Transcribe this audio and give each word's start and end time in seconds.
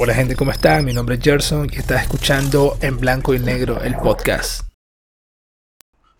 Hola 0.00 0.14
gente, 0.14 0.36
¿cómo 0.36 0.52
están? 0.52 0.84
Mi 0.84 0.92
nombre 0.92 1.16
es 1.16 1.20
Gerson 1.20 1.68
y 1.72 1.76
estás 1.76 2.02
escuchando 2.02 2.78
En 2.80 3.00
Blanco 3.00 3.34
y 3.34 3.40
Negro, 3.40 3.82
el 3.82 3.96
podcast. 3.96 4.62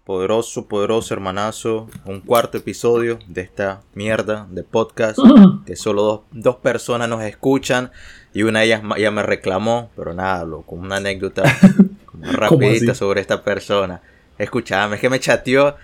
Poderoso, 0.03 0.67
poderoso 0.67 1.15
hermanazo, 1.15 1.88
un 2.04 2.21
cuarto 2.21 2.59
episodio 2.59 3.21
de 3.29 3.43
esta 3.43 3.83
mierda 3.95 4.49
de 4.51 4.64
podcast 4.64 5.21
que 5.64 5.77
solo 5.77 6.03
dos, 6.03 6.21
dos 6.33 6.56
personas 6.56 7.09
nos 7.09 7.22
escuchan 7.22 7.93
y 8.35 8.43
una 8.43 8.61
de 8.61 8.67
ellas 8.67 8.83
ya 8.99 9.12
me 9.12 9.22
reclamó, 9.22 9.90
pero 9.95 10.13
nada, 10.13 10.45
loco, 10.45 10.74
una 10.74 10.97
anécdota 10.97 11.45
rapidita 12.21 12.97
sobre 12.97 13.21
esta 13.21 13.45
persona. 13.45 14.03
Escuchame, 14.38 14.97
es 14.97 15.01
que 15.01 15.08
me 15.08 15.21
chateó 15.21 15.76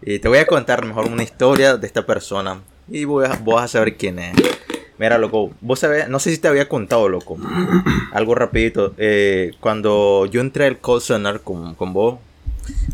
y 0.00 0.20
te 0.20 0.28
voy 0.28 0.38
a 0.38 0.46
contar 0.46 0.86
mejor 0.86 1.04
una 1.04 1.22
historia 1.22 1.76
de 1.76 1.86
esta 1.86 2.06
persona 2.06 2.62
y 2.88 3.04
voy 3.04 3.26
a, 3.26 3.36
vos 3.36 3.56
vas 3.56 3.64
a 3.64 3.68
saber 3.68 3.98
quién 3.98 4.18
es. 4.20 4.36
Mira, 4.98 5.18
loco, 5.18 5.50
vos 5.60 5.78
sabés, 5.80 6.08
no 6.08 6.18
sé 6.20 6.30
si 6.30 6.38
te 6.38 6.48
había 6.48 6.68
contado, 6.68 7.08
loco, 7.08 7.36
algo 8.12 8.34
rapidito. 8.34 8.94
eh, 8.98 9.52
cuando 9.60 10.26
yo 10.26 10.40
entré 10.40 10.66
al 10.66 10.78
call 10.78 11.00
center 11.00 11.40
con, 11.40 11.74
con 11.74 11.92
vos, 11.92 12.18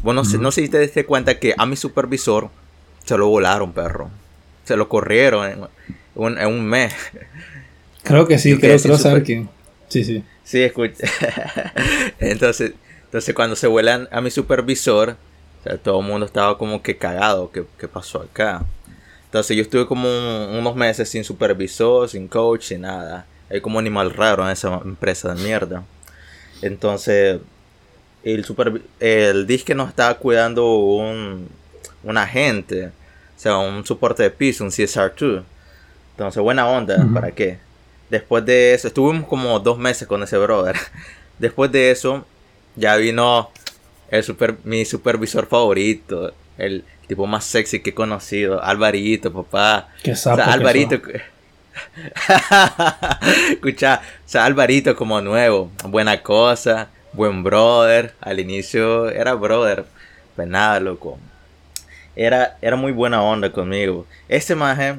vos 0.02 0.14
no, 0.14 0.24
sé, 0.24 0.38
no 0.38 0.50
sé 0.50 0.62
si 0.62 0.68
te 0.68 0.78
diste 0.78 1.04
cuenta 1.04 1.38
que 1.38 1.54
a 1.56 1.66
mi 1.66 1.76
supervisor 1.76 2.50
se 3.04 3.18
lo 3.18 3.28
volaron, 3.28 3.72
perro. 3.72 4.10
Se 4.64 4.76
lo 4.76 4.88
corrieron 4.88 5.50
en 5.50 5.58
un, 6.14 6.38
en 6.38 6.46
un 6.46 6.64
mes. 6.64 6.94
Creo 8.02 8.26
que 8.26 8.38
sí, 8.38 8.56
creo, 8.58 8.78
creo 8.78 8.98
saber 8.98 9.22
quién. 9.22 9.48
Sí, 9.88 10.04
sí. 10.04 10.22
Sí, 10.44 10.62
escucha. 10.62 11.06
entonces, 12.20 12.72
entonces 13.04 13.34
cuando 13.34 13.56
se 13.56 13.66
vuelan 13.66 14.08
a 14.10 14.20
mi 14.20 14.30
supervisor, 14.30 15.16
o 15.60 15.62
sea, 15.62 15.76
todo 15.78 16.00
el 16.00 16.06
mundo 16.06 16.26
estaba 16.26 16.56
como 16.56 16.82
que 16.82 16.96
cagado. 16.96 17.50
¿Qué, 17.50 17.64
qué 17.78 17.88
pasó 17.88 18.22
acá? 18.22 18.64
Entonces 19.28 19.56
yo 19.56 19.62
estuve 19.62 19.86
como 19.86 20.08
un- 20.08 20.56
unos 20.56 20.74
meses 20.74 21.06
sin 21.08 21.22
supervisor, 21.22 22.08
sin 22.08 22.28
coach, 22.28 22.62
sin 22.62 22.80
nada. 22.80 23.26
Hay 23.50 23.60
como 23.60 23.78
animal 23.78 24.10
raro 24.10 24.42
en 24.44 24.50
esa 24.50 24.80
empresa 24.82 25.34
de 25.34 25.42
mierda. 25.42 25.84
Entonces, 26.62 27.38
el, 28.24 29.46
disque 29.46 29.74
nos 29.74 29.90
estaba 29.90 30.14
cuidando 30.14 30.76
un, 30.76 31.46
un 32.02 32.16
agente, 32.16 32.86
o 32.86 32.90
sea, 33.36 33.58
un 33.58 33.84
soporte 33.84 34.22
de 34.22 34.30
piso, 34.30 34.64
un 34.64 34.70
CSR2. 34.70 35.42
Entonces, 36.12 36.42
buena 36.42 36.66
onda. 36.66 37.06
¿para 37.12 37.30
qué? 37.30 37.58
Después 38.10 38.44
de 38.46 38.72
eso, 38.72 38.88
estuvimos 38.88 39.28
como 39.28 39.60
dos 39.60 39.78
meses 39.78 40.08
con 40.08 40.22
ese 40.22 40.38
brother. 40.38 40.76
Después 41.38 41.70
de 41.70 41.90
eso, 41.90 42.24
ya 42.76 42.96
vino 42.96 43.50
el 44.10 44.24
super, 44.24 44.56
mi 44.64 44.86
supervisor 44.86 45.46
favorito, 45.46 46.32
el 46.58 46.84
tipo 47.06 47.26
más 47.26 47.44
sexy 47.44 47.80
que 47.80 47.90
he 47.90 47.94
conocido, 47.94 48.62
Alvarito, 48.62 49.32
papá. 49.32 49.88
Qué 50.02 50.12
O 50.12 50.16
sapo. 50.16 50.36
sea, 50.36 50.44
que 50.46 50.50
Alvarito. 50.52 50.96
sos. 50.96 51.22
Escucha, 53.50 54.00
o 54.02 54.28
sea, 54.28 54.44
Alvarito 54.44 54.96
como 54.96 55.20
nuevo, 55.20 55.70
buena 55.84 56.22
cosa, 56.22 56.88
buen 57.12 57.42
brother. 57.42 58.14
Al 58.20 58.40
inicio 58.40 59.08
era 59.10 59.34
brother, 59.34 59.84
pues 60.36 60.48
nada, 60.48 60.80
loco. 60.80 61.18
Era, 62.16 62.56
era 62.60 62.76
muy 62.76 62.92
buena 62.92 63.22
onda 63.22 63.52
conmigo. 63.52 64.06
Ese 64.28 64.54
maje 64.54 64.96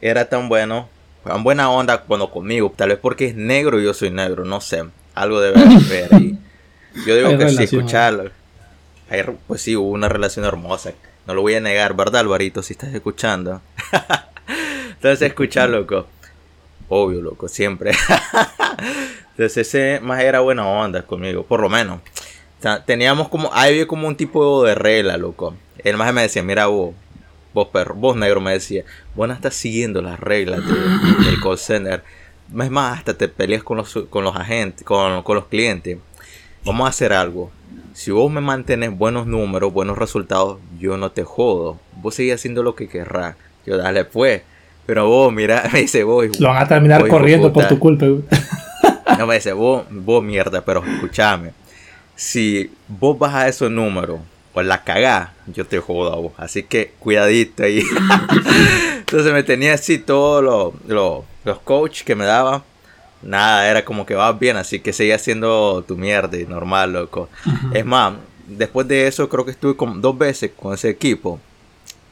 era 0.00 0.28
tan 0.28 0.48
bueno, 0.48 0.88
tan 1.24 1.44
buena 1.44 1.70
onda 1.70 1.98
cuando 1.98 2.30
conmigo, 2.30 2.72
tal 2.74 2.88
vez 2.90 2.98
porque 2.98 3.26
es 3.26 3.34
negro 3.34 3.80
y 3.80 3.84
yo 3.84 3.92
soy 3.94 4.10
negro, 4.10 4.44
no 4.44 4.60
sé, 4.60 4.84
algo 5.14 5.40
debe 5.40 5.60
haber 5.60 6.14
ahí. 6.14 6.38
Yo 7.06 7.14
digo 7.16 7.28
Hay 7.28 7.38
que 7.38 7.48
sí, 7.48 7.54
relación, 7.56 7.80
escucharlo. 7.80 8.30
Pues 9.46 9.62
sí, 9.62 9.76
hubo 9.76 9.90
una 9.90 10.08
relación 10.08 10.44
hermosa. 10.44 10.92
No 11.26 11.34
lo 11.34 11.42
voy 11.42 11.54
a 11.54 11.60
negar, 11.60 11.94
¿verdad, 11.94 12.20
Alvarito? 12.22 12.62
Si 12.62 12.72
estás 12.72 12.92
escuchando. 12.94 13.60
Entonces, 14.90 15.22
escuchar, 15.28 15.70
loco. 15.70 16.06
Obvio, 16.88 17.20
loco, 17.22 17.48
siempre. 17.48 17.92
Entonces, 19.32 19.56
ese 19.68 20.00
más 20.00 20.20
era 20.22 20.40
buena 20.40 20.66
onda 20.66 21.02
conmigo, 21.02 21.44
por 21.44 21.60
lo 21.60 21.68
menos. 21.68 22.00
Teníamos 22.86 23.28
como, 23.28 23.50
ahí 23.52 23.72
había 23.72 23.86
como 23.86 24.06
un 24.06 24.16
tipo 24.16 24.62
de 24.64 24.74
regla, 24.74 25.16
loco. 25.16 25.54
El 25.78 25.96
más 25.96 26.12
me 26.12 26.22
decía, 26.22 26.42
mira 26.42 26.66
vos, 26.66 26.94
vos 27.52 27.68
perro, 27.68 27.94
vos 27.94 28.16
negro, 28.16 28.40
me 28.40 28.52
decía, 28.52 28.84
vos 29.14 29.26
no 29.26 29.34
estás 29.34 29.54
siguiendo 29.54 30.00
las 30.00 30.20
reglas 30.20 30.60
de- 30.64 31.24
del 31.24 31.40
call 31.40 31.58
center. 31.58 32.04
Es 32.60 32.70
más, 32.70 32.98
hasta 32.98 33.14
te 33.14 33.28
peleas 33.28 33.62
con 33.64 33.78
los, 33.78 33.92
con 34.10 34.22
los 34.24 34.36
agentes, 34.36 34.84
con, 34.84 35.22
con 35.22 35.36
los 35.36 35.46
clientes. 35.46 35.98
Vamos 36.64 36.86
a 36.86 36.90
hacer 36.90 37.12
algo. 37.12 37.50
Si 37.92 38.10
vos 38.10 38.30
me 38.30 38.40
mantenés 38.40 38.96
buenos 38.96 39.26
números, 39.26 39.72
buenos 39.72 39.98
resultados, 39.98 40.58
yo 40.78 40.96
no 40.96 41.10
te 41.10 41.24
jodo. 41.24 41.78
Vos 42.00 42.14
seguís 42.14 42.34
haciendo 42.34 42.62
lo 42.62 42.74
que 42.74 42.88
querrás. 42.88 43.36
Yo 43.66 43.76
dale 43.76 44.04
pues. 44.04 44.42
Pero 44.86 45.08
vos, 45.08 45.32
mira, 45.32 45.68
me 45.72 45.80
dice 45.80 46.04
vos. 46.04 46.26
Lo 46.38 46.48
van 46.48 46.62
a 46.62 46.68
terminar 46.68 47.00
vos, 47.00 47.10
corriendo 47.10 47.52
por 47.52 47.68
tu 47.68 47.78
culpa. 47.78 48.06
No 49.18 49.26
me 49.26 49.34
dice, 49.34 49.52
vos, 49.52 49.84
vos 49.90 50.24
mierda, 50.24 50.64
pero 50.64 50.82
escúchame. 50.82 51.52
Si 52.16 52.72
vos 52.88 53.18
bajas 53.18 53.48
esos 53.48 53.70
números 53.70 54.20
o 54.54 54.62
la 54.62 54.84
cagás, 54.84 55.28
yo 55.46 55.66
te 55.66 55.78
jodo 55.80 56.12
a 56.12 56.16
vos. 56.16 56.32
Así 56.38 56.62
que 56.62 56.92
cuidadito 56.98 57.62
ahí. 57.62 57.82
Entonces 58.98 59.32
me 59.32 59.42
tenía 59.42 59.74
así 59.74 59.98
todos 59.98 60.42
los, 60.42 60.72
los, 60.88 61.24
los 61.44 61.58
coaches 61.60 62.04
que 62.04 62.14
me 62.14 62.24
daban. 62.24 62.62
Nada, 63.22 63.68
era 63.70 63.84
como 63.84 64.04
que 64.04 64.14
vas 64.14 64.38
bien, 64.38 64.56
así 64.56 64.80
que 64.80 64.92
seguía 64.92 65.14
haciendo 65.16 65.84
tu 65.86 65.96
mierda 65.96 66.36
y 66.38 66.46
normal, 66.46 66.92
loco. 66.92 67.28
Es 67.70 67.84
más, 67.84 68.14
después 68.46 68.88
de 68.88 69.06
eso 69.06 69.28
creo 69.28 69.44
que 69.44 69.52
estuve 69.52 69.76
como 69.76 69.94
dos 69.96 70.18
veces 70.18 70.50
con 70.56 70.74
ese 70.74 70.90
equipo. 70.90 71.40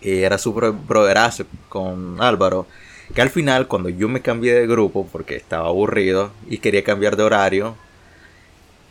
Y 0.00 0.20
era 0.22 0.38
súper 0.38 0.72
broderazo 0.72 1.44
con 1.68 2.22
Álvaro. 2.22 2.66
Que 3.14 3.22
al 3.22 3.30
final, 3.30 3.66
cuando 3.68 3.88
yo 3.88 4.08
me 4.08 4.22
cambié 4.22 4.54
de 4.54 4.66
grupo, 4.66 5.08
porque 5.10 5.36
estaba 5.36 5.68
aburrido 5.68 6.32
y 6.48 6.58
quería 6.58 6.84
cambiar 6.84 7.16
de 7.16 7.24
horario, 7.24 7.76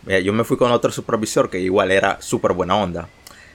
eh, 0.07 0.23
yo 0.23 0.33
me 0.33 0.43
fui 0.43 0.57
con 0.57 0.71
otro 0.71 0.91
supervisor 0.91 1.49
que 1.49 1.59
igual 1.59 1.91
era 1.91 2.21
súper 2.21 2.53
buena 2.53 2.75
onda. 2.75 3.07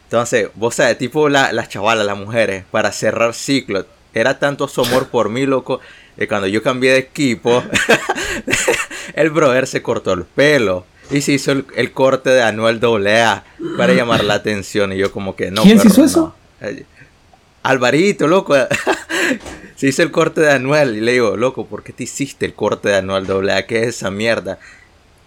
Entonces, 0.05 0.49
vos 0.55 0.75
sabes, 0.75 0.99
tipo 0.99 1.29
la- 1.29 1.53
las 1.53 1.69
chavalas, 1.69 2.07
las 2.07 2.19
mujeres, 2.19 2.65
para 2.71 2.93
cerrar 2.93 3.35
ciclo, 3.35 3.87
era 4.15 4.39
tanto 4.39 4.69
su 4.69 4.81
amor 4.83 5.09
por 5.09 5.29
mí, 5.29 5.45
loco, 5.47 5.81
que 6.17 6.29
cuando 6.29 6.47
yo 6.47 6.63
cambié 6.63 6.93
de 6.93 6.99
equipo, 6.99 7.63
el 9.15 9.31
brother 9.31 9.67
se 9.67 9.83
cortó 9.83 10.13
el 10.13 10.25
pelo 10.25 10.87
y 11.11 11.21
se 11.21 11.33
hizo 11.33 11.53
el, 11.53 11.67
el 11.77 11.93
corte 11.93 12.31
de 12.31 12.43
Anuel 12.43 12.81
AA 12.83 13.45
para 13.77 13.93
llamar 13.93 14.25
la 14.25 14.35
atención. 14.35 14.93
Y 14.93 14.99
yo, 14.99 15.13
como 15.13 15.37
que 15.37 15.51
no. 15.51 15.63
¿Quién 15.63 15.79
se 15.79 15.89
hizo 15.89 16.05
eso? 16.05 16.35
no. 16.61 16.69
Eh, 16.69 16.85
Alvarito, 17.63 18.27
loco. 18.27 18.55
se 19.77 19.89
hizo 19.89 20.03
el 20.03 20.11
corte 20.11 20.41
de 20.41 20.53
Anuel. 20.53 20.97
Y 20.97 21.01
le 21.01 21.13
digo, 21.13 21.37
loco, 21.37 21.67
¿por 21.67 21.83
qué 21.83 21.93
te 21.93 22.05
hiciste 22.05 22.47
el 22.47 22.55
corte 22.55 22.91
de 22.91 22.97
Anuel 22.97 23.51
AA? 23.51 23.67
¿Qué 23.67 23.83
es 23.83 23.89
esa 23.89 24.11
mierda? 24.11 24.59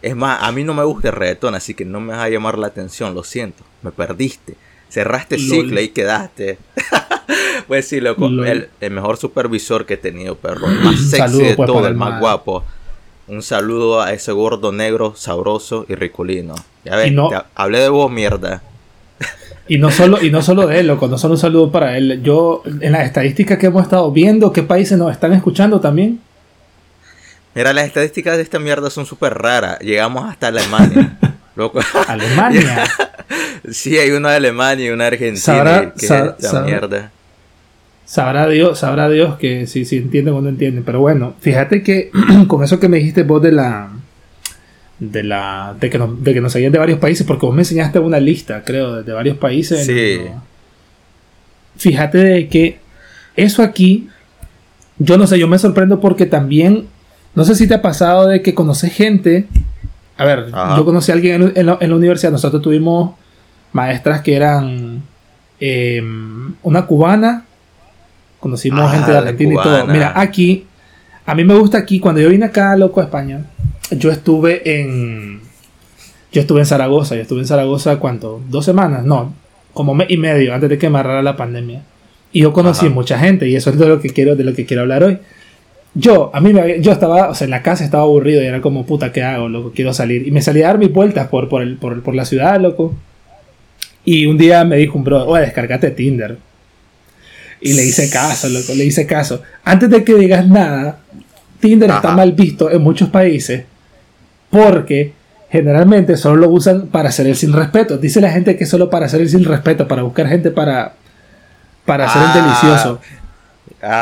Es 0.02 0.16
más, 0.16 0.44
a 0.44 0.52
mí 0.52 0.64
no 0.64 0.74
me 0.74 0.84
gusta 0.84 1.10
el 1.10 1.16
reggaetón, 1.16 1.56
así 1.56 1.74
que 1.74 1.84
no 1.84 2.00
me 2.00 2.14
vas 2.14 2.24
a 2.24 2.30
llamar 2.30 2.58
la 2.58 2.68
atención, 2.68 3.16
lo 3.16 3.24
siento. 3.24 3.64
Me 3.82 3.92
perdiste. 3.92 4.56
Cerraste 4.90 5.36
el 5.36 5.42
ciclo 5.42 5.82
y 5.82 5.90
quedaste. 5.90 6.58
pues 7.68 7.88
sí, 7.88 8.00
loco. 8.00 8.28
El, 8.28 8.70
el 8.80 8.92
mejor 8.92 9.18
supervisor 9.18 9.86
que 9.86 9.96
he 9.96 9.98
tenido, 9.98 10.36
perro. 10.36 10.68
El 10.68 10.80
más 10.80 10.96
sexy 11.10 11.18
saludo, 11.18 11.46
de 11.46 11.56
pues, 11.56 11.68
todo, 11.68 11.88
el 11.88 11.96
más 11.96 12.20
guapo. 12.20 12.64
Un 13.28 13.44
saludo 13.44 14.02
a 14.02 14.14
ese 14.14 14.32
gordo 14.32 14.72
negro, 14.72 15.14
sabroso 15.16 15.86
y 15.90 15.96
ricolino. 15.96 16.56
Ya 16.86 16.96
ves, 16.96 17.08
Y 17.08 17.12
no- 17.12 17.28
te 17.30 17.36
hablé 17.56 17.80
de 17.80 17.90
vos, 17.90 18.10
mierda. 18.10 18.62
Y 19.70 19.80
no 19.80 19.92
solo, 19.92 20.24
y 20.24 20.32
no 20.32 20.42
solo 20.42 20.66
de 20.66 20.80
él, 20.80 20.88
loco, 20.88 21.10
no 21.10 21.18
solo 21.18 21.34
un 21.34 21.40
saludo 21.40 21.70
para 21.70 21.98
él. 21.98 22.22
Yo, 22.24 22.64
en 22.80 22.94
las 22.94 23.06
estadísticas 23.06 23.58
que 23.58 23.66
hemos 23.66 23.84
estado 23.84 24.10
viendo, 24.14 24.54
¿qué 24.54 24.64
países 24.64 24.98
nos 24.98 25.12
están 25.12 25.34
escuchando 25.34 25.82
también? 25.82 26.22
Mira, 27.54 27.74
las 27.74 27.86
estadísticas 27.88 28.38
de 28.38 28.44
esta 28.44 28.60
mierda 28.60 28.90
son 28.90 29.06
súper 29.06 29.34
raras. 29.34 29.78
Llegamos 29.82 30.24
hasta 30.30 30.48
Alemania. 30.48 31.18
Loco. 31.58 31.82
Alemania. 32.08 32.86
sí, 33.72 33.98
hay 33.98 34.12
una 34.12 34.32
de 34.32 34.38
Alemania 34.38 34.86
y 34.88 34.90
una 34.90 35.06
de 35.06 35.08
Argentina. 35.10 35.40
Sabrá- 35.42 35.94
que 35.94 36.06
es 36.06 36.54
mierda. 36.66 37.12
Sabrá 38.06 38.48
Dios, 38.48 38.80
sabrá 38.80 39.10
Dios 39.10 39.38
que 39.38 39.68
si, 39.68 39.84
si 39.84 39.98
entienden 39.98 40.34
o 40.34 40.42
no 40.42 40.50
entienden. 40.50 40.84
Pero 40.84 41.02
bueno, 41.02 41.34
fíjate 41.42 41.84
que 41.84 42.10
con 42.48 42.64
eso 42.64 42.80
que 42.80 42.88
me 42.88 42.98
dijiste 42.98 43.24
vos 43.24 43.42
de 43.42 43.52
la. 43.52 43.90
De 45.00 45.24
la. 45.24 45.76
De 45.80 45.90
que, 45.90 45.98
nos, 45.98 46.24
de 46.24 46.34
que 46.34 46.42
nos 46.42 46.52
seguían 46.54 46.72
de 46.72 46.80
varios 46.80 47.00
países, 47.00 47.28
porque 47.28 47.46
vos 47.46 47.54
me 47.54 47.62
enseñaste 47.62 48.00
una 48.00 48.20
lista, 48.20 48.64
creo, 48.64 48.96
de, 48.96 49.04
de 49.04 49.12
varios 49.14 49.38
países. 49.38 49.86
Sí. 49.86 50.20
¿no? 50.24 50.42
Fíjate 51.78 52.18
de 52.20 52.48
que 52.48 52.80
eso 53.36 53.62
aquí. 53.62 54.10
Yo 55.00 55.18
no 55.18 55.28
sé, 55.28 55.38
yo 55.38 55.48
me 55.48 55.60
sorprendo 55.60 56.00
porque 56.00 56.26
también. 56.26 56.88
No 57.36 57.46
sé 57.46 57.54
si 57.56 57.68
te 57.68 57.76
ha 57.76 57.82
pasado 57.84 58.28
de 58.28 58.42
que 58.42 58.56
conoces 58.56 58.92
gente. 58.94 59.46
A 60.18 60.26
ver, 60.26 60.48
Ajá. 60.52 60.76
yo 60.78 60.86
conocí 60.86 61.12
a 61.12 61.16
alguien 61.16 61.44
en, 61.44 61.52
en 61.56 61.66
la, 61.68 61.78
en 61.80 61.90
la 61.92 61.96
universidad. 61.96 62.32
Nosotros 62.32 62.64
tuvimos 62.64 63.12
maestras 63.74 64.22
que 64.22 64.36
eran. 64.36 65.02
em, 65.60 66.54
una 66.64 66.86
cubana. 66.86 67.46
Conocimos 68.40 68.82
Ah, 68.82 68.90
gente 68.94 69.12
de 69.12 69.18
Argentina 69.18 69.54
y 69.54 69.58
todo. 69.64 69.88
Mira, 69.88 70.14
aquí. 70.16 70.66
A 71.26 71.34
mí 71.36 71.44
me 71.44 71.56
gusta 71.56 71.78
aquí. 71.80 72.00
Cuando 72.00 72.22
yo 72.22 72.30
vine 72.30 72.46
acá, 72.46 72.76
loco, 72.78 73.02
a 73.02 73.06
España. 73.06 73.46
Yo 73.92 74.12
estuve 74.12 74.82
en. 74.82 75.42
Yo 76.32 76.42
estuve 76.42 76.60
en 76.60 76.66
Zaragoza. 76.68 77.16
Yo 77.16 77.22
estuve 77.22 77.40
en 77.40 77.48
Zaragoza, 77.48 77.98
¿cuánto? 77.98 78.42
¿Dos 78.50 78.66
semanas? 78.66 79.04
No, 79.06 79.34
como 79.74 79.96
mes 79.96 80.08
y 80.12 80.18
medio 80.18 80.54
antes 80.54 80.70
de 80.70 80.78
que 80.78 80.90
me 80.90 81.00
agarrara 81.00 81.24
la 81.24 81.36
pandemia. 81.36 81.82
Y 82.32 82.42
yo 82.42 82.54
conocí 82.54 82.86
Ajá. 82.86 82.94
mucha 82.96 83.18
gente. 83.18 83.48
Y 83.50 83.56
eso 83.56 83.72
es 83.72 83.80
de 83.80 83.88
lo 83.88 84.00
que 84.00 84.10
quiero, 84.12 84.36
de 84.36 84.44
lo 84.44 84.54
que 84.54 84.66
quiero 84.66 84.84
hablar 84.84 85.04
hoy. 85.04 85.18
yo, 85.96 86.30
a 86.34 86.40
mí 86.42 86.54
me, 86.54 86.80
yo 86.82 86.92
estaba, 86.92 87.30
o 87.30 87.34
sea, 87.34 87.46
en 87.46 87.52
la 87.52 87.64
casa 87.64 87.84
estaba 87.84 88.04
aburrido 88.04 88.44
y 88.44 88.46
era 88.46 88.62
como, 88.62 88.86
puta, 88.86 89.12
¿qué 89.12 89.24
hago, 89.24 89.50
loco? 89.50 89.72
Quiero 89.74 89.94
salir. 89.94 90.28
Y 90.28 90.32
me 90.32 90.42
salí 90.44 90.62
a 90.62 90.68
dar 90.68 90.78
mis 90.78 90.94
vueltas 90.94 91.28
por, 91.30 91.50
por, 91.50 91.64
el, 91.64 91.78
por, 91.78 92.04
por 92.04 92.14
la 92.14 92.26
ciudad, 92.26 92.60
loco. 92.62 92.94
Y 94.10 94.26
un 94.26 94.38
día 94.38 94.64
me 94.64 94.78
dijo 94.78 94.98
un 94.98 95.04
bro, 95.04 95.26
oye, 95.26 95.42
descargate 95.42 95.92
Tinder. 95.92 96.38
Y 97.60 97.74
le 97.74 97.84
hice 97.84 98.10
caso, 98.10 98.48
loco, 98.48 98.74
le 98.74 98.86
hice 98.86 99.06
caso. 99.06 99.42
Antes 99.66 99.90
de 99.90 100.06
que 100.06 100.14
digas 100.14 100.48
nada, 100.48 101.00
Tinder 101.60 101.90
está 101.90 102.12
mal 102.12 102.32
visto 102.32 102.72
en 102.72 102.82
muchos 102.82 103.10
países 103.10 103.66
porque 104.50 105.12
generalmente 105.50 106.16
solo 106.16 106.38
lo 106.38 106.50
usan 106.50 106.88
para 106.88 107.10
hacer 107.10 107.28
el 107.28 107.36
sin 107.36 107.52
respeto. 107.52 107.98
Dice 107.98 108.22
la 108.22 108.32
gente 108.32 108.56
que 108.56 108.64
es 108.64 108.70
solo 108.70 108.90
para 108.90 109.08
hacer 109.08 109.20
el 109.20 109.28
sin 109.28 109.44
respeto, 109.44 109.90
para 109.90 110.04
buscar 110.04 110.30
gente 110.30 110.52
para, 110.52 110.94
para 111.84 112.06
hacer 112.06 112.22
el 112.22 112.30
ah. 112.30 112.34
delicioso. 112.34 113.02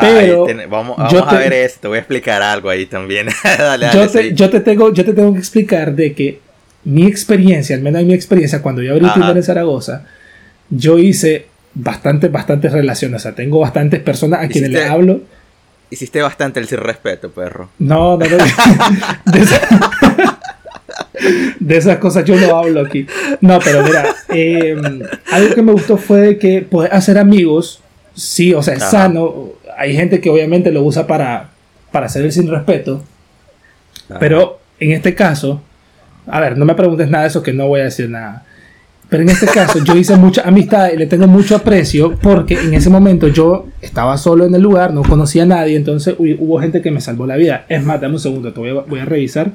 Pero 0.02 0.46
vamos, 0.70 1.00
a 1.00 1.34
ver 1.34 1.52
esto, 1.52 1.88
voy 1.90 1.98
a 1.98 2.02
explicar 2.02 2.44
algo 2.44 2.70
ahí 2.70 2.86
también. 2.86 3.28
yo, 3.92 4.08
te, 4.08 4.36
yo, 4.36 4.52
te, 4.52 4.60
tengo, 4.60 4.94
yo 4.94 5.04
te 5.04 5.14
tengo 5.14 5.34
que 5.34 5.40
explicar 5.40 5.96
de 5.96 6.14
que 6.14 6.45
mi 6.86 7.06
experiencia, 7.06 7.76
al 7.76 7.82
menos 7.82 8.02
en 8.02 8.08
mi 8.08 8.14
experiencia, 8.14 8.62
cuando 8.62 8.82
yo 8.82 8.94
abrí 8.94 9.08
Tinder 9.14 9.36
en 9.36 9.44
Zaragoza, 9.44 10.06
yo 10.70 10.98
hice 10.98 11.48
bastantes, 11.74 12.32
bastantes 12.32 12.72
relaciones. 12.72 13.22
O 13.22 13.24
sea, 13.24 13.36
tengo 13.36 13.60
bastantes 13.60 14.02
personas 14.02 14.44
a 14.44 14.48
quienes 14.48 14.72
le 14.72 14.86
hablo. 14.86 15.22
Hiciste 15.90 16.22
bastante 16.22 16.60
el 16.60 16.68
sin 16.68 16.80
respeto, 16.80 17.30
perro. 17.32 17.70
No, 17.80 18.18
no, 18.18 18.26
no. 18.26 18.38
de, 21.60 21.78
esas 21.78 21.98
cosas 21.98 22.26
yo 22.26 22.36
no 22.36 22.56
hablo 22.56 22.82
aquí. 22.82 23.06
No, 23.42 23.60
pero 23.60 23.84
mira, 23.84 24.06
em, 24.30 25.02
algo 25.32 25.56
que 25.56 25.62
me 25.62 25.72
gustó 25.72 25.98
fue 25.98 26.38
que 26.38 26.62
puedes 26.62 26.92
hacer 26.92 27.18
amigos. 27.18 27.82
Sí, 28.16 28.54
o 28.54 28.64
sea, 28.64 28.76
es 28.76 28.84
sano 28.84 29.56
hay 29.78 29.96
gente 29.96 30.22
que 30.22 30.30
obviamente 30.30 30.72
lo 30.72 30.84
usa 30.84 31.08
para, 31.08 31.50
para 31.92 32.06
hacer 32.08 32.24
el 32.24 32.32
sin 32.32 32.50
respeto. 32.50 33.04
Pero 34.20 34.60
en 34.80 34.92
este 34.92 35.16
caso, 35.16 35.62
a 36.28 36.40
ver, 36.40 36.58
no 36.58 36.66
me 36.66 36.76
preguntes 36.76 37.10
nada 37.10 37.24
de 37.24 37.30
eso 37.30 37.44
que 37.44 37.54
no 37.54 37.68
voy 37.68 37.82
a 37.82 37.86
decir 37.86 38.10
nada. 38.10 38.46
Pero 39.10 39.24
en 39.24 39.30
este 39.30 39.46
caso 39.46 39.84
yo 39.84 39.96
hice 39.96 40.16
mucha 40.16 40.42
amistad 40.42 40.90
y 40.92 40.98
le 40.98 41.06
tengo 41.06 41.28
mucho 41.28 41.56
aprecio 41.56 42.18
porque 42.18 42.56
en 42.56 42.74
ese 42.74 42.90
momento 42.90 43.28
yo 43.28 43.68
estaba 43.82 44.18
solo 44.18 44.46
en 44.46 44.56
el 44.56 44.62
lugar, 44.62 44.94
no 44.94 45.04
conocía 45.04 45.44
a 45.44 45.46
nadie, 45.46 45.76
entonces 45.76 46.16
hubo 46.18 46.60
gente 46.60 46.82
que 46.82 46.90
me 46.90 47.02
salvó 47.02 47.28
la 47.28 47.36
vida. 47.36 47.66
Es 47.70 47.84
más, 47.84 48.02
dame 48.02 48.16
un 48.16 48.20
segundo, 48.20 48.52
te 48.52 48.60
voy 48.60 49.00
a, 49.00 49.06
revisar. 49.06 49.52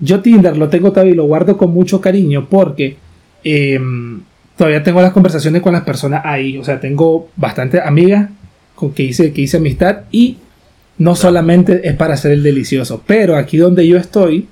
Yo 0.00 0.20
Tinder 0.20 0.56
lo 0.56 0.68
tengo 0.68 0.90
todavía 0.90 1.12
y 1.12 1.16
lo 1.16 1.24
guardo 1.24 1.56
con 1.56 1.72
mucho 1.72 2.00
cariño 2.00 2.48
porque 2.50 2.96
em, 3.44 4.22
todavía 4.56 4.82
tengo 4.82 5.00
las 5.00 5.12
conversaciones 5.12 5.62
con 5.62 5.72
las 5.72 5.82
personas 5.82 6.22
ahí. 6.24 6.58
O 6.58 6.64
sea, 6.64 6.80
tengo 6.80 7.28
bastante 7.36 7.80
amigas 7.80 8.30
con 8.74 8.92
que 8.92 9.04
hice, 9.04 9.32
que 9.32 9.42
hice 9.42 9.58
amistad 9.58 10.00
y 10.10 10.38
no 10.98 11.14
solamente 11.14 11.88
es 11.88 11.94
para 11.94 12.14
hacer 12.14 12.32
el 12.32 12.42
delicioso, 12.42 13.02
pero 13.06 13.36
aquí 13.36 13.56
donde 13.56 13.86
yo 13.86 13.96
estoy, 13.96 14.48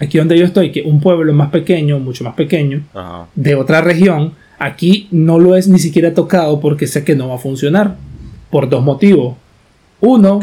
aquí 0.00 0.18
donde 0.18 0.38
yo 0.38 0.44
estoy, 0.44 0.72
que 0.72 0.82
un 0.82 1.00
pueblo 1.00 1.32
más 1.32 1.50
pequeño, 1.50 1.98
mucho 1.98 2.24
más 2.24 2.34
pequeño, 2.34 2.82
de 3.34 3.54
otra 3.54 3.80
región, 3.80 4.34
aquí 4.58 5.08
no 5.10 5.38
lo 5.38 5.56
es 5.56 5.68
ni 5.68 5.78
siquiera 5.78 6.14
tocado 6.14 6.60
porque 6.60 6.86
sé 6.86 7.04
que 7.04 7.14
no 7.14 7.28
va 7.28 7.36
a 7.36 7.38
funcionar, 7.38 7.96
por 8.50 8.68
dos 8.68 8.82
motivos. 8.82 9.36
Uno, 10.00 10.40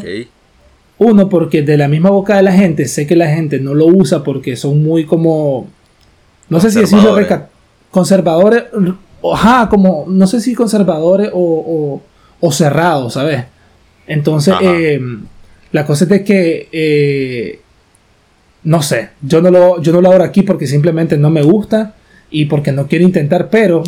uno 0.98 1.30
porque 1.30 1.62
de 1.62 1.78
la 1.78 1.88
misma 1.88 2.10
boca 2.10 2.38
de 2.38 2.44
la 2.44 2.52
gente 2.52 2.86
sé 2.86 3.08
que 3.08 3.16
la 3.16 3.28
gente 3.28 3.60
no 3.60 3.74
lo 3.74 3.86
usa 3.88 4.24
porque 4.24 4.56
son 4.56 4.84
muy 4.84 5.06
como, 5.06 5.68
no 6.50 6.60
sé 6.60 6.72
si 6.72 6.80
decirlo, 6.80 7.16
conservadores, 7.92 8.66
ajá, 9.34 9.70
como, 9.70 10.06
no 10.08 10.28
sé 10.28 10.42
si 10.42 10.54
conservadores 10.54 11.30
o 11.34 12.02
o 12.40 12.52
cerrado, 12.52 13.10
¿sabes? 13.10 13.44
Entonces, 14.08 14.54
eh, 14.62 15.00
la 15.72 15.86
cosa 15.86 16.04
es 16.06 16.10
de 16.10 16.24
que, 16.24 16.70
eh, 16.72 17.60
no 18.66 18.82
sé, 18.82 19.10
yo 19.22 19.42
no, 19.42 19.50
lo, 19.50 19.82
yo 19.82 19.94
no 19.94 20.02
lo 20.02 20.12
hago 20.12 20.24
aquí 20.24 20.42
porque 20.42 20.68
simplemente 20.68 21.18
no 21.18 21.30
me 21.30 21.42
gusta 21.42 21.96
y 22.30 22.46
porque 22.46 22.72
no 22.72 22.88
quiero 22.88 23.06
intentar, 23.06 23.50
pero 23.50 23.84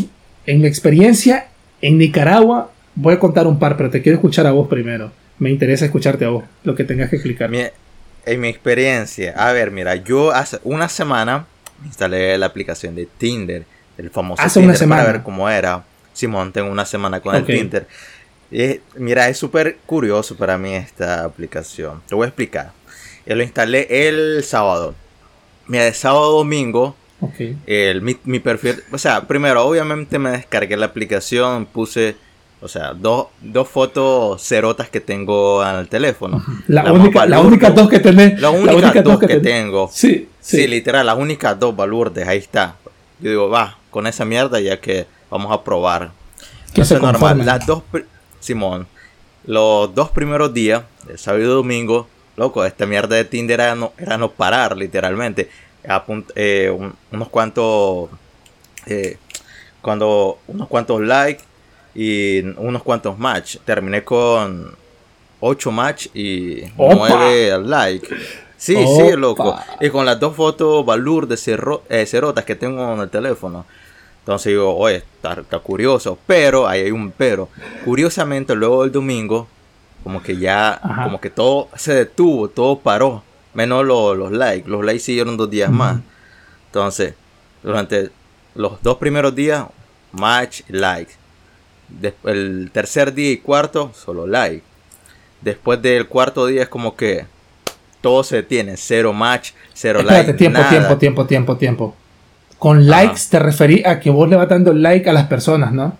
en 0.45 0.61
mi 0.61 0.67
experiencia 0.67 1.47
en 1.81 1.97
Nicaragua, 1.97 2.71
voy 2.95 3.15
a 3.15 3.19
contar 3.19 3.45
un 3.45 3.59
par, 3.59 3.75
pero 3.75 3.89
te 3.89 4.01
quiero 4.01 4.15
escuchar 4.15 4.47
a 4.47 4.51
vos 4.51 4.67
primero. 4.67 5.11
Me 5.39 5.49
interesa 5.49 5.85
escucharte 5.85 6.25
a 6.25 6.29
vos, 6.29 6.45
lo 6.63 6.73
que 6.73 6.83
tengas 6.83 7.09
que 7.09 7.17
explicar. 7.17 7.51
en 7.53 8.39
mi 8.39 8.47
experiencia, 8.47 9.33
a 9.35 9.51
ver, 9.51 9.71
mira, 9.71 9.95
yo 9.95 10.31
hace 10.31 10.59
una 10.63 10.87
semana 10.87 11.45
instalé 11.85 12.37
la 12.37 12.47
aplicación 12.47 12.95
de 12.95 13.07
Tinder, 13.17 13.65
el 13.97 14.09
famoso 14.09 14.41
hace 14.41 14.59
una 14.59 14.75
semana. 14.75 15.01
para 15.01 15.13
ver 15.13 15.23
cómo 15.23 15.49
era. 15.49 15.83
Simón, 16.13 16.51
tengo 16.51 16.71
una 16.71 16.85
semana 16.85 17.19
con 17.19 17.35
el 17.35 17.45
Tinder 17.45 17.85
mira, 18.97 19.27
es 19.29 19.37
súper 19.37 19.77
curioso 19.85 20.35
para 20.35 20.57
mí 20.57 20.73
esta 20.73 21.23
aplicación. 21.23 22.01
Te 22.07 22.15
voy 22.15 22.25
a 22.25 22.27
explicar. 22.27 22.71
Yo 23.27 23.35
lo 23.35 23.43
instalé 23.43 24.07
el 24.07 24.43
sábado. 24.43 24.95
Mira, 25.67 25.83
de 25.83 25.93
sábado 25.93 26.25
a 26.25 26.37
domingo. 26.37 26.95
El, 27.65 28.01
mi, 28.01 28.39
perfil. 28.39 28.83
O 28.91 28.97
sea, 28.97 29.27
primero, 29.27 29.65
obviamente 29.65 30.17
me 30.17 30.31
descargué 30.31 30.77
la 30.77 30.87
aplicación. 30.87 31.65
Puse. 31.65 32.15
O 32.59 32.67
sea, 32.67 32.93
dos, 32.93 33.27
dos 33.41 33.67
fotos 33.67 34.41
cerotas 34.41 34.89
que 34.89 34.99
tengo 34.99 35.63
en 35.63 35.75
el 35.75 35.89
teléfono. 35.89 36.43
La, 36.67 36.91
única, 36.91 37.25
la 37.27 37.39
única 37.39 37.69
dos 37.69 37.87
que 37.87 37.99
tenés. 37.99 38.39
La 38.39 38.49
única, 38.49 39.01
dos 39.03 39.19
que, 39.19 39.39
tengo. 39.39 39.89
Sí, 39.93 40.29
sí, 40.39 40.65
literal, 40.67 41.05
las 41.05 41.17
únicas 41.17 41.59
dos 41.59 41.75
balurdes. 41.75 42.27
Ahí 42.27 42.39
está. 42.39 42.77
Yo 43.19 43.29
digo, 43.29 43.49
va, 43.49 43.77
con 43.91 44.07
esa 44.07 44.25
mierda 44.25 44.59
ya 44.59 44.79
que 44.79 45.05
vamos 45.29 45.51
a 45.51 45.63
probar. 45.63 46.11
Que 46.73 46.83
se 46.83 46.99
normal. 46.99 47.45
Las 47.45 47.65
dos, 47.67 47.83
Simón, 48.39 48.87
los 49.45 49.93
dos 49.93 50.09
primeros 50.09 50.53
días, 50.53 50.83
el 51.09 51.19
sábado 51.19 51.43
y 51.43 51.47
domingo, 51.47 52.07
loco, 52.37 52.63
esta 52.63 52.85
mierda 52.85 53.17
de 53.17 53.25
Tinder 53.25 53.59
era 53.59 53.75
no, 53.75 53.91
era 53.97 54.17
no 54.17 54.31
parar, 54.31 54.77
literalmente. 54.77 55.49
Eh, 56.35 56.69
unos 57.11 57.29
cuantos. 57.29 58.09
Eh, 58.85 59.17
cuando 59.81 60.39
unos 60.47 60.67
cuantos 60.67 61.01
likes 61.01 61.43
y 61.93 62.39
unos 62.39 62.83
cuantos 62.83 63.17
match. 63.17 63.57
Terminé 63.65 64.03
con 64.03 64.75
8 65.39 65.71
match 65.71 66.07
y 66.13 66.63
9 66.77 67.59
likes. 67.65 68.07
Sí, 68.57 68.75
sí, 68.75 69.15
loco. 69.15 69.57
Y 69.79 69.89
con 69.89 70.05
las 70.05 70.19
dos 70.19 70.35
fotos 70.35 70.85
balur 70.85 71.27
de 71.27 71.35
eh, 71.89 72.05
cerotas 72.05 72.45
que 72.45 72.55
tengo 72.55 72.93
en 72.93 72.99
el 73.01 73.09
teléfono. 73.09 73.65
Entonces 74.19 74.51
digo, 74.51 74.75
oye, 74.75 75.03
está, 75.23 75.59
curioso. 75.59 76.17
Pero, 76.27 76.67
ahí 76.67 76.81
hay 76.81 76.91
un 76.91 77.11
pero. 77.11 77.49
Curiosamente, 77.85 78.55
luego 78.55 78.83
del 78.83 78.91
domingo, 78.91 79.47
como 80.07 80.23
que 80.23 80.37
ya, 80.37 80.79
como 81.03 81.19
que 81.19 81.29
todo 81.29 81.67
se 81.75 81.93
detuvo, 81.93 82.47
todo 82.47 82.79
paró. 82.79 83.23
Menos 83.53 83.83
los 83.85 84.31
likes. 84.31 84.69
Los 84.69 84.85
likes 84.85 85.01
siguieron 85.01 85.35
dos 85.35 85.49
días 85.49 85.69
más. 85.69 85.99
Entonces, 86.67 87.13
durante 87.61 88.09
los 88.55 88.81
dos 88.81 88.99
primeros 88.99 89.35
días, 89.35 89.65
match, 90.13 90.61
likes. 90.69 91.15
Después, 91.89 92.35
el 92.35 92.71
tercer 92.71 93.13
día 93.13 93.31
y 93.31 93.37
cuarto, 93.39 93.91
solo 93.93 94.27
like. 94.27 94.63
Después 95.41 95.81
del 95.81 96.07
cuarto 96.07 96.45
día 96.45 96.63
es 96.63 96.69
como 96.69 96.95
que 96.95 97.25
todo 97.99 98.23
se 98.23 98.37
detiene. 98.37 98.77
Cero 98.77 99.11
match, 99.11 99.51
cero 99.73 100.03
like. 100.03 100.35
Tiempo, 100.35 100.61
tiempo, 100.69 100.97
tiempo, 100.97 101.25
tiempo, 101.25 101.57
tiempo. 101.57 101.95
Con 102.57 102.87
likes 102.87 103.23
te 103.29 103.39
referí 103.39 103.83
a 103.85 103.99
que 103.99 104.09
vos 104.09 104.29
le 104.29 104.37
vas 104.37 104.47
dando 104.47 104.71
like 104.71 105.09
a 105.09 105.11
las 105.11 105.27
personas, 105.27 105.73
¿no? 105.73 105.97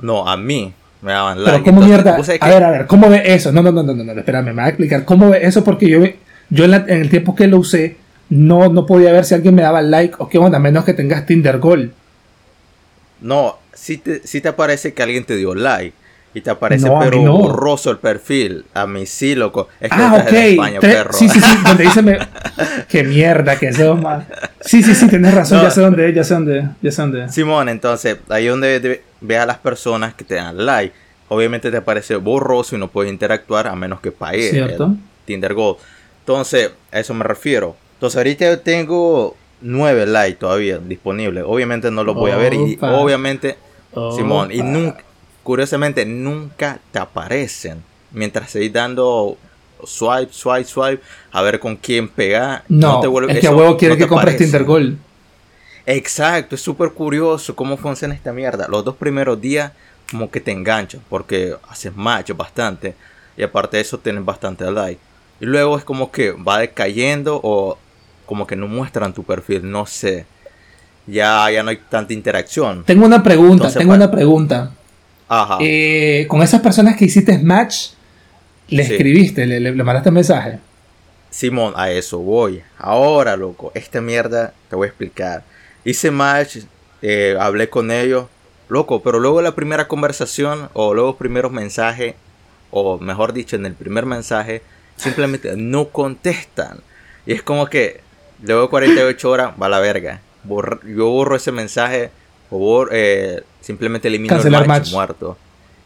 No, 0.00 0.28
a 0.28 0.36
mí 0.36 0.72
me 1.00 1.12
daban 1.12 1.42
like. 1.42 1.62
Pero 1.62 1.64
¿cómo 1.64 1.86
mierda? 1.86 2.16
A 2.40 2.48
ver, 2.48 2.64
a 2.64 2.70
ver, 2.70 2.86
¿cómo 2.86 3.08
ve 3.08 3.22
eso? 3.24 3.52
No, 3.52 3.62
no, 3.62 3.70
no, 3.70 3.82
no, 3.82 3.94
no, 3.94 4.04
no, 4.04 4.12
espérame, 4.12 4.46
me 4.46 4.52
va 4.52 4.64
a 4.64 4.68
explicar. 4.68 5.04
¿Cómo 5.04 5.30
ve 5.30 5.40
eso? 5.42 5.64
Porque 5.64 5.88
yo, 5.88 6.00
yo 6.50 6.64
en, 6.64 6.74
el 6.88 7.10
tiempo 7.10 7.34
que 7.34 7.46
lo 7.46 7.58
usé, 7.58 7.96
no, 8.30 8.68
no 8.68 8.86
podía 8.86 9.12
ver 9.12 9.24
si 9.24 9.34
alguien 9.34 9.54
me 9.54 9.62
daba 9.62 9.82
like 9.82 10.16
o 10.18 10.28
qué 10.28 10.38
onda, 10.38 10.58
a 10.58 10.60
menos 10.60 10.84
que 10.84 10.94
tengas 10.94 11.26
Tinder 11.26 11.58
Gold. 11.58 11.92
No, 13.20 13.56
si 13.72 13.98
te, 13.98 14.26
si 14.26 14.40
te 14.40 14.48
aparece 14.48 14.94
que 14.94 15.02
alguien 15.02 15.24
te 15.24 15.36
dio 15.36 15.54
like. 15.54 15.94
Y 16.38 16.40
te 16.40 16.50
aparece 16.50 16.88
pero 17.00 17.20
borroso 17.20 17.90
el 17.90 17.98
perfil. 17.98 18.64
A 18.72 18.86
mí 18.86 19.06
sí, 19.06 19.34
loco. 19.34 19.66
Es 19.80 19.90
que 19.90 19.96
ah, 19.96 20.22
ok. 20.24 20.32
España, 20.32 20.78
perro. 20.78 21.12
Sí, 21.12 21.28
sí, 21.28 21.40
sí. 21.40 21.58
Donde 21.64 21.82
dice 21.82 22.00
me... 22.00 22.16
Qué 22.88 23.02
mierda 23.02 23.58
que 23.58 23.66
eso 23.66 23.96
mal. 23.96 24.24
Sí, 24.60 24.84
sí, 24.84 24.94
sí, 24.94 25.08
tienes 25.08 25.34
razón. 25.34 25.60
Ya 25.62 25.70
sé 25.72 25.80
dónde 25.80 26.12
ya 26.14 26.22
sé 26.22 26.34
dónde 26.34 26.68
ya 26.80 26.92
sé 26.92 27.02
dónde 27.02 27.28
Simón, 27.28 27.68
entonces, 27.68 28.18
ahí 28.28 28.46
donde 28.46 29.02
ve 29.20 29.36
a 29.36 29.46
las 29.46 29.58
personas 29.58 30.14
que 30.14 30.22
te 30.22 30.36
dan 30.36 30.64
like. 30.64 30.94
Obviamente 31.26 31.72
te 31.72 31.78
aparece 31.78 32.14
borroso 32.14 32.76
y 32.76 32.78
no 32.78 32.86
puedes 32.86 33.10
interactuar 33.10 33.66
a 33.66 33.74
menos 33.74 34.00
que 34.00 34.12
pagues 34.12 34.50
¿Cierto? 34.50 34.94
Tinder 35.24 35.54
Gold. 35.54 35.78
Entonces, 36.20 36.70
a 36.92 37.00
eso 37.00 37.14
me 37.14 37.24
refiero. 37.24 37.74
Entonces, 37.94 38.16
ahorita 38.16 38.44
yo 38.44 38.60
tengo 38.60 39.36
nueve 39.60 40.06
likes 40.06 40.38
todavía 40.38 40.78
disponibles. 40.78 41.42
Obviamente 41.44 41.90
no 41.90 42.04
los 42.04 42.14
voy 42.14 42.30
a 42.30 42.36
ver 42.36 42.54
y 42.54 42.78
obviamente, 42.80 43.56
Simón, 44.14 44.52
y 44.52 44.62
nunca 44.62 45.02
curiosamente 45.48 46.04
nunca 46.04 46.78
te 46.92 46.98
aparecen. 46.98 47.82
Mientras 48.12 48.50
seguís 48.50 48.70
dando 48.70 49.38
swipe, 49.82 50.30
swipe, 50.30 50.64
swipe, 50.64 51.02
a 51.32 51.40
ver 51.40 51.58
con 51.58 51.74
quién 51.74 52.06
pegar. 52.06 52.64
No, 52.68 53.00
te 53.00 53.06
vuelve, 53.06 53.32
es 53.32 53.40
que 53.40 53.46
a 53.46 53.52
huevo 53.52 53.78
quiere 53.78 53.96
que 53.96 54.06
compres 54.06 54.36
Tinder 54.36 54.64
Gold. 54.64 54.98
Exacto, 55.86 56.54
es 56.54 56.60
súper 56.60 56.92
curioso 56.92 57.56
cómo 57.56 57.78
funciona 57.78 58.12
esta 58.12 58.30
mierda. 58.30 58.66
Los 58.68 58.84
dos 58.84 58.96
primeros 58.96 59.40
días 59.40 59.72
como 60.10 60.30
que 60.30 60.42
te 60.42 60.52
enganchan 60.52 61.00
porque 61.08 61.56
haces 61.66 61.96
macho 61.96 62.34
bastante. 62.34 62.94
y 63.34 63.42
aparte 63.42 63.78
de 63.78 63.84
eso 63.84 63.96
tienen 63.96 64.26
bastante 64.26 64.70
like. 64.70 65.00
Y 65.40 65.46
luego 65.46 65.78
es 65.78 65.84
como 65.84 66.12
que 66.12 66.32
va 66.32 66.58
decayendo 66.58 67.40
o 67.42 67.78
como 68.26 68.46
que 68.46 68.54
no 68.54 68.68
muestran 68.68 69.14
tu 69.14 69.24
perfil, 69.24 69.70
no 69.70 69.86
sé. 69.86 70.26
Ya, 71.06 71.50
ya 71.50 71.62
no 71.62 71.70
hay 71.70 71.78
tanta 71.88 72.12
interacción. 72.12 72.84
Tengo 72.84 73.06
una 73.06 73.22
pregunta, 73.22 73.72
tengo 73.72 73.94
una 73.94 74.10
pregunta. 74.10 74.72
Ajá. 75.28 75.58
Eh, 75.60 76.26
con 76.28 76.42
esas 76.42 76.60
personas 76.60 76.96
que 76.96 77.04
hiciste 77.04 77.38
match, 77.38 77.90
le 78.68 78.82
escribiste, 78.82 79.46
le, 79.46 79.60
le, 79.60 79.72
mandaste 79.72 80.08
un 80.10 80.16
mensaje. 80.16 80.58
Simón, 81.30 81.74
a 81.76 81.90
eso 81.90 82.18
voy. 82.18 82.62
Ahora, 82.78 83.36
loco, 83.36 83.72
esta 83.74 84.00
mierda 84.00 84.52
te 84.68 84.76
voy 84.76 84.86
a 84.86 84.88
explicar. 84.88 85.44
Hice 85.84 86.10
match, 86.10 86.58
eh, 87.02 87.36
hablé 87.38 87.68
con 87.68 87.90
ellos, 87.90 88.26
loco, 88.68 89.02
pero 89.02 89.18
luego 89.18 89.42
la 89.42 89.54
primera 89.54 89.88
conversación 89.88 90.68
o 90.72 90.94
luego 90.94 91.10
los 91.10 91.16
primeros 91.16 91.52
mensajes, 91.52 92.14
o 92.70 92.98
mejor 92.98 93.32
dicho, 93.32 93.56
en 93.56 93.66
el 93.66 93.74
primer 93.74 94.06
mensaje, 94.06 94.62
simplemente 94.96 95.54
no 95.56 95.88
contestan. 95.88 96.80
Y 97.26 97.32
es 97.32 97.42
como 97.42 97.66
que 97.66 98.00
luego 98.42 98.62
de 98.62 98.68
48 98.68 99.30
horas 99.30 99.54
va 99.60 99.68
la 99.68 99.80
verga. 99.80 100.20
yo 100.44 101.10
borro 101.10 101.36
ese 101.36 101.52
mensaje 101.52 102.10
o 102.50 102.86
eh, 102.90 103.42
simplemente 103.68 104.08
elimino 104.08 104.34
el 104.34 104.66
match, 104.66 104.92
muerto. 104.92 105.36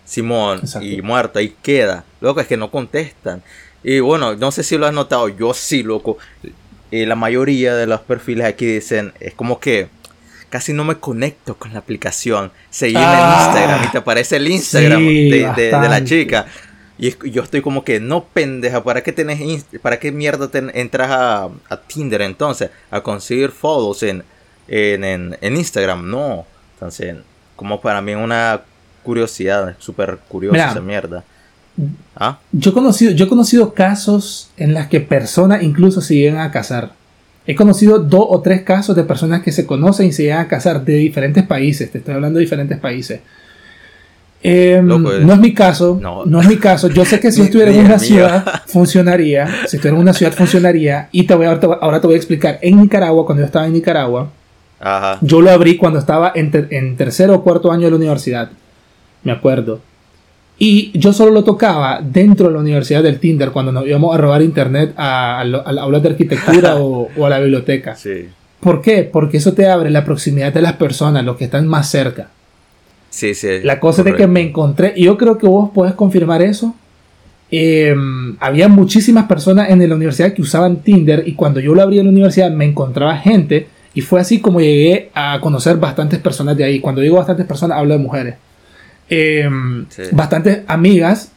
Simón, 0.05 0.61
y 0.81 1.03
muerto, 1.03 1.41
ahí 1.41 1.53
queda. 1.63 2.05
Loco, 2.21 2.41
es 2.41 2.47
que 2.47 2.57
no 2.57 2.71
contestan. 2.71 3.43
Y 3.83 3.99
bueno, 3.99 4.37
no 4.37 4.53
sé 4.53 4.63
si 4.63 4.79
lo 4.79 4.87
has 4.87 4.95
notado, 4.95 5.29
yo 5.29 5.53
sí, 5.53 5.83
loco. 5.83 6.17
La 6.93 7.17
mayoría 7.17 7.75
de 7.75 7.89
los 7.89 8.01
perfiles 8.03 8.47
aquí 8.47 8.67
dicen, 8.67 9.13
es 9.19 9.35
como 9.35 9.59
que 9.59 9.89
casi 10.49 10.73
no 10.73 10.85
me 10.85 10.95
conecto 10.99 11.57
con 11.57 11.73
la 11.73 11.81
aplicación. 11.81 12.53
En 12.81 12.97
ah. 12.99 13.47
Instagram 13.47 13.85
y 13.85 13.89
te 13.89 13.99
aparece 13.99 14.37
el 14.37 14.47
Instagram 14.47 15.05
de, 15.05 15.71
la 15.73 16.05
chica. 16.05 16.47
Y 16.99 17.17
yo 17.31 17.43
estoy 17.43 17.63
como 17.63 17.83
que, 17.83 17.99
no 17.99 18.27
pendeja, 18.27 18.85
¿para 18.85 19.03
qué 19.03 19.11
tenés 19.13 19.65
para 19.83 19.99
qué 19.99 20.13
mierda 20.13 20.49
entras 20.73 21.11
a, 21.11 21.81
Tinder 21.89 22.23
entonces? 22.23 22.71
A 22.93 23.01
conseguir 23.01 23.51
fotos 23.51 24.05
en, 24.05 24.23
en, 24.69 25.57
Instagram. 25.57 26.09
No. 26.09 26.47
Entonces, 26.75 27.17
como 27.57 27.81
para 27.81 28.01
mí 28.01 28.15
una 28.15 28.63
curiosidad, 29.03 29.75
súper 29.79 30.19
curiosa 30.29 30.71
esa 30.71 30.81
mierda. 30.81 31.25
¿Ah? 32.17 32.39
Yo, 32.53 32.71
he 32.71 32.75
conocido, 32.75 33.13
yo 33.13 33.25
he 33.25 33.29
conocido 33.29 33.73
casos 33.75 34.51
en 34.57 34.75
las 34.75 34.89
que 34.89 35.01
personas 35.01 35.63
incluso 35.63 36.01
se 36.01 36.17
llegan 36.17 36.41
a 36.41 36.51
casar. 36.51 36.93
He 37.47 37.57
conocido 37.57 37.99
dos 37.99 38.27
o 38.29 38.41
tres 38.41 38.63
casos 38.63 38.95
de 38.95 39.03
personas 39.03 39.43
que 39.43 39.51
se 39.51 39.67
conocen 39.67 40.07
y 40.07 40.13
se 40.13 40.25
llegan 40.25 40.41
a 40.41 40.49
casar 40.49 40.85
de 40.85 40.95
diferentes 40.95 41.45
países. 41.45 41.91
Te 41.91 41.99
estoy 41.99 42.15
hablando 42.15 42.39
de 42.39 42.45
diferentes 42.45 42.79
países. 42.79 43.21
Em, 44.45 44.87
no 44.87 45.33
es 45.33 45.39
mi 45.39 45.55
caso. 45.55 45.99
No. 46.01 46.41
es 46.41 46.49
mi 46.49 46.57
caso. 46.57 46.89
Yo 46.89 47.05
sé 47.05 47.19
que 47.21 47.33
si 47.33 47.43
estuviera 47.43 47.73
en 47.73 47.85
una 47.85 47.99
ciudad 47.99 48.63
funcionaría. 48.67 49.47
Si 49.67 49.77
estuviera 49.77 49.97
en 49.97 50.03
una 50.03 50.13
ciudad 50.13 50.33
funcionaría. 50.33 51.09
Y 51.11 51.25
te 51.25 51.35
voy 51.35 51.47
a, 51.47 51.53
ahora 51.81 52.01
te 52.01 52.07
voy 52.07 52.15
a 52.15 52.19
explicar. 52.19 52.59
En 52.63 52.81
Nicaragua, 52.81 53.25
cuando 53.25 53.43
yo 53.43 53.47
estaba 53.47 53.67
en 53.67 53.73
Nicaragua, 53.73 54.31
yo 55.21 55.41
lo 55.41 55.51
abrí 55.51 55.77
cuando 55.77 55.99
estaba 55.99 56.33
en, 56.35 56.51
en 56.71 56.97
tercero 56.97 57.35
o 57.35 57.43
cuarto 57.43 57.71
año 57.71 57.85
de 57.85 57.91
la 57.91 57.97
universidad. 57.97 58.51
Me 59.23 59.33
acuerdo. 59.33 59.81
Y 60.59 60.97
yo 60.99 61.13
solo 61.13 61.33
lo 61.33 61.45
tocaba 61.45 62.01
dentro 62.03 62.49
de 62.49 62.55
la 62.55 62.61
universidad 62.61 63.03
del 63.03 63.19
Tinder 63.19 63.51
cuando 63.51 63.73
nos 63.73 63.87
íbamos 63.87 64.15
a 64.15 64.19
robar 64.19 64.43
internet 64.43 64.93
a, 64.97 65.41
a, 65.41 65.45
de 65.45 66.09
arquitectura 66.09 66.77
o, 66.81 67.09
a 67.25 67.29
la 67.29 67.41
biblioteca. 67.41 67.97
Sí. 67.97 68.29
¿Por 68.61 68.81
qué? 68.81 69.03
Porque 69.03 69.39
eso 69.39 69.55
te 69.55 69.69
abre 69.69 69.91
la 69.91 70.05
proximidad 70.05 70.53
de 70.53 70.63
las 70.63 70.75
personas, 70.75 71.25
los 71.25 71.37
que 71.37 71.45
están 71.45 71.67
más 71.67 71.91
cerca. 71.91 72.29
Sí, 73.11 73.35
sí. 73.35 73.61
La 73.65 73.81
cosa 73.81 74.03
es 74.03 74.07
de 74.07 74.15
que 74.15 74.27
me 74.27 74.41
encontré, 74.41 74.93
y 74.97 75.05
yo 75.05 75.19
creo 75.19 75.37
que 75.37 75.47
vos 75.47 75.71
podés 75.71 75.95
confirmar 75.95 76.43
eso. 76.43 76.75
Em, 77.51 78.37
había 78.41 78.69
muchísimas 78.69 79.27
personas 79.27 79.69
en 79.69 79.87
la 79.87 79.95
universidad 79.95 80.33
que 80.33 80.43
usaban 80.43 80.77
Tinder 80.77 81.25
y 81.27 81.35
cuando 81.35 81.61
yo 81.61 81.75
lo 81.75 81.83
abrí 81.83 81.99
en 81.99 82.07
la 82.07 82.11
universidad 82.13 82.51
me 82.51 82.65
encontraba 82.65 83.17
gente 83.19 83.67
y 83.95 84.01
fue 84.01 84.21
así 84.21 84.41
como 84.41 84.61
llegué 84.61 85.11
a 85.15 85.39
conocer 85.41 85.77
bastantes 85.77 86.19
personas 86.19 86.57
de 86.57 86.65
ahí. 86.65 86.81
Cuando 86.81 87.01
digo 87.01 87.17
bastantes 87.17 87.47
personas 87.47 87.79
hablo 87.79 87.95
de 87.95 88.01
mujeres. 88.01 88.35
Em, 89.09 89.87
bastantes 90.13 90.61
amigas 90.67 91.33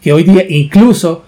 que 0.00 0.12
hoy 0.12 0.22
día 0.22 0.44
incluso 0.48 1.24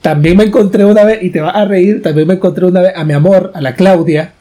también 0.00 0.36
me 0.36 0.44
encontré 0.44 0.84
una 0.84 1.04
vez, 1.04 1.22
y 1.22 1.30
te 1.30 1.40
vas 1.40 1.54
a 1.54 1.64
reír, 1.64 2.02
también 2.02 2.26
me 2.26 2.34
encontré 2.34 2.64
una 2.64 2.80
vez 2.80 2.92
a 2.96 3.04
mi 3.04 3.12
amor, 3.12 3.52
a 3.54 3.60
la 3.60 3.74
Claudia. 3.74 4.32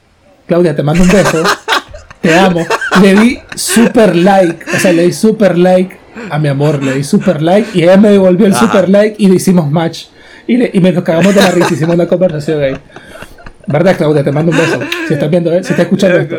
Claudia, 0.48 0.76
te 0.76 0.84
mando 0.84 1.04
un 1.04 1.10
beso. 1.10 1.44
te 2.22 2.34
amo. 2.34 2.66
Le 3.02 3.16
di 3.16 3.40
super 3.56 4.16
like, 4.16 4.66
o 4.74 4.80
sea, 4.80 4.94
le 4.94 5.04
di 5.04 5.14
super 5.14 5.58
like 5.58 5.98
a 6.32 6.40
mi 6.40 6.48
amor, 6.48 6.82
le 6.82 6.96
di 6.96 7.04
super 7.04 7.42
like 7.42 7.70
y 7.74 7.84
ella 7.84 7.98
me 7.98 8.10
devolvió 8.10 8.46
el 8.46 8.56
super 8.56 8.90
like 8.90 9.16
y 9.20 9.28
le 9.28 9.36
hicimos 9.36 9.70
match. 9.70 10.06
Y, 10.48 10.58
le, 10.58 10.72
y 10.74 10.80
me 10.80 10.92
nos 10.92 11.04
cagamos 11.04 11.36
de 11.36 11.42
la 11.42 11.52
risa, 11.52 11.74
hicimos 11.74 11.96
una 11.96 12.08
conversación 12.08 12.64
ahí. 12.64 12.74
¿Verdad, 13.72 13.98
Claudia? 13.98 14.24
Te 14.24 14.32
mando 14.32 14.52
un 14.52 14.58
beso. 14.58 14.80
Si 15.08 15.14
estás 15.14 15.30
viendo, 15.30 15.54
¿eh? 15.54 15.64
si 15.64 15.72
estás 15.72 15.86
escuchando 15.86 16.18
esto. 16.18 16.38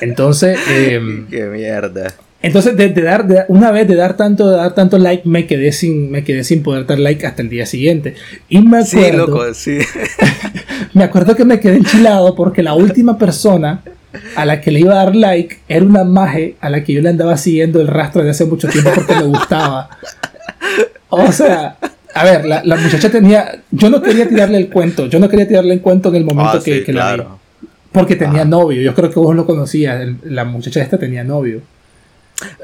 Entonces, 0.00 0.58
eh, 0.70 1.24
qué 1.30 1.44
mierda. 1.44 2.14
Entonces, 2.40 2.76
de, 2.76 2.88
dar, 2.88 3.26
de, 3.26 3.44
una 3.48 3.70
vez 3.70 3.86
de 3.86 3.94
dar 3.94 4.16
tanto, 4.16 4.50
de 4.50 4.56
dar 4.56 4.74
tanto 4.74 4.98
like, 4.98 5.28
me 5.28 5.46
quedé 5.46 5.70
sin, 5.70 6.10
me 6.10 6.24
quedé 6.24 6.42
sin 6.42 6.62
poder 6.62 6.86
dar 6.86 6.98
like 6.98 7.24
hasta 7.26 7.42
el 7.42 7.50
día 7.50 7.66
siguiente. 7.66 8.14
Y 8.48 8.62
me 8.62 8.78
acuerdo. 8.78 9.08
Sí, 9.08 9.16
loco, 9.16 9.54
sí. 9.54 9.78
me 10.94 11.04
acuerdo 11.04 11.36
que 11.36 11.44
me 11.44 11.60
quedé 11.60 11.76
enchilado 11.76 12.34
porque 12.34 12.62
la 12.62 12.74
última 12.74 13.18
persona 13.18 13.82
a 14.34 14.44
la 14.44 14.60
que 14.60 14.70
le 14.70 14.80
iba 14.80 14.94
a 14.94 15.04
dar 15.04 15.14
like 15.14 15.58
era 15.68 15.84
una 15.84 16.02
maje 16.02 16.56
a 16.60 16.70
la 16.70 16.82
que 16.82 16.94
yo 16.94 17.02
le 17.02 17.10
andaba 17.10 17.36
siguiendo 17.36 17.80
el 17.80 17.88
rastro 17.88 18.24
de 18.24 18.30
hace 18.30 18.46
mucho 18.46 18.68
tiempo 18.68 18.90
porque 18.94 19.14
me 19.14 19.24
gustaba. 19.24 19.90
O 21.10 21.30
sea, 21.30 21.76
a 22.14 22.24
ver, 22.24 22.44
la, 22.44 22.62
la, 22.64 22.76
muchacha 22.76 23.10
tenía. 23.10 23.60
Yo 23.70 23.90
no 23.90 24.02
quería 24.02 24.28
tirarle 24.28 24.58
el 24.58 24.68
cuento. 24.68 25.06
Yo 25.06 25.18
no 25.18 25.28
quería 25.28 25.48
tirarle 25.48 25.74
el 25.74 25.80
cuento 25.80 26.08
en 26.10 26.16
el 26.16 26.24
momento 26.24 26.58
ah, 26.58 26.62
que, 26.62 26.92
la 26.92 27.16
vi. 27.16 27.22
Porque 27.90 28.16
tenía 28.16 28.42
ah. 28.42 28.46
novio. 28.46 28.82
Yo 28.82 28.94
creo 28.94 29.10
que 29.10 29.18
vos 29.18 29.34
lo 29.34 29.46
conocías. 29.46 30.06
La 30.24 30.44
muchacha 30.44 30.82
esta 30.82 30.98
tenía 30.98 31.24
novio. 31.24 31.62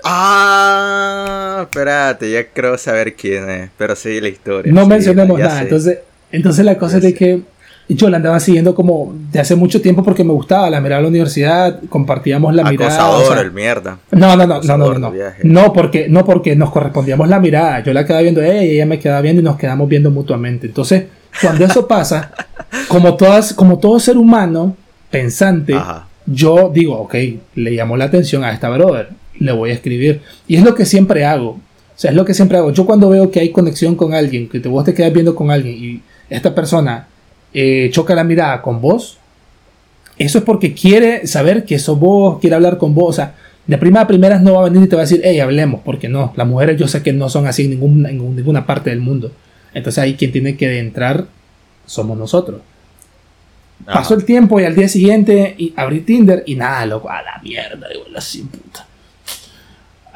Ah, 0.04 1.60
espérate, 1.62 2.30
ya 2.30 2.48
creo 2.48 2.76
saber 2.78 3.14
quién 3.14 3.48
es, 3.48 3.70
pero 3.76 3.94
sí 3.96 4.20
la 4.20 4.28
historia. 4.28 4.72
No 4.72 4.86
mencionemos 4.86 5.38
nada, 5.38 5.62
entonces, 5.62 5.98
entonces 6.32 6.64
la 6.64 6.78
cosa 6.78 6.96
es 6.96 7.02
de 7.04 7.14
que 7.14 7.42
yo 7.94 8.10
la 8.10 8.18
andaba 8.18 8.38
siguiendo 8.40 8.74
como 8.74 9.14
de 9.32 9.40
hace 9.40 9.56
mucho 9.56 9.80
tiempo 9.80 10.02
porque 10.02 10.24
me 10.24 10.32
gustaba, 10.32 10.68
la 10.68 10.80
miraba 10.80 10.98
a 10.98 11.02
la 11.02 11.08
universidad, 11.08 11.80
compartíamos 11.88 12.54
la 12.54 12.64
mirada. 12.64 13.10
O 13.10 13.34
el 13.34 13.52
mierda. 13.52 13.98
No, 14.10 14.36
no, 14.36 14.46
no, 14.46 14.60
no, 14.62 14.76
no, 14.76 14.98
no, 14.98 15.12
no, 15.42 15.72
porque, 15.72 16.08
no 16.08 16.24
porque 16.24 16.54
nos 16.54 16.70
correspondíamos 16.70 17.28
la 17.28 17.40
mirada, 17.40 17.82
yo 17.82 17.92
la 17.92 18.04
quedaba 18.04 18.22
viendo 18.22 18.42
ella 18.42 18.62
y 18.62 18.70
ella 18.72 18.86
me 18.86 18.98
quedaba 18.98 19.20
viendo 19.20 19.40
y 19.40 19.44
nos 19.44 19.56
quedamos 19.56 19.88
viendo 19.88 20.10
mutuamente. 20.10 20.66
Entonces, 20.66 21.04
cuando 21.40 21.64
eso 21.64 21.86
pasa, 21.86 22.32
como, 22.88 23.14
todas, 23.16 23.54
como 23.54 23.78
todo 23.78 23.98
ser 24.00 24.18
humano 24.18 24.76
pensante, 25.10 25.74
yo 26.26 26.70
digo, 26.72 26.98
ok, 26.98 27.14
le 27.54 27.74
llamó 27.74 27.96
la 27.96 28.04
atención 28.04 28.44
a 28.44 28.52
esta 28.52 28.68
brother 28.68 29.08
le 29.38 29.52
voy 29.52 29.70
a 29.70 29.74
escribir. 29.74 30.20
Y 30.46 30.56
es 30.56 30.64
lo 30.64 30.74
que 30.74 30.84
siempre 30.84 31.24
hago. 31.24 31.50
O 31.50 31.60
sea, 32.00 32.10
es 32.10 32.16
lo 32.16 32.24
que 32.24 32.34
siempre 32.34 32.58
hago. 32.58 32.72
Yo 32.72 32.86
cuando 32.86 33.08
veo 33.08 33.30
que 33.30 33.40
hay 33.40 33.50
conexión 33.50 33.96
con 33.96 34.14
alguien, 34.14 34.48
que 34.48 34.60
te, 34.60 34.68
vos 34.68 34.84
te 34.84 34.94
quedas 34.94 35.12
viendo 35.12 35.34
con 35.34 35.50
alguien 35.50 35.74
y 35.74 36.02
esta 36.30 36.54
persona 36.54 37.08
eh, 37.52 37.88
choca 37.92 38.14
la 38.14 38.24
mirada 38.24 38.62
con 38.62 38.80
vos, 38.80 39.18
eso 40.18 40.38
es 40.38 40.44
porque 40.44 40.74
quiere 40.74 41.26
saber 41.26 41.64
que 41.64 41.78
sos 41.78 41.98
vos, 41.98 42.38
quiere 42.40 42.56
hablar 42.56 42.78
con 42.78 42.94
vos. 42.94 43.10
O 43.10 43.12
sea, 43.12 43.34
de 43.66 43.78
primera 43.78 44.02
a 44.02 44.06
primeras 44.06 44.42
no 44.42 44.54
va 44.54 44.62
a 44.62 44.64
venir 44.68 44.82
y 44.82 44.88
te 44.88 44.96
va 44.96 45.02
a 45.02 45.04
decir, 45.04 45.20
hey, 45.22 45.38
hablemos, 45.40 45.80
porque 45.84 46.08
no. 46.08 46.32
Las 46.36 46.46
mujeres 46.46 46.78
yo 46.78 46.88
sé 46.88 47.02
que 47.02 47.12
no 47.12 47.28
son 47.28 47.46
así 47.46 47.66
en, 47.66 48.06
en 48.06 48.36
ninguna 48.36 48.66
parte 48.66 48.90
del 48.90 49.00
mundo. 49.00 49.30
Entonces 49.74 50.02
ahí 50.02 50.14
quien 50.14 50.32
tiene 50.32 50.56
que 50.56 50.78
entrar 50.78 51.26
somos 51.86 52.18
nosotros. 52.18 52.60
Pasó 53.84 54.14
el 54.14 54.24
tiempo 54.24 54.58
y 54.58 54.64
al 54.64 54.74
día 54.74 54.88
siguiente 54.88 55.54
y 55.56 55.72
abrí 55.76 56.00
Tinder 56.00 56.42
y 56.46 56.56
nada, 56.56 56.84
loco, 56.84 57.08
a 57.08 57.22
la 57.22 57.40
mierda, 57.42 57.86
digo, 57.88 58.06
la 58.10 58.20
sin 58.20 58.48
puta 58.48 58.87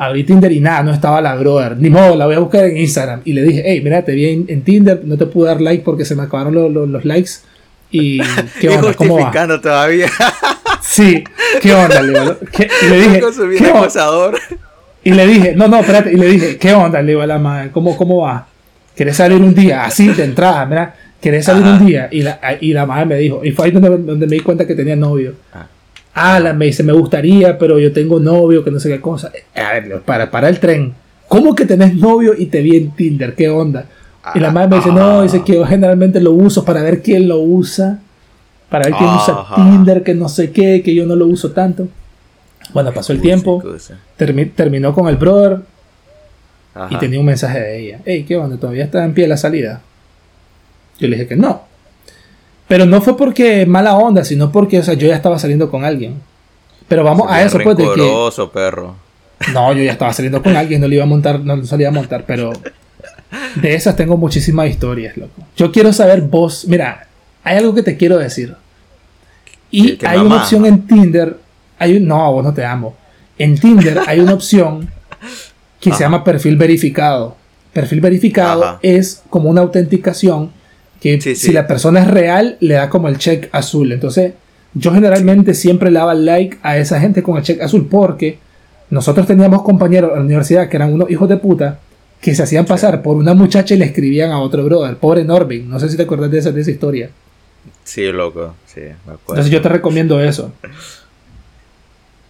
abrí 0.06 0.24
Tinder 0.24 0.50
y 0.52 0.60
nada, 0.60 0.82
no 0.82 0.92
estaba 0.92 1.20
la 1.20 1.34
brother. 1.34 1.76
Ni 1.76 1.90
modo, 1.90 2.16
la 2.16 2.26
voy 2.26 2.34
a 2.34 2.38
buscar 2.40 2.64
en 2.64 2.76
Instagram. 2.76 3.20
Y 3.24 3.32
le 3.32 3.42
dije, 3.42 3.62
hey, 3.64 3.80
mira, 3.82 4.04
te 4.04 4.12
vi 4.12 4.44
en, 4.48 4.62
Tinder, 4.62 5.02
no 5.04 5.16
te 5.16 5.26
pude 5.26 5.48
dar 5.48 5.60
like 5.60 5.84
porque 5.84 6.04
se 6.04 6.14
me 6.14 6.22
acabaron 6.22 6.54
los, 6.92 7.04
likes. 7.04 7.30
Y 7.90 8.20
qué 8.60 8.68
onda, 8.68 8.94
¿cómo 8.94 9.18
va? 9.18 9.60
todavía. 9.60 10.08
sí, 10.82 11.22
¿qué 11.60 11.74
onda? 11.74 12.02
Le, 12.02 12.12
y 12.12 12.88
le 12.88 13.00
dije, 13.00 13.20
¿qué 13.20 13.24
Y 15.04 15.12
le 15.12 15.26
dije, 15.26 15.54
no, 15.56 15.68
no, 15.68 15.80
espérate. 15.80 16.12
Y 16.12 16.16
le 16.16 16.26
dije, 16.26 16.56
¿qué 16.58 16.72
onda? 16.72 17.00
Le 17.00 17.08
digo 17.08 17.22
a 17.22 17.26
la 17.26 17.38
madre, 17.38 17.70
¿cómo, 17.70 17.96
cómo 17.96 18.22
va? 18.22 18.46
¿Querés 18.96 19.16
salir 19.16 19.40
un 19.40 19.54
día? 19.54 19.84
Así, 19.84 20.08
de 20.08 20.24
entrada, 20.24 20.66
mira. 20.66 20.94
¿Querés 21.20 21.44
salir 21.44 21.64
un 21.64 21.86
día? 21.86 22.08
Y 22.10 22.22
la, 22.22 22.40
y 22.60 22.72
la 22.72 22.84
madre 22.84 23.06
me 23.06 23.16
dijo, 23.16 23.44
y 23.44 23.52
fue 23.52 23.66
ahí 23.66 23.70
donde, 23.70 23.90
donde 23.90 24.26
me 24.26 24.34
di 24.34 24.40
cuenta 24.40 24.66
que 24.66 24.74
tenía 24.74 24.96
novio. 24.96 25.34
Ah. 25.54 25.66
Alan 26.14 26.58
me 26.58 26.66
dice, 26.66 26.82
me 26.82 26.92
gustaría, 26.92 27.58
pero 27.58 27.78
yo 27.78 27.92
tengo 27.92 28.20
novio, 28.20 28.62
que 28.62 28.70
no 28.70 28.78
sé 28.78 28.88
qué 28.90 29.00
cosa. 29.00 29.32
A 29.54 29.72
ver, 29.72 30.02
para, 30.02 30.30
para 30.30 30.48
el 30.48 30.58
tren. 30.58 30.94
¿Cómo 31.28 31.54
que 31.54 31.64
tenés 31.64 31.94
novio 31.94 32.34
y 32.36 32.46
te 32.46 32.60
vi 32.60 32.76
en 32.76 32.90
Tinder? 32.90 33.34
¿Qué 33.34 33.48
onda? 33.48 33.86
Y 34.34 34.38
la 34.38 34.50
madre 34.50 34.68
me 34.68 34.76
dice, 34.76 34.92
no, 34.92 35.22
dice 35.22 35.42
que 35.42 35.54
yo 35.54 35.64
generalmente 35.64 36.20
lo 36.20 36.32
uso 36.32 36.64
para 36.64 36.82
ver 36.82 37.02
quién 37.02 37.26
lo 37.26 37.40
usa. 37.40 38.00
Para 38.68 38.84
ver 38.84 38.94
quién 38.94 39.10
usa 39.10 39.46
Tinder, 39.54 40.02
que 40.02 40.14
no 40.14 40.28
sé 40.28 40.50
qué, 40.50 40.82
que 40.82 40.94
yo 40.94 41.06
no 41.06 41.16
lo 41.16 41.26
uso 41.26 41.52
tanto. 41.52 41.88
Bueno, 42.72 42.92
pasó 42.92 43.12
el 43.12 43.20
tiempo. 43.20 43.62
terminó 44.16 44.94
con 44.94 45.08
el 45.08 45.16
brother. 45.16 45.60
y 46.90 46.96
tenía 46.96 47.20
un 47.20 47.26
mensaje 47.26 47.60
de 47.60 47.78
ella. 47.78 48.00
Hey, 48.04 48.24
¿qué 48.26 48.36
onda? 48.36 48.56
¿Todavía 48.58 48.84
está 48.84 49.04
en 49.04 49.14
pie 49.14 49.26
la 49.26 49.36
salida? 49.36 49.80
Yo 50.98 51.08
le 51.08 51.16
dije 51.16 51.28
que 51.28 51.36
no. 51.36 51.71
Pero 52.72 52.86
no 52.86 53.02
fue 53.02 53.18
porque 53.18 53.66
mala 53.66 53.98
onda, 53.98 54.24
sino 54.24 54.50
porque, 54.50 54.78
o 54.78 54.82
sea, 54.82 54.94
yo 54.94 55.06
ya 55.06 55.14
estaba 55.14 55.38
saliendo 55.38 55.70
con 55.70 55.84
alguien. 55.84 56.14
Pero 56.88 57.04
vamos 57.04 57.30
a 57.30 57.42
eso, 57.42 57.58
pues, 57.62 57.76
de 57.76 57.84
que... 57.84 58.46
perro. 58.50 58.94
No, 59.52 59.74
yo 59.74 59.82
ya 59.82 59.92
estaba 59.92 60.10
saliendo 60.14 60.42
con 60.42 60.56
alguien, 60.56 60.80
no 60.80 60.88
le 60.88 60.94
iba 60.94 61.04
a 61.04 61.06
montar, 61.06 61.40
no 61.40 61.62
salía 61.66 61.88
a 61.88 61.90
montar, 61.90 62.24
pero 62.26 62.50
de 63.56 63.74
esas 63.74 63.94
tengo 63.94 64.16
muchísimas 64.16 64.70
historias, 64.70 65.18
loco. 65.18 65.42
Yo 65.54 65.70
quiero 65.70 65.92
saber 65.92 66.22
vos, 66.22 66.64
mira, 66.66 67.08
hay 67.44 67.58
algo 67.58 67.74
que 67.74 67.82
te 67.82 67.98
quiero 67.98 68.16
decir. 68.16 68.56
Y 69.70 69.98
hay 70.06 70.20
una 70.20 70.36
opción 70.36 70.64
en 70.64 70.86
Tinder, 70.86 71.36
hay 71.78 71.98
un, 71.98 72.08
no, 72.08 72.32
vos 72.32 72.42
no 72.42 72.54
te 72.54 72.64
amo. 72.64 72.96
En 73.36 73.58
Tinder 73.58 74.00
hay 74.06 74.18
una 74.20 74.32
opción 74.32 74.90
que 75.78 75.92
se 75.92 75.98
llama 75.98 76.24
perfil 76.24 76.56
verificado. 76.56 77.36
Perfil 77.74 78.00
verificado 78.00 78.78
es 78.80 79.22
como 79.28 79.50
una 79.50 79.60
autenticación 79.60 80.61
que 81.02 81.20
si 81.20 81.52
la 81.52 81.66
persona 81.66 82.00
es 82.00 82.06
real 82.06 82.56
le 82.60 82.74
da 82.74 82.88
como 82.88 83.08
el 83.08 83.18
check 83.18 83.48
azul. 83.50 83.90
Entonces, 83.90 84.34
yo 84.72 84.92
generalmente 84.92 85.52
siempre 85.52 85.90
le 85.90 85.98
daba 85.98 86.14
like 86.14 86.58
a 86.62 86.78
esa 86.78 87.00
gente 87.00 87.24
con 87.24 87.36
el 87.36 87.42
check 87.42 87.60
azul 87.60 87.88
porque 87.90 88.38
nosotros 88.88 89.26
teníamos 89.26 89.62
compañeros 89.62 90.12
en 90.12 90.18
la 90.18 90.24
universidad 90.24 90.68
que 90.68 90.76
eran 90.76 90.92
unos 90.92 91.10
hijos 91.10 91.28
de 91.28 91.38
puta 91.38 91.80
que 92.20 92.36
se 92.36 92.44
hacían 92.44 92.66
pasar 92.66 93.02
por 93.02 93.16
una 93.16 93.34
muchacha 93.34 93.74
y 93.74 93.78
le 93.78 93.86
escribían 93.86 94.30
a 94.30 94.38
otro 94.38 94.64
brother, 94.64 94.96
pobre 94.96 95.24
Norbin. 95.24 95.68
No 95.68 95.80
sé 95.80 95.88
si 95.88 95.96
te 95.96 96.04
acuerdas 96.04 96.30
de 96.30 96.38
esa, 96.38 96.52
de 96.52 96.60
esa 96.60 96.70
historia. 96.70 97.10
Sí, 97.82 98.12
loco, 98.12 98.54
sí, 98.64 98.82
me 98.82 99.14
acuerdo. 99.14 99.22
Entonces 99.30 99.50
yo 99.50 99.60
te 99.60 99.68
recomiendo 99.70 100.20
eso. 100.20 100.52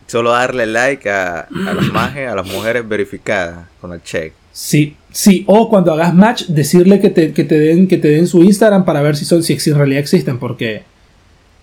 Solo 0.07 0.31
darle 0.31 0.65
like 0.65 1.11
a, 1.11 1.41
a 1.41 1.75
las 1.75 1.93
majes, 1.93 2.27
a 2.27 2.35
las 2.35 2.47
mujeres 2.47 2.89
verificadas 2.89 3.67
con 3.83 3.93
el 3.93 4.03
check. 4.03 4.33
Sí, 4.53 4.97
sí, 5.11 5.45
o 5.47 5.69
cuando 5.69 5.93
hagas 5.93 6.15
match, 6.15 6.45
decirle 6.47 7.01
que 7.01 7.11
te, 7.11 7.33
que 7.33 7.45
te, 7.45 7.59
den, 7.59 7.89
que 7.89 7.99
te 7.99 8.09
den 8.09 8.27
su 8.27 8.43
Instagram 8.43 8.85
para 8.85 9.01
ver 9.01 9.17
si, 9.17 9.25
son, 9.25 9.43
si 9.43 9.55
en 9.71 9.77
realidad 9.77 10.01
existen, 10.01 10.39
porque 10.39 10.83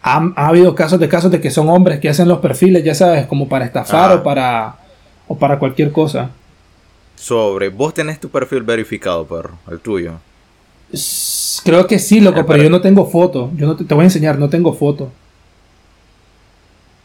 ha, 0.01 0.31
ha, 0.35 0.47
habido 0.47 0.73
casos 0.73 0.99
de 0.99 1.07
casos 1.07 1.31
de 1.31 1.39
que 1.39 1.51
son 1.51 1.69
hombres 1.69 1.99
que 1.99 2.09
hacen 2.09 2.27
los 2.27 2.39
perfiles, 2.39 2.83
ya 2.83 2.95
sabes, 2.95 3.27
como 3.27 3.47
para 3.47 3.65
estafar 3.65 4.17
o 4.17 4.23
para 4.23 4.75
o 5.27 5.37
para 5.37 5.59
cualquier 5.59 5.91
cosa. 5.91 6.31
Sobre, 7.15 7.69
vos 7.69 7.93
tenés 7.93 8.19
tu 8.19 8.29
perfil 8.29 8.63
verificado, 8.63 9.25
perro, 9.25 9.57
el 9.69 9.79
tuyo. 9.79 10.13
Creo 11.63 11.85
que 11.85 11.99
sí, 11.99 12.19
loco, 12.19 12.45
pero 12.45 12.63
yo 12.63 12.69
no 12.69 12.81
tengo 12.81 13.05
foto. 13.05 13.51
Yo 13.55 13.67
no 13.67 13.75
te, 13.75 13.93
voy 13.93 14.01
a 14.01 14.05
enseñar, 14.05 14.39
no 14.39 14.49
tengo 14.49 14.73
foto. 14.73 15.11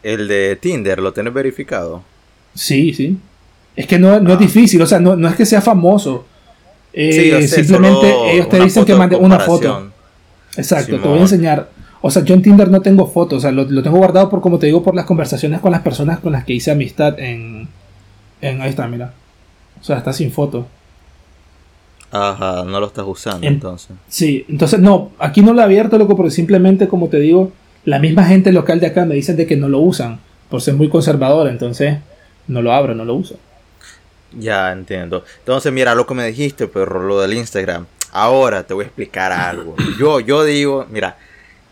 El 0.01 0.27
de 0.27 0.55
Tinder, 0.55 0.99
¿lo 0.99 1.13
tenés 1.13 1.33
verificado? 1.33 2.03
Sí, 2.53 2.93
sí. 2.93 3.17
Es 3.75 3.87
que 3.87 3.99
no, 3.99 4.19
no 4.19 4.31
es 4.31 4.37
ah. 4.37 4.39
difícil, 4.39 4.81
o 4.81 4.87
sea, 4.87 4.99
no, 4.99 5.15
no, 5.15 5.27
es 5.27 5.35
que 5.35 5.45
sea 5.45 5.61
famoso. 5.61 6.25
Eh, 6.93 7.45
simplemente 7.47 8.31
ellos 8.31 8.47
te 8.47 8.59
dicen 8.59 8.85
que 8.85 8.95
mande 8.95 9.15
una 9.15 9.39
foto. 9.39 9.91
Exacto, 10.55 10.99
te 10.99 11.07
voy 11.07 11.19
a 11.19 11.21
enseñar. 11.21 11.69
O 12.01 12.11
sea, 12.11 12.23
yo 12.23 12.35
en 12.35 12.41
Tinder 12.41 12.69
no 12.69 12.81
tengo 12.81 13.07
fotos, 13.07 13.39
o 13.39 13.41
sea, 13.41 13.51
lo, 13.51 13.63
lo, 13.63 13.81
tengo 13.81 13.97
guardado 13.97 14.29
por, 14.29 14.39
como 14.39 14.59
te 14.59 14.67
digo, 14.67 14.83
por 14.83 14.95
las 14.95 15.05
conversaciones 15.05 15.59
con 15.59 15.71
las 15.71 15.81
personas 15.81 16.19
con 16.19 16.31
las 16.33 16.45
que 16.45 16.53
hice 16.53 16.69
amistad 16.71 17.19
en, 17.19 17.67
ahí 18.41 18.69
está, 18.69 18.87
mira. 18.87 19.13
O 19.81 19.83
sea, 19.83 19.97
está 19.97 20.13
sin 20.13 20.31
foto. 20.31 20.67
Ajá, 22.11 22.63
no 22.63 22.79
lo 22.79 22.87
estás 22.87 23.05
usando 23.07 23.45
entonces. 23.45 23.97
Sí, 24.07 24.45
entonces 24.47 24.79
no, 24.79 25.11
aquí 25.19 25.41
no 25.41 25.53
lo 25.53 25.61
he 25.61 25.63
abierto, 25.63 25.97
loco, 25.97 26.15
porque 26.15 26.31
simplemente, 26.31 26.87
como 26.87 27.09
te 27.09 27.19
digo, 27.19 27.51
la 27.83 27.99
misma 27.99 28.23
gente 28.25 28.51
local 28.51 28.79
de 28.79 28.87
acá 28.87 29.05
me 29.05 29.15
dicen 29.15 29.35
de 29.35 29.47
que 29.47 29.57
no 29.57 29.67
lo 29.67 29.79
usan 29.79 30.19
por 30.49 30.61
ser 30.61 30.75
muy 30.75 30.89
conservador, 30.89 31.47
entonces 31.47 31.97
no 32.47 32.61
lo 32.61 32.71
abro, 32.71 32.95
no 32.95 33.03
lo 33.03 33.15
uso. 33.15 33.35
Ya 34.35 34.71
entiendo. 34.71 35.23
Entonces, 35.39 35.71
mira 35.71 35.95
lo 35.95 36.05
que 36.05 36.13
me 36.13 36.27
dijiste, 36.27 36.67
pero 36.67 37.01
lo 37.01 37.21
del 37.21 37.33
Instagram. 37.33 37.85
Ahora 38.11 38.63
te 38.63 38.73
voy 38.73 38.83
a 38.83 38.87
explicar 38.87 39.31
algo. 39.31 39.75
Yo, 39.99 40.19
yo 40.19 40.43
digo, 40.43 40.85
mira, 40.89 41.17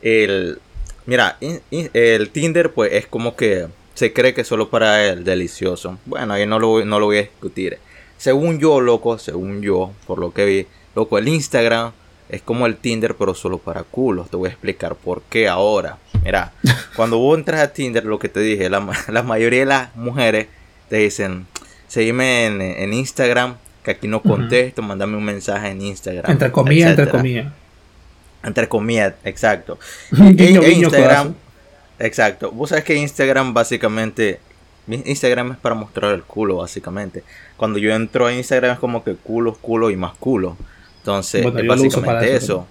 el, 0.02 0.60
mira, 1.06 1.38
el 1.72 2.30
Tinder, 2.30 2.74
pues 2.74 2.92
es 2.94 3.08
como 3.08 3.36
que 3.36 3.68
se 3.94 4.12
cree 4.12 4.34
que 4.34 4.44
solo 4.44 4.70
para 4.70 5.06
él 5.06 5.24
delicioso. 5.24 5.98
Bueno, 6.06 6.34
ahí 6.34 6.46
no 6.46 6.60
lo, 6.60 6.84
no 6.84 7.00
lo 7.00 7.06
voy 7.06 7.18
a 7.18 7.22
discutir. 7.22 7.78
Según 8.18 8.60
yo, 8.60 8.82
loco, 8.82 9.18
según 9.18 9.62
yo, 9.62 9.92
por 10.08 10.18
lo 10.20 10.34
que 10.34 10.46
vi, 10.46 10.68
loco, 10.96 11.18
el 11.18 11.28
Instagram 11.28 11.92
es 12.30 12.42
como 12.42 12.66
el 12.66 12.78
Tinder, 12.78 13.16
pero 13.16 13.34
solo 13.36 13.58
para 13.58 13.84
culos. 13.84 14.30
Te 14.30 14.38
voy 14.38 14.50
a 14.50 14.52
explicar 14.52 14.96
por 14.96 15.22
qué 15.24 15.48
ahora. 15.48 15.98
Mira, 16.24 16.54
cuando 16.96 17.18
vos 17.18 17.38
entras 17.38 17.62
a 17.62 17.74
Tinder, 17.74 18.06
lo 18.06 18.20
que 18.20 18.30
te 18.30 18.40
dije, 18.40 18.70
la, 18.70 18.80
mayoría 19.24 19.60
de 19.60 19.66
las 19.66 19.96
mujeres 19.96 20.48
te 20.90 20.98
dicen, 20.98 21.48
seguime 21.94 22.48
en, 22.48 22.92
Instagram, 22.92 23.56
que 23.84 23.92
aquí 23.92 24.08
no 24.08 24.20
contesto, 24.20 24.82
mandame 24.82 25.16
un 25.16 25.24
mensaje 25.24 25.68
en 25.68 25.80
Instagram. 25.80 26.32
Entre 26.32 26.52
comillas, 26.52 26.90
entre 26.90 27.08
comillas. 27.08 27.54
Entre 28.42 28.68
comillas, 28.68 29.14
exacto. 29.24 29.78
Instagram, 30.12 31.36
Exacto. 32.00 32.52
Vos 32.52 32.70
sabés 32.70 32.84
que 32.84 32.96
Instagram 32.96 33.54
básicamente... 33.54 34.40
Instagram 34.88 35.52
es 35.52 35.58
para 35.60 35.76
mostrar 35.76 36.16
el 36.16 36.24
culo, 36.24 36.58
básicamente. 36.58 37.24
Cuando 37.58 37.78
yo 37.78 37.94
entro 37.94 38.26
a 38.26 38.34
Instagram 38.34 38.74
es 38.74 38.80
como 38.80 39.04
que 39.04 39.14
culo, 39.14 39.54
culo 39.54 39.92
y 39.92 39.96
más 39.96 40.14
culo. 40.16 40.58
Entonces, 40.98 41.46
es 41.46 41.68
básicamente 41.68 42.36
eso. 42.36 42.68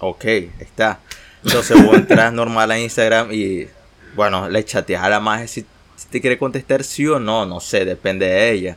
Ok, 0.00 0.24
está. 0.58 0.98
Entonces 1.44 1.80
vos 1.80 1.94
entras 1.94 2.32
normal 2.32 2.72
a 2.72 2.78
Instagram 2.78 3.28
y, 3.30 3.68
bueno, 4.16 4.48
le 4.48 4.64
chateas 4.64 5.04
a 5.04 5.08
la 5.08 5.20
magia 5.20 5.46
si, 5.46 5.64
te 6.10 6.20
quiere 6.20 6.38
contestar 6.38 6.84
sí 6.84 7.06
o 7.06 7.18
no, 7.18 7.46
no 7.46 7.60
sé, 7.60 7.84
depende 7.84 8.26
de 8.26 8.50
ella. 8.50 8.76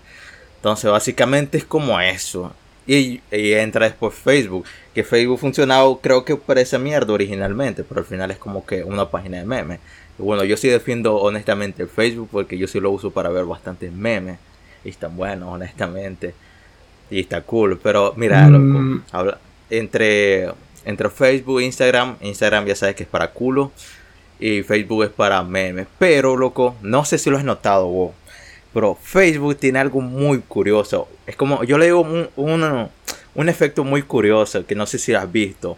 Entonces, 0.57 0.89
básicamente 0.89 1.57
es 1.57 1.65
como 1.65 1.99
eso. 1.99 2.53
Y, 2.85 3.21
entra 3.31 3.85
después 3.85 4.13
Facebook. 4.13 4.65
Que 4.93 5.03
Facebook 5.03 5.39
funcionaba 5.39 5.85
creo 6.01 6.23
que 6.25 6.35
para 6.35 6.61
esa 6.61 6.79
mierda 6.79 7.13
originalmente. 7.13 7.83
Pero 7.83 8.01
al 8.01 8.05
final 8.05 8.31
es 8.31 8.37
como 8.37 8.65
que 8.65 8.83
una 8.83 9.09
página 9.09 9.37
de 9.37 9.45
memes. 9.45 9.79
Y 10.17 10.23
bueno, 10.23 10.43
yo 10.43 10.57
sí 10.57 10.67
defiendo 10.67 11.15
honestamente 11.17 11.85
Facebook 11.85 12.29
porque 12.31 12.57
yo 12.57 12.67
sí 12.67 12.79
lo 12.79 12.91
uso 12.91 13.11
para 13.11 13.29
ver 13.29 13.45
bastantes 13.45 13.91
memes. 13.91 14.39
Y 14.83 14.89
están 14.89 15.15
buenos, 15.15 15.49
honestamente. 15.49 16.33
Y 17.09 17.19
está 17.19 17.41
cool. 17.41 17.79
Pero 17.81 18.13
mira, 18.15 18.47
mm. 18.47 19.03
habla, 19.11 19.39
entre, 19.69 20.51
entre 20.85 21.09
Facebook 21.09 21.59
e 21.59 21.65
Instagram, 21.65 22.17
Instagram 22.21 22.65
ya 22.65 22.75
sabes 22.75 22.95
que 22.95 23.03
es 23.03 23.09
para 23.09 23.31
culo. 23.31 23.71
Y 24.39 24.63
Facebook 24.63 25.03
es 25.03 25.09
para 25.09 25.41
memes. 25.43 25.87
Pero, 25.97 26.37
loco, 26.37 26.75
no 26.81 27.05
sé 27.05 27.17
si 27.17 27.29
lo 27.29 27.37
has 27.37 27.43
notado 27.43 27.87
vos. 27.87 28.11
Pero 28.73 28.95
Facebook 29.01 29.57
tiene 29.57 29.79
algo 29.79 30.01
muy 30.01 30.39
curioso. 30.39 31.07
Es 31.25 31.35
como, 31.35 31.63
yo 31.63 31.77
le 31.77 31.85
digo 31.85 32.01
un, 32.01 32.89
un, 33.35 33.49
efecto 33.49 33.83
muy 33.83 34.03
curioso 34.03 34.65
que 34.65 34.75
no 34.75 34.85
sé 34.85 34.99
si 34.99 35.11
lo 35.11 35.19
has 35.19 35.31
visto. 35.31 35.77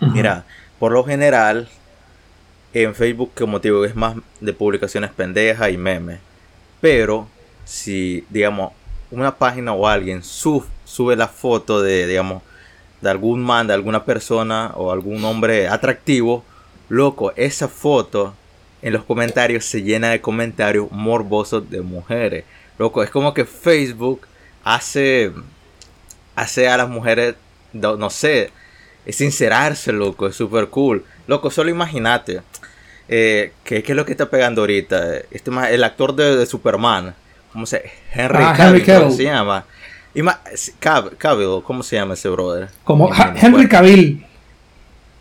Mira, 0.00 0.44
por 0.78 0.92
lo 0.92 1.02
general, 1.02 1.68
en 2.72 2.94
Facebook, 2.94 3.32
como 3.36 3.60
te 3.60 3.68
digo, 3.68 3.84
es 3.84 3.96
más 3.96 4.16
de 4.40 4.52
publicaciones 4.52 5.10
pendejas 5.10 5.70
y 5.70 5.76
memes. 5.76 6.20
Pero, 6.80 7.28
si, 7.64 8.24
digamos, 8.30 8.72
una 9.10 9.34
página 9.36 9.72
o 9.72 9.86
alguien 9.86 10.22
sube 10.22 11.16
la 11.16 11.28
foto 11.28 11.82
de, 11.82 12.06
digamos, 12.06 12.42
de 13.00 13.10
algún 13.10 13.42
man, 13.42 13.66
de 13.66 13.74
alguna 13.74 14.04
persona 14.04 14.72
o 14.74 14.92
algún 14.92 15.24
hombre 15.24 15.68
atractivo, 15.68 16.44
loco, 16.88 17.32
esa 17.36 17.68
foto 17.68 18.34
en 18.82 18.92
los 18.92 19.04
comentarios 19.04 19.64
se 19.64 19.82
llena 19.82 20.10
de 20.10 20.20
comentarios 20.20 20.90
morbosos 20.90 21.70
de 21.70 21.80
mujeres. 21.80 22.44
Loco, 22.78 23.02
es 23.02 23.10
como 23.10 23.32
que 23.32 23.46
Facebook 23.46 24.26
hace, 24.62 25.32
hace 26.36 26.68
a 26.68 26.76
las 26.76 26.88
mujeres, 26.88 27.34
no, 27.72 28.10
sé, 28.10 28.50
es 29.06 29.16
sincerarse, 29.16 29.90
loco, 29.90 30.26
es 30.26 30.36
súper 30.36 30.68
cool. 30.68 31.04
Loco, 31.26 31.50
solo 31.50 31.70
imagínate. 31.70 32.42
Eh, 33.08 33.52
¿qué, 33.64 33.82
es 33.86 33.96
lo 33.96 34.04
que 34.04 34.12
está 34.12 34.28
pegando 34.28 34.62
ahorita? 34.62 35.16
Este 35.30 35.50
el 35.70 35.82
actor 35.82 36.14
de, 36.14 36.44
Superman. 36.44 37.14
¿Cómo 37.52 37.64
se 37.64 37.90
Henry, 38.12 38.42
ah, 38.42 38.54
Cavill, 38.54 38.84
¿cómo 38.84 39.10
se 39.12 39.24
llama? 39.24 39.64
Cavill, 41.18 41.62
¿cómo 41.62 41.82
se 41.82 41.96
llama 41.96 42.14
ese 42.14 42.28
brother? 42.28 42.68
Como 42.84 43.10
Henry 43.14 43.66
Cavill. 43.68 44.26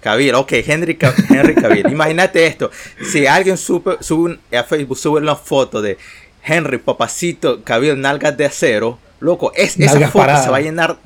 Cavill, 0.03 0.35
ok, 0.35 0.51
Henry, 0.51 0.97
Henry 1.29 1.55
Cavill. 1.55 1.87
Imagínate 1.91 2.45
esto. 2.45 2.69
Si 3.09 3.25
alguien 3.25 3.57
sube, 3.57 3.97
sube 4.01 4.37
a 4.55 4.63
Facebook, 4.63 4.97
sube 4.97 5.21
una 5.21 5.35
foto 5.35 5.81
de 5.81 5.97
Henry 6.43 6.77
Papacito 6.77 7.63
Cavill 7.63 7.99
Nalgas 7.99 8.35
de 8.35 8.45
Acero, 8.45 8.99
loco, 9.21 9.53
es, 9.55 9.79
esa 9.79 10.09
foto 10.09 10.43
se 10.43 10.49
va 10.49 10.57
a 10.57 10.61
llenar 10.61 10.97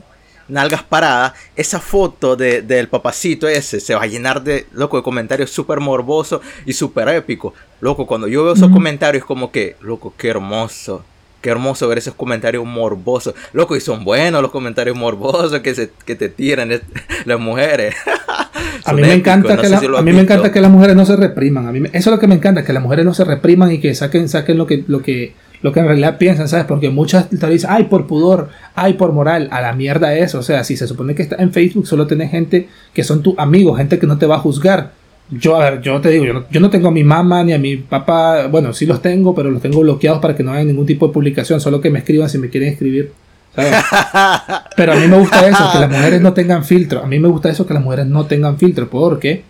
nalgas 0.47 0.83
paradas, 0.83 1.33
esa 1.55 1.79
foto 1.79 2.35
de, 2.35 2.61
del 2.61 2.87
papacito 2.87 3.47
ese 3.47 3.79
se 3.79 3.93
va 3.93 4.03
a 4.03 4.07
llenar 4.07 4.41
de, 4.41 4.65
loco, 4.71 4.97
de 4.97 5.03
comentarios 5.03 5.51
súper 5.51 5.79
morbosos 5.79 6.41
y 6.65 6.73
súper 6.73 7.09
épicos. 7.09 7.53
Loco, 7.81 8.07
cuando 8.07 8.27
yo 8.27 8.43
veo 8.43 8.53
esos 8.53 8.71
comentarios 8.71 9.25
como 9.25 9.51
que, 9.51 9.75
loco, 9.81 10.13
qué 10.17 10.29
hermoso. 10.29 11.03
Qué 11.41 11.51
hermoso 11.51 11.87
ver 11.87 11.99
esos 11.99 12.15
comentarios 12.15 12.65
morbosos. 12.65 13.35
Loco, 13.53 13.75
y 13.75 13.81
son 13.81 14.03
buenos 14.03 14.41
los 14.41 14.49
comentarios 14.49 14.97
morbosos 14.97 15.59
que, 15.59 15.75
se, 15.75 15.91
que 16.03 16.15
te 16.15 16.29
tiran 16.29 16.81
las 17.25 17.39
mujeres. 17.39 17.95
a 18.85 18.93
mí, 18.93 19.01
me 19.01 19.13
encanta 19.13 19.57
que 19.57 19.67
a 19.67 20.01
mí 20.01 20.13
me 20.13 20.21
encanta 20.21 20.51
que 20.51 20.61
las 20.61 20.71
mujeres 20.71 20.95
no 20.95 21.05
se 21.05 21.15
repriman. 21.15 21.67
A 21.67 21.71
mí 21.71 21.83
eso 21.93 22.09
es 22.09 22.15
lo 22.15 22.19
que 22.19 22.27
me 22.27 22.35
encanta, 22.35 22.63
que 22.63 22.73
las 22.73 22.83
mujeres 22.83 23.05
no 23.05 23.13
se 23.13 23.23
repriman 23.23 23.71
y 23.71 23.79
que 23.79 23.93
saquen, 23.95 24.29
saquen 24.29 24.57
lo 24.57 24.67
que, 24.67 24.83
lo 24.87 25.01
que, 25.01 25.33
lo 25.61 25.71
que 25.71 25.79
en 25.79 25.87
realidad 25.87 26.17
piensan, 26.17 26.47
¿sabes? 26.47 26.65
Porque 26.65 26.89
muchas 26.89 27.29
te 27.29 27.49
dicen, 27.49 27.69
ay, 27.71 27.85
por 27.85 28.07
pudor, 28.07 28.49
ay, 28.75 28.93
por 28.93 29.11
moral, 29.13 29.47
a 29.51 29.61
la 29.61 29.73
mierda 29.73 30.15
eso. 30.15 30.39
O 30.39 30.43
sea, 30.43 30.63
si 30.63 30.77
se 30.77 30.87
supone 30.87 31.15
que 31.15 31.23
está 31.23 31.35
en 31.37 31.51
Facebook, 31.51 31.87
solo 31.87 32.07
tenés 32.07 32.31
gente 32.31 32.67
que 32.93 33.03
son 33.03 33.23
tus 33.23 33.37
amigos, 33.37 33.77
gente 33.77 33.99
que 33.99 34.07
no 34.07 34.17
te 34.17 34.25
va 34.25 34.35
a 34.35 34.39
juzgar. 34.39 34.91
Yo, 35.29 35.57
a 35.57 35.69
ver, 35.69 35.81
yo 35.81 35.99
te 35.99 36.09
digo, 36.09 36.25
yo 36.25 36.33
no, 36.33 36.45
yo 36.49 36.59
no 36.59 36.69
tengo 36.69 36.87
a 36.87 36.91
mi 36.91 37.03
mamá 37.03 37.43
ni 37.43 37.51
a 37.51 37.57
mi 37.57 37.75
papá, 37.75 38.47
bueno, 38.47 38.71
sí 38.73 38.85
los 38.85 39.01
tengo, 39.01 39.35
pero 39.35 39.51
los 39.51 39.61
tengo 39.61 39.81
bloqueados 39.81 40.21
para 40.21 40.35
que 40.35 40.43
no 40.43 40.51
hagan 40.51 40.67
ningún 40.67 40.85
tipo 40.85 41.07
de 41.07 41.13
publicación, 41.13 41.59
solo 41.59 41.81
que 41.81 41.89
me 41.89 41.99
escriban 41.99 42.29
si 42.29 42.37
me 42.37 42.49
quieren 42.49 42.69
escribir. 42.69 43.11
Pero 44.75 44.93
a 44.93 44.95
mí 44.95 45.07
me 45.07 45.17
gusta 45.17 45.47
eso, 45.47 45.69
que 45.71 45.79
las 45.79 45.89
mujeres 45.89 46.21
no 46.21 46.33
tengan 46.33 46.63
filtro. 46.63 47.03
A 47.03 47.07
mí 47.07 47.19
me 47.19 47.27
gusta 47.27 47.49
eso, 47.49 47.65
que 47.65 47.73
las 47.73 47.83
mujeres 47.83 48.05
no 48.05 48.25
tengan 48.25 48.57
filtro, 48.57 48.89
porque 48.89 49.43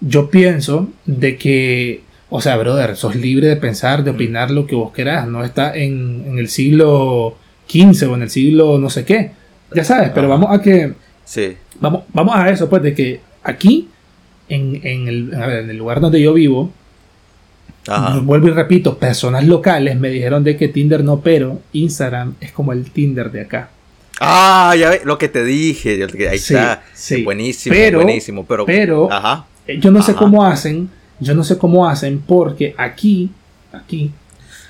yo 0.00 0.28
pienso 0.28 0.88
de 1.06 1.36
que 1.36 2.04
o 2.36 2.40
sea, 2.40 2.56
brother, 2.56 2.96
sos 2.96 3.14
libre 3.14 3.46
de 3.46 3.54
pensar, 3.54 4.02
de 4.02 4.10
opinar 4.10 4.50
lo 4.50 4.66
que 4.66 4.74
vos 4.74 4.92
querás. 4.92 5.28
No 5.28 5.44
está 5.44 5.72
en, 5.72 6.36
el 6.36 6.48
siglo 6.48 7.36
XV 7.68 8.10
o 8.10 8.16
en 8.16 8.22
el 8.22 8.30
siglo 8.30 8.76
no 8.76 8.90
sé 8.90 9.04
qué. 9.04 9.30
Ya 9.72 9.84
sabes, 9.84 10.10
pero 10.12 10.28
vamos 10.28 10.48
a 10.50 10.60
que. 10.60 10.94
Sí. 11.24 11.56
Vamos, 11.78 12.02
vamos 12.12 12.34
a 12.34 12.50
eso, 12.50 12.68
pues, 12.68 12.82
de 12.82 12.92
que 12.92 13.20
aquí, 13.44 13.88
en, 14.48 14.80
el, 14.82 15.32
en 15.32 15.70
el 15.70 15.76
lugar 15.76 16.00
donde 16.00 16.20
yo 16.20 16.34
vivo, 16.34 16.72
vuelvo 18.22 18.48
y 18.48 18.50
repito, 18.50 18.98
personas 18.98 19.44
locales 19.44 19.98
me 19.98 20.10
dijeron 20.10 20.42
de 20.44 20.56
que 20.56 20.68
Tinder 20.68 21.04
no, 21.04 21.20
pero 21.20 21.60
Instagram 21.72 22.34
es 22.40 22.52
como 22.52 22.72
el 22.72 22.90
Tinder 22.90 23.30
de 23.30 23.42
acá. 23.42 23.70
Ah, 24.20 24.74
ya 24.78 24.90
ves, 24.90 25.04
lo 25.04 25.18
que 25.18 25.28
te 25.28 25.44
dije. 25.44 26.06
Ahí 26.30 26.36
está. 26.36 26.82
Sí. 26.94 27.22
Buenísimo, 27.24 27.74
pero, 27.74 27.98
buenísimo. 28.02 28.46
Pero, 28.46 28.64
pero 28.64 29.08
yo 29.66 29.90
no 29.90 30.02
sé 30.02 30.14
cómo 30.14 30.44
hacen 30.44 30.88
yo 31.20 31.34
no 31.34 31.44
sé 31.44 31.58
cómo 31.58 31.88
hacen 31.88 32.22
porque 32.26 32.74
aquí, 32.76 33.30
aquí, 33.72 34.10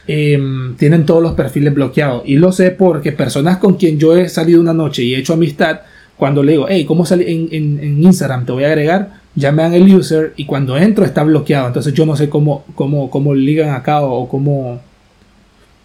em, 0.07 0.77
tienen 0.77 1.07
todos 1.07 1.23
los 1.23 1.33
perfiles 1.33 1.75
bloqueados. 1.75 2.23
Y 2.27 2.37
lo 2.37 2.53
sé 2.53 2.71
porque 2.71 3.13
personas 3.13 3.59
con 3.59 3.75
quien 3.77 3.99
yo 3.99 4.17
he 4.17 4.29
salido 4.29 4.61
una 4.61 4.75
noche 4.75 5.03
y 5.03 5.15
he 5.15 5.19
hecho 5.19 5.35
amistad, 5.35 5.81
cuando 6.17 6.43
le 6.43 6.53
digo, 6.53 6.67
hey, 6.69 6.85
¿cómo 6.85 7.05
salí 7.05 7.25
en, 7.27 7.49
en, 7.81 8.03
Instagram? 8.03 8.47
Te 8.47 8.53
voy 8.53 8.65
a 8.65 8.69
agregar, 8.69 9.21
ya 9.35 9.53
me 9.53 9.63
dan 9.63 9.75
el 9.75 9.93
user 9.93 10.33
y 10.37 10.47
cuando 10.47 10.77
entro 10.77 11.05
está 11.05 11.23
bloqueado. 11.23 11.67
Entonces 11.67 11.93
yo 11.93 12.07
no 12.07 12.17
sé 12.17 12.29
cómo, 12.29 12.65
cómo, 12.75 13.11
cómo 13.11 13.35
ligan 13.35 13.71
acá 13.71 14.01
o 14.03 14.29
cómo, 14.29 14.81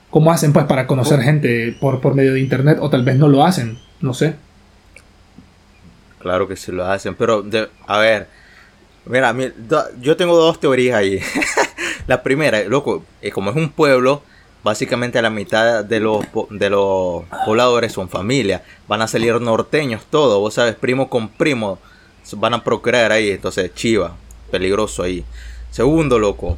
cómo 0.09 0.31
hacen 0.31 0.53
pues 0.53 0.65
para 0.65 0.87
conocer 0.87 1.19
oh. 1.19 1.23
gente 1.23 1.75
por, 1.79 2.01
por 2.01 2.15
medio 2.15 2.33
de 2.33 2.39
internet 2.39 2.77
o 2.81 2.89
tal 2.89 3.03
vez 3.03 3.17
no 3.17 3.27
lo 3.27 3.43
hacen, 3.43 3.77
no 4.01 4.13
sé. 4.13 4.35
Claro 6.19 6.47
que 6.47 6.55
sí 6.55 6.71
lo 6.71 6.85
hacen, 6.85 7.15
pero 7.15 7.45
a 7.87 7.97
ver, 7.99 8.27
Mira, 9.09 9.35
yo 9.99 10.15
tengo 10.17 10.37
dos 10.37 10.59
teorías 10.59 10.97
ahí. 10.97 11.19
la 12.07 12.21
primera, 12.21 12.63
loco, 12.65 13.03
eh, 13.21 13.31
como 13.31 13.49
es 13.49 13.55
un 13.55 13.69
pueblo, 13.69 14.21
básicamente 14.63 15.21
la 15.21 15.29
mitad 15.29 15.83
de 15.83 15.99
los, 15.99 16.25
de 16.49 16.69
los 16.69 17.23
pobladores 17.45 17.91
son 17.91 18.09
familia. 18.09 18.63
Van 18.87 19.01
a 19.01 19.07
salir 19.07 19.39
norteños 19.39 20.03
todos, 20.09 20.39
vos 20.39 20.53
sabes, 20.53 20.75
primo 20.75 21.09
con 21.09 21.29
primo. 21.29 21.79
Van 22.33 22.53
a 22.53 22.63
procrear 22.63 23.11
ahí, 23.11 23.31
entonces 23.31 23.73
chiva, 23.73 24.15
peligroso 24.51 25.03
ahí. 25.03 25.23
Segundo, 25.71 26.19
loco. 26.19 26.57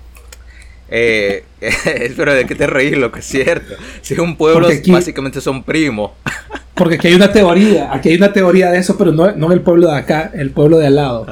Eh, 0.90 1.46
pero 2.18 2.34
de 2.34 2.46
qué 2.46 2.56
te 2.56 2.68
reís, 2.68 2.98
loco, 2.98 3.18
es 3.18 3.26
cierto. 3.26 3.76
Si 4.02 4.14
es 4.14 4.20
un 4.20 4.36
pueblo, 4.36 4.68
básicamente 4.88 5.40
son 5.40 5.64
primos. 5.64 6.12
porque 6.74 6.96
aquí 6.96 7.08
hay 7.08 7.14
una 7.14 7.32
teoría, 7.32 7.94
aquí 7.94 8.10
hay 8.10 8.16
una 8.16 8.34
teoría 8.34 8.72
de 8.72 8.80
eso, 8.80 8.98
pero 8.98 9.12
no, 9.12 9.32
no 9.32 9.52
el 9.54 9.62
pueblo 9.62 9.88
de 9.90 9.98
acá, 9.98 10.32
el 10.34 10.52
pueblo 10.52 10.78
de 10.78 10.88
al 10.88 10.96
lado. 10.96 11.26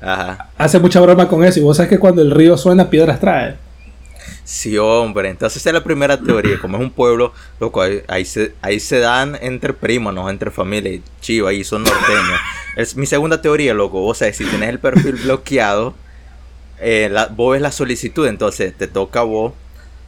Ah. 0.00 0.48
Hace 0.58 0.78
mucha 0.80 1.00
broma 1.00 1.28
con 1.28 1.44
eso. 1.44 1.60
Y 1.60 1.62
vos 1.62 1.76
sabes 1.76 1.90
que 1.90 1.98
cuando 1.98 2.20
el 2.20 2.30
río 2.30 2.56
suena, 2.56 2.90
piedras 2.90 3.20
trae. 3.20 3.56
Sí, 4.44 4.76
hombre. 4.76 5.30
Entonces 5.30 5.60
esa 5.60 5.70
es 5.70 5.74
la 5.74 5.82
primera 5.82 6.20
teoría. 6.20 6.58
Como 6.60 6.76
es 6.76 6.82
un 6.82 6.90
pueblo, 6.90 7.32
loco, 7.58 7.82
ahí, 8.08 8.24
se, 8.24 8.54
ahí 8.60 8.78
se 8.78 8.98
dan 8.98 9.38
entre 9.40 9.72
primos, 9.72 10.12
no 10.12 10.28
entre 10.28 10.50
familia. 10.50 11.00
Chivo, 11.20 11.48
ahí 11.48 11.64
son 11.64 11.82
norteños. 11.82 12.40
es 12.76 12.94
mi 12.94 13.06
segunda 13.06 13.40
teoría, 13.40 13.72
loco. 13.72 14.00
Vos 14.00 14.18
sabes, 14.18 14.36
si 14.36 14.44
tenés 14.44 14.68
el 14.68 14.78
perfil 14.78 15.14
bloqueado, 15.24 15.94
eh, 16.78 17.10
vos 17.30 17.52
ves 17.52 17.62
la 17.62 17.72
solicitud. 17.72 18.26
Entonces 18.26 18.76
te 18.76 18.86
toca 18.86 19.20
a 19.20 19.24
vos 19.24 19.54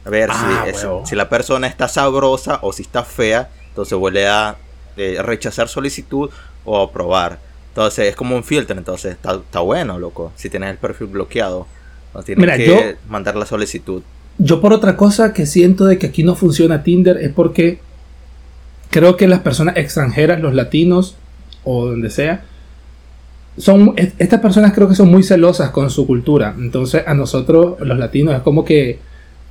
ver 0.05 0.31
si, 0.31 0.37
ah, 0.39 1.01
si, 1.03 1.15
la 1.15 1.27
persona 1.29 1.67
está 1.67 1.87
sabrosa 1.87 2.59
o 2.61 2.71
si 2.71 2.83
está 2.83 3.03
fea. 3.03 3.49
Entonces 3.69 3.97
vos 3.97 4.13
le 4.13 4.21
das 4.21 4.55
eh, 4.97 5.17
rechazar 5.21 5.67
solicitud 5.67 6.29
o 6.63 6.83
aprobar. 6.83 7.39
Entonces 7.69 8.09
es 8.09 8.15
como 8.15 8.35
un 8.35 8.43
filtro, 8.43 8.77
entonces 8.77 9.13
está, 9.15 9.59
bueno, 9.59 9.97
loco. 9.97 10.31
Si 10.35 10.49
tienes 10.49 10.71
el 10.71 10.77
perfil 10.77 11.07
bloqueado, 11.07 11.67
no 12.13 12.23
tienes 12.23 12.57
que 12.57 12.97
mandar 13.07 13.35
la 13.35 13.45
solicitud. 13.45 14.03
Yo 14.39 14.61
por 14.61 14.73
otra 14.73 14.97
cosa 14.97 15.33
que 15.33 15.45
siento 15.45 15.85
de 15.85 15.97
que 15.97 16.07
aquí 16.07 16.23
no 16.23 16.35
funciona 16.35 16.83
Tinder 16.83 17.17
es 17.17 17.31
porque 17.31 17.79
creo 18.89 19.17
que 19.17 19.27
las 19.27 19.39
personas 19.39 19.77
extranjeras, 19.77 20.39
los 20.39 20.53
latinos 20.53 21.15
o 21.63 21.87
donde 21.87 22.09
sea, 22.09 22.43
son 23.57 23.95
estas 23.97 24.39
personas 24.39 24.73
creo 24.73 24.87
que 24.87 24.95
son 24.95 25.09
muy 25.09 25.23
celosas 25.23 25.71
con 25.71 25.89
su 25.89 26.05
cultura. 26.05 26.55
Entonces 26.57 27.03
a 27.07 27.13
nosotros 27.13 27.79
los 27.79 27.97
latinos 27.97 28.35
es 28.35 28.41
como 28.41 28.63
que 28.63 28.99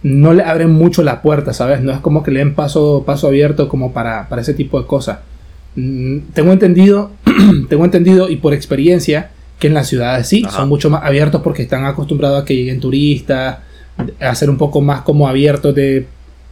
no 0.03 0.33
le 0.33 0.44
abren 0.44 0.70
mucho 0.70 1.03
la 1.03 1.20
puerta, 1.20 1.53
¿sabes? 1.53 1.81
No 1.81 1.90
es 1.92 1.99
como 1.99 2.22
que 2.22 2.31
le 2.31 2.38
den 2.38 2.55
paso, 2.55 3.03
paso 3.05 3.27
abierto 3.27 3.68
como 3.68 3.92
para, 3.92 4.29
para 4.29 4.42
ese 4.42 4.55
tipo 4.55 4.81
de 4.81 4.87
cosas. 4.87 5.18
Mm, 5.75 6.18
tengo 6.33 6.53
entendido, 6.53 7.11
tengo 7.68 7.85
entendido 7.85 8.29
y 8.29 8.37
por 8.37 8.55
experiencia 8.55 9.31
que 9.59 9.66
en 9.66 9.75
las 9.75 9.88
ciudades 9.88 10.29
sí, 10.29 10.44
son 10.51 10.68
mucho 10.68 10.90
más 10.90 11.03
abiertos 11.03 11.40
porque 11.42 11.62
están 11.62 11.87
acostumbrados 11.87 12.42
a 12.42 12.44
que 12.44 12.55
lleguen 12.55 12.79
turistas, 12.79 13.59
a 14.20 14.35
ser 14.35 14.50
un 14.50 14.59
poco 14.59 14.80
más 14.80 15.02
como 15.02 15.28
abiertos 15.28 15.74
de, 15.74 16.06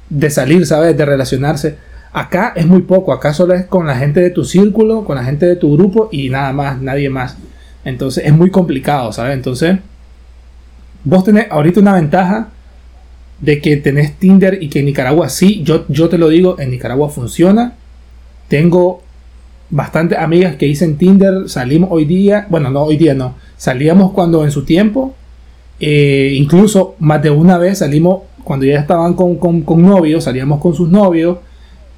de 0.08 0.30
salir, 0.30 0.66
¿sabes? 0.66 0.96
De 0.96 1.04
relacionarse. 1.04 1.76
Acá 2.12 2.52
es 2.54 2.66
muy 2.66 2.82
poco, 2.82 3.12
acá 3.12 3.34
solo 3.34 3.54
es 3.54 3.66
con 3.66 3.86
la 3.86 3.96
gente 3.96 4.20
de 4.20 4.30
tu 4.30 4.44
círculo, 4.44 5.04
con 5.04 5.16
la 5.16 5.24
gente 5.24 5.46
de 5.46 5.56
tu 5.56 5.72
grupo 5.76 6.08
y 6.12 6.28
nada 6.30 6.52
más, 6.52 6.80
nadie 6.80 7.10
más. 7.10 7.36
Entonces 7.84 8.24
es 8.24 8.32
muy 8.32 8.50
complicado, 8.50 9.12
¿sabes? 9.12 9.34
Entonces, 9.34 9.78
vos 11.02 11.24
tenés 11.24 11.46
ahorita 11.50 11.80
una 11.80 11.94
ventaja 11.94 12.48
de 13.40 13.60
que 13.60 13.76
tenés 13.76 14.16
Tinder 14.16 14.62
y 14.62 14.68
que 14.68 14.78
en 14.80 14.86
Nicaragua 14.86 15.28
sí, 15.28 15.62
yo, 15.64 15.84
yo 15.88 16.08
te 16.08 16.18
lo 16.18 16.28
digo, 16.28 16.58
en 16.58 16.70
Nicaragua 16.70 17.10
funciona. 17.10 17.74
Tengo 18.48 19.02
bastante 19.70 20.16
amigas 20.16 20.56
que 20.56 20.66
hice 20.66 20.84
en 20.84 20.96
Tinder, 20.96 21.48
salimos 21.48 21.90
hoy 21.92 22.04
día, 22.04 22.46
bueno, 22.48 22.70
no 22.70 22.82
hoy 22.82 22.96
día 22.96 23.14
no, 23.14 23.34
salíamos 23.56 24.12
cuando 24.12 24.44
en 24.44 24.50
su 24.50 24.64
tiempo, 24.64 25.14
eh, 25.80 26.32
incluso 26.36 26.96
más 27.00 27.22
de 27.22 27.30
una 27.30 27.58
vez 27.58 27.78
salimos 27.78 28.22
cuando 28.44 28.66
ya 28.66 28.78
estaban 28.78 29.14
con, 29.14 29.36
con, 29.36 29.82
novios, 29.82 30.24
salíamos 30.24 30.60
con 30.60 30.74
sus 30.74 30.88
novios 30.88 31.38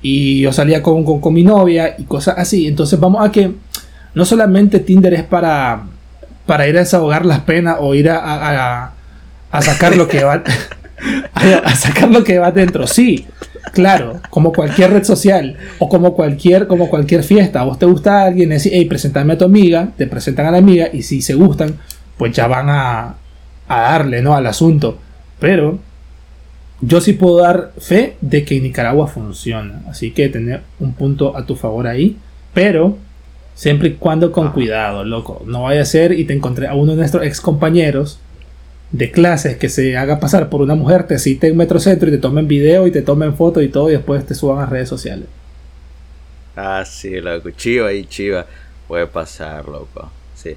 y 0.00 0.40
yo 0.40 0.52
salía 0.52 0.82
con, 0.82 1.04
con, 1.20 1.34
mi 1.34 1.42
novia 1.42 1.96
y 1.98 2.04
cosas 2.04 2.36
así. 2.38 2.66
Entonces 2.66 2.98
vamos 3.00 3.26
a 3.26 3.32
que 3.32 3.52
no 4.14 4.24
solamente 4.24 4.78
Tinder 4.80 5.12
es 5.14 5.24
para, 5.24 5.84
para 6.46 6.68
ir 6.68 6.76
a 6.76 6.80
desahogar 6.80 7.26
las 7.26 7.40
penas 7.40 7.78
o 7.80 7.94
ir 7.94 8.08
a, 8.08 8.18
a, 8.18 8.92
a 9.50 9.62
sacar 9.62 9.96
lo 9.96 10.06
que 10.06 10.22
va 10.22 10.42
a, 11.34 11.74
sacar 11.74 12.10
lo 12.10 12.24
que 12.24 12.38
va 12.38 12.52
dentro, 12.52 12.86
sí, 12.86 13.26
Claro, 13.72 14.20
como 14.30 14.52
cualquier 14.52 14.92
red 14.92 15.04
social 15.04 15.56
o 15.78 15.88
como 15.88 16.14
cualquier, 16.14 16.66
como 16.66 16.88
cualquier 16.88 17.22
fiesta. 17.22 17.60
A 17.60 17.64
vos 17.64 17.78
te 17.78 17.84
gusta 17.84 18.22
alguien, 18.22 18.48
decís, 18.48 18.70
hey, 18.72 18.86
presentame 18.86 19.34
a 19.34 19.38
tu 19.38 19.44
amiga, 19.44 19.88
te 19.98 20.06
presentan 20.06 20.46
a 20.46 20.50
la 20.52 20.58
amiga 20.58 20.88
y 20.90 21.02
si 21.02 21.20
se 21.20 21.34
gustan, 21.34 21.76
pues 22.16 22.32
ya 22.32 22.46
van 22.46 22.70
a, 22.70 23.16
a 23.68 23.80
darle, 23.80 24.22
¿no? 24.22 24.34
Al 24.34 24.46
asunto. 24.46 24.98
Pero 25.38 25.78
yo 26.80 27.00
sí 27.00 27.12
puedo 27.12 27.38
dar 27.38 27.72
fe 27.78 28.16
de 28.20 28.44
que 28.44 28.60
Nicaragua 28.60 29.06
funciona. 29.06 29.82
Así 29.88 30.10
que 30.10 30.28
tener 30.28 30.62
un 30.78 30.94
punto 30.94 31.36
a 31.36 31.46
tu 31.46 31.56
favor 31.56 31.86
ahí. 31.86 32.16
Pero 32.54 32.98
siempre 33.54 33.88
y 33.88 33.92
cuando 33.94 34.32
con 34.32 34.52
cuidado, 34.52 35.04
loco. 35.04 35.42
No 35.46 35.62
vaya 35.62 35.82
a 35.82 35.86
ser 35.86 36.12
y 36.12 36.24
te 36.24 36.34
encontré 36.34 36.68
a 36.68 36.74
uno 36.74 36.92
de 36.92 36.98
nuestros 36.98 37.24
ex 37.24 37.40
compañeros 37.40 38.20
de 38.92 39.10
clases 39.10 39.56
que 39.56 39.68
se 39.68 39.96
haga 39.96 40.20
pasar 40.20 40.48
por 40.48 40.62
una 40.62 40.74
mujer, 40.74 41.06
te 41.06 41.18
cite 41.18 41.48
en 41.48 41.56
Metrocentro 41.56 42.08
y 42.08 42.12
te 42.12 42.18
tomen 42.18 42.46
video 42.46 42.86
y 42.86 42.92
te 42.92 43.02
tomen 43.02 43.34
fotos 43.34 43.62
y 43.62 43.68
todo 43.68 43.88
y 43.90 43.92
después 43.92 44.24
te 44.24 44.34
suban 44.34 44.60
a 44.60 44.66
redes 44.66 44.88
sociales. 44.88 45.26
Ah, 46.54 46.84
sí, 46.86 47.20
loco, 47.20 47.50
chiva 47.50 47.92
y 47.92 48.06
chiva. 48.06 48.46
Puede 48.88 49.06
pasar, 49.06 49.66
loco. 49.66 50.10
Sí. 50.34 50.56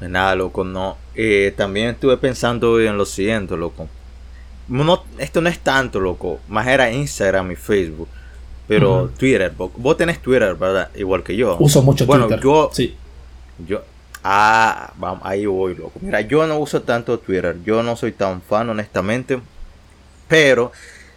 Nada, 0.00 0.34
loco, 0.34 0.64
no. 0.64 0.96
Eh, 1.14 1.52
también 1.56 1.90
estuve 1.90 2.16
pensando 2.16 2.80
en 2.80 2.96
lo 2.96 3.04
siguiente, 3.04 3.56
loco. 3.56 3.88
No, 4.68 5.04
esto 5.18 5.40
no 5.40 5.48
es 5.48 5.58
tanto, 5.58 6.00
loco. 6.00 6.40
Más 6.48 6.66
era 6.66 6.90
Instagram 6.90 7.52
y 7.52 7.56
Facebook. 7.56 8.08
Pero 8.68 9.10
Twitter, 9.18 9.52
vos, 9.56 9.96
tenés 9.96 10.22
Twitter, 10.22 10.54
¿verdad? 10.54 10.90
Igual 10.94 11.24
que 11.24 11.34
yo. 11.34 11.56
Uso 11.58 11.82
mucho 11.82 12.06
bueno, 12.06 12.26
Twitter. 12.26 12.44
Yo, 12.44 12.70
sí. 12.72 12.96
Yo, 13.66 13.82
Ah, 14.22 14.92
vamos, 14.96 15.22
ahí 15.24 15.46
voy, 15.46 15.74
loco. 15.74 15.92
Mira, 16.00 16.20
yo 16.20 16.46
no 16.46 16.58
uso 16.58 16.82
tanto 16.82 17.18
Twitter. 17.18 17.56
Yo 17.64 17.82
no 17.82 17.96
soy 17.96 18.12
tan 18.12 18.42
fan, 18.42 18.68
honestamente. 18.68 19.40
Pero, 20.28 20.72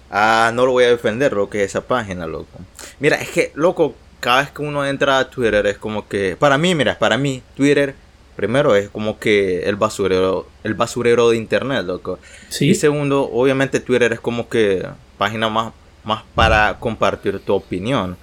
ah, 0.09 0.51
no 0.53 0.65
lo 0.65 0.71
voy 0.71 0.85
a 0.85 0.89
defender, 0.89 1.33
lo 1.33 1.49
que 1.49 1.63
es 1.63 1.71
esa 1.71 1.81
página, 1.81 2.25
loco. 2.25 2.59
Mira, 2.99 3.17
es 3.17 3.29
que, 3.29 3.51
loco, 3.55 3.93
cada 4.19 4.41
vez 4.41 4.51
que 4.51 4.61
uno 4.61 4.85
entra 4.85 5.19
a 5.19 5.29
Twitter 5.29 5.65
es 5.67 5.77
como 5.77 6.07
que. 6.07 6.37
Para 6.37 6.57
mí, 6.57 6.73
mira, 6.75 6.97
para 6.97 7.17
mí, 7.17 7.43
Twitter. 7.55 7.95
Primero 8.35 8.75
es 8.75 8.89
como 8.89 9.19
que 9.19 9.63
el 9.63 9.75
basurero, 9.75 10.47
el 10.63 10.73
basurero 10.73 11.29
de 11.29 11.37
internet, 11.37 11.85
loco. 11.85 12.19
¿Sí? 12.49 12.69
Y 12.69 12.75
segundo, 12.75 13.29
obviamente 13.31 13.79
Twitter 13.79 14.13
es 14.13 14.19
como 14.19 14.49
que 14.49 14.87
página 15.17 15.49
más 15.49 15.73
más 16.03 16.23
para 16.35 16.79
compartir 16.79 17.39
tu 17.39 17.53
opinión. 17.53 18.17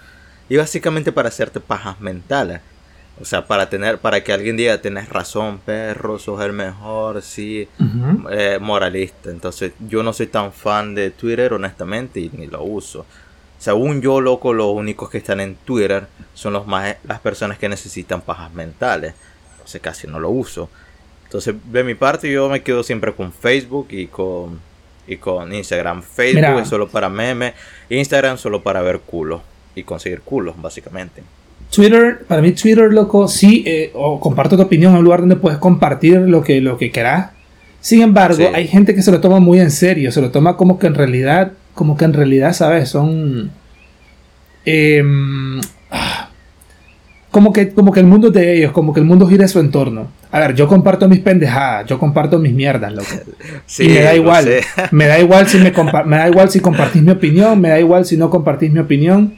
Y 0.49 0.57
básicamente 0.57 1.12
para 1.12 1.29
hacerte 1.29 1.61
pajas 1.61 2.01
mentales. 2.01 2.61
O 3.20 3.25
sea, 3.25 3.46
para 3.46 3.68
tener, 3.68 3.99
para 3.99 4.25
que 4.25 4.33
alguien 4.33 4.57
diga, 4.57 4.81
tenés 4.81 5.11
razón, 5.11 5.59
perro, 5.59 6.18
sos 6.18 6.42
el 6.42 6.55
mejor, 6.55 7.20
sí, 7.20 7.68
eh, 8.31 8.59
moralista. 8.61 9.31
Entonces, 9.31 9.73
yo 9.79 10.03
no 10.03 10.14
soy 10.14 10.27
tan 10.27 10.53
fan 10.53 10.94
de 10.94 11.11
Twitter, 11.11 11.53
honestamente, 11.53 12.18
y 12.20 12.31
ni 12.31 12.46
lo 12.46 12.62
uso. 12.62 13.05
Según 13.59 14.01
yo, 14.01 14.23
loco, 14.23 14.55
los 14.55 14.68
únicos 14.68 15.11
que 15.11 15.18
están 15.18 15.40
en 15.40 15.55
Twitter 15.55 16.07
son 16.33 16.55
los 16.55 16.66
más, 16.66 16.96
las 17.07 17.20
personas 17.20 17.59
que 17.59 17.68
necesitan 17.68 18.23
pajas 18.23 18.55
mentales. 18.55 19.14
Entonces, 19.61 19.81
casi 19.81 20.07
no 20.07 20.18
lo 20.18 20.31
uso. 20.31 20.68
Entonces, 21.25 21.55
de 21.70 21.85
mi 21.85 21.94
parte, 21.94 22.31
yo 22.31 22.49
me 22.49 22.62
quedo 22.62 22.83
siempre 22.83 23.12
con 23.12 23.33
Facebook 23.33 23.88
y 23.90 24.07
con, 24.09 24.59
y 25.07 25.16
con 25.16 25.55
Instagram. 25.55 26.03
Facebook 26.03 26.61
es 26.61 26.68
solo 26.68 26.88
para 26.88 27.09
memes, 27.09 27.55
Instagram 27.88 28.37
solo 28.37 28.62
para 28.62 28.83
ver 28.83 29.01
culos 29.01 29.40
y 29.75 29.85
conseguir 29.85 30.23
culos, 30.23 30.61
básicamente. 30.61 31.23
Twitter, 31.70 32.25
para 32.27 32.42
mí 32.42 32.53
Twitter, 32.53 32.92
loco, 32.92 33.29
sí, 33.29 33.62
eh, 33.64 33.92
o 33.94 34.18
comparto 34.18 34.57
tu 34.57 34.62
opinión 34.62 34.92
en 34.92 34.99
un 34.99 35.05
lugar 35.05 35.20
donde 35.20 35.37
puedes 35.37 35.59
compartir 35.59 36.18
lo 36.18 36.42
que, 36.42 36.61
lo 36.61 36.77
que 36.77 36.90
quieras. 36.90 37.31
Sin 37.81 38.03
embargo, 38.03 38.51
hay 38.53 38.66
gente 38.66 38.94
que 38.94 39.03
se 39.03 39.12
lo 39.12 39.20
toma 39.20 39.38
muy 39.38 39.61
en 39.61 39.70
serio, 39.70 40.11
se 40.12 40.20
lo 40.20 40.31
toma 40.31 40.57
como 40.57 40.79
que 40.79 40.88
en 40.88 40.94
realidad, 40.94 41.53
como 41.75 41.96
que 41.96 42.05
en 42.05 42.12
realidad, 42.12 42.53
¿sabes? 42.53 42.88
Son... 42.88 43.53
Em, 44.64 45.61
como 47.31 47.53
que, 47.53 47.71
como 47.71 47.93
que 47.93 48.01
el 48.01 48.07
mundo 48.07 48.29
es 48.29 48.35
de 48.35 48.57
ellos, 48.57 48.73
como 48.73 48.93
que 48.93 49.01
el 49.01 49.07
mundo 49.07 49.27
gira 49.27 49.45
a 49.45 49.49
su 49.49 49.61
entorno. 49.61 50.09
A 50.33 50.40
ver, 50.40 50.55
yo 50.55 50.66
comparto 50.66 51.09
mis 51.09 51.21
pendejadas, 51.21 51.87
yo 51.87 51.99
comparto 51.99 52.38
mis 52.38 52.53
mierdas, 52.53 52.93
loco. 52.93 53.09
y 53.79 53.88
me 53.88 54.01
da 54.01 54.14
igual. 54.14 54.49
Me 54.90 55.07
da 55.07 55.19
igual 55.19 55.47
si 55.47 55.59
me, 55.59 55.73
me 56.07 56.16
da 56.16 56.29
igual 56.29 56.51
si 56.51 56.61
compartís 56.61 57.03
mi 57.03 57.12
opinión, 57.12 57.61
me 57.61 57.69
da 57.69 57.79
igual 57.79 58.05
si 58.05 58.16
no 58.16 58.31
compartís 58.31 58.73
mi 58.73 58.81
opinión. 58.81 59.35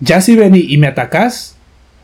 Ya 0.00 0.20
si 0.20 0.36
vení 0.36 0.66
y 0.68 0.76
me 0.76 0.88
atacás, 0.88 1.56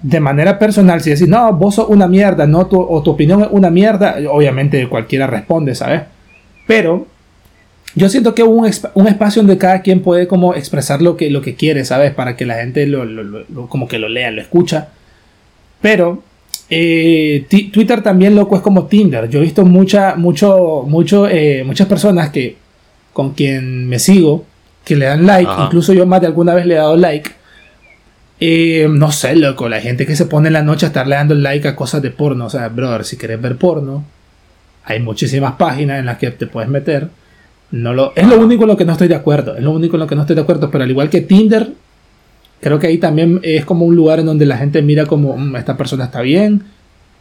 de 0.03 0.21
manera 0.21 0.59
personal, 0.59 1.01
si 1.01 1.11
decís, 1.11 1.29
no, 1.29 1.53
vos 1.53 1.75
sos 1.75 1.89
una 1.89 2.09
mierda, 2.09 2.47
no, 2.47 2.67
tu, 2.67 2.81
o 2.81 3.03
tu 3.03 3.11
opinión 3.11 3.43
es 3.43 3.49
una 3.51 3.71
mierda, 3.71 4.17
obviamente 4.31 4.89
cualquiera 4.89 5.27
responde, 5.27 5.75
¿sabes? 5.75 6.03
Pero 6.67 7.07
yo 7.95 8.09
siento 8.09 8.35
que 8.35 8.43
un, 8.43 8.71
un 8.95 9.09
espacio 9.09 9.43
donde 9.43 9.59
cada 9.59 9.83
quien 9.83 10.01
puede 10.01 10.27
como 10.27 10.55
expresar 10.55 11.03
lo 11.03 11.17
que, 11.17 11.31
lo 11.31 11.43
que 11.43 11.55
quiere, 11.55 11.85
¿sabes? 11.85 12.15
Para 12.15 12.37
que 12.37 12.47
la 12.47 12.55
gente 12.55 12.87
lo, 12.87 13.69
como 13.69 13.89
que 13.89 13.99
lo 13.99 14.09
lea, 14.09 14.31
lo 14.31 14.41
escucha. 14.41 14.89
Pero 15.81 16.23
eh, 16.69 17.47
Twitter 17.73 18.03
también, 18.03 18.35
loco, 18.35 18.57
es 18.57 18.63
como 18.63 18.87
Tinder. 18.87 19.29
Yo 19.29 19.41
he 19.41 19.43
visto 19.43 19.65
mucha, 19.65 20.15
mucho, 20.17 20.85
mucho, 20.87 21.29
eh, 21.29 21.65
muchas 21.65 21.87
personas 21.87 22.31
que 22.31 22.57
con 23.13 23.33
quien 23.33 23.89
me 23.89 23.99
sigo, 23.99 24.45
que 24.85 24.97
le 24.97 25.07
dan 25.07 25.27
like, 25.27 25.51
incluso 25.65 25.93
yo 25.93 26.07
más 26.07 26.21
de 26.21 26.29
alguna 26.29 26.55
vez 26.55 26.67
le 26.67 26.75
he 26.75 26.79
dado 26.79 26.97
like 26.97 27.31
eh, 28.43 28.89
no 28.91 29.13
sé, 29.13 29.37
loco, 29.37 29.69
la 29.69 29.83
gente 29.83 30.07
que 30.07 30.17
se 30.17 30.25
pone 30.25 30.49
en 30.49 30.55
la 30.55 30.63
noche 30.63 30.87
a 30.87 30.89
estarle 30.89 31.15
dando 31.15 31.35
like 31.35 31.69
a 31.69 31.77
cosas 31.77 32.01
de 32.01 32.11
porno. 32.11 32.47
O 32.47 32.51
sea, 32.51 32.69
brother, 32.69 33.05
si 33.05 33.19
quieres 33.19 33.41
ver 33.41 33.57
porno, 33.57 34.05
hay 34.85 35.01
muchísimas 35.01 35.55
páginas 35.55 36.01
en 36.01 36.07
las 36.07 36.17
que 36.17 36.31
te 36.31 36.47
puedes 36.47 36.71
meter. 36.71 37.11
No 37.71 37.93
lo, 37.93 38.13
es 38.17 38.27
lo 38.27 38.41
único 38.41 38.65
en 38.65 38.69
lo 38.69 38.77
que 38.79 38.87
no 38.87 38.93
estoy 38.93 39.09
de 39.09 39.15
acuerdo. 39.15 39.57
Es 39.57 39.63
lo 39.63 39.73
único 39.73 39.97
en 39.97 40.01
lo 40.01 40.07
que 40.07 40.15
no 40.17 40.23
estoy 40.23 40.37
de 40.37 40.43
acuerdo. 40.43 40.71
Pero 40.71 40.85
al 40.85 40.91
igual 40.91 41.11
que 41.11 41.21
Tinder, 41.21 41.71
creo 42.61 42.79
que 42.79 42.87
ahí 42.87 42.99
también 42.99 43.41
es 43.43 43.65
como 43.65 43.87
un 43.87 43.97
lugar 43.97 44.21
en 44.21 44.27
donde 44.27 44.47
la 44.47 44.57
gente 44.57 44.83
mira 44.83 45.07
como 45.07 45.37
mm, 45.37 45.57
esta 45.57 45.77
persona 45.77 46.05
está 46.05 46.21
bien, 46.21 46.65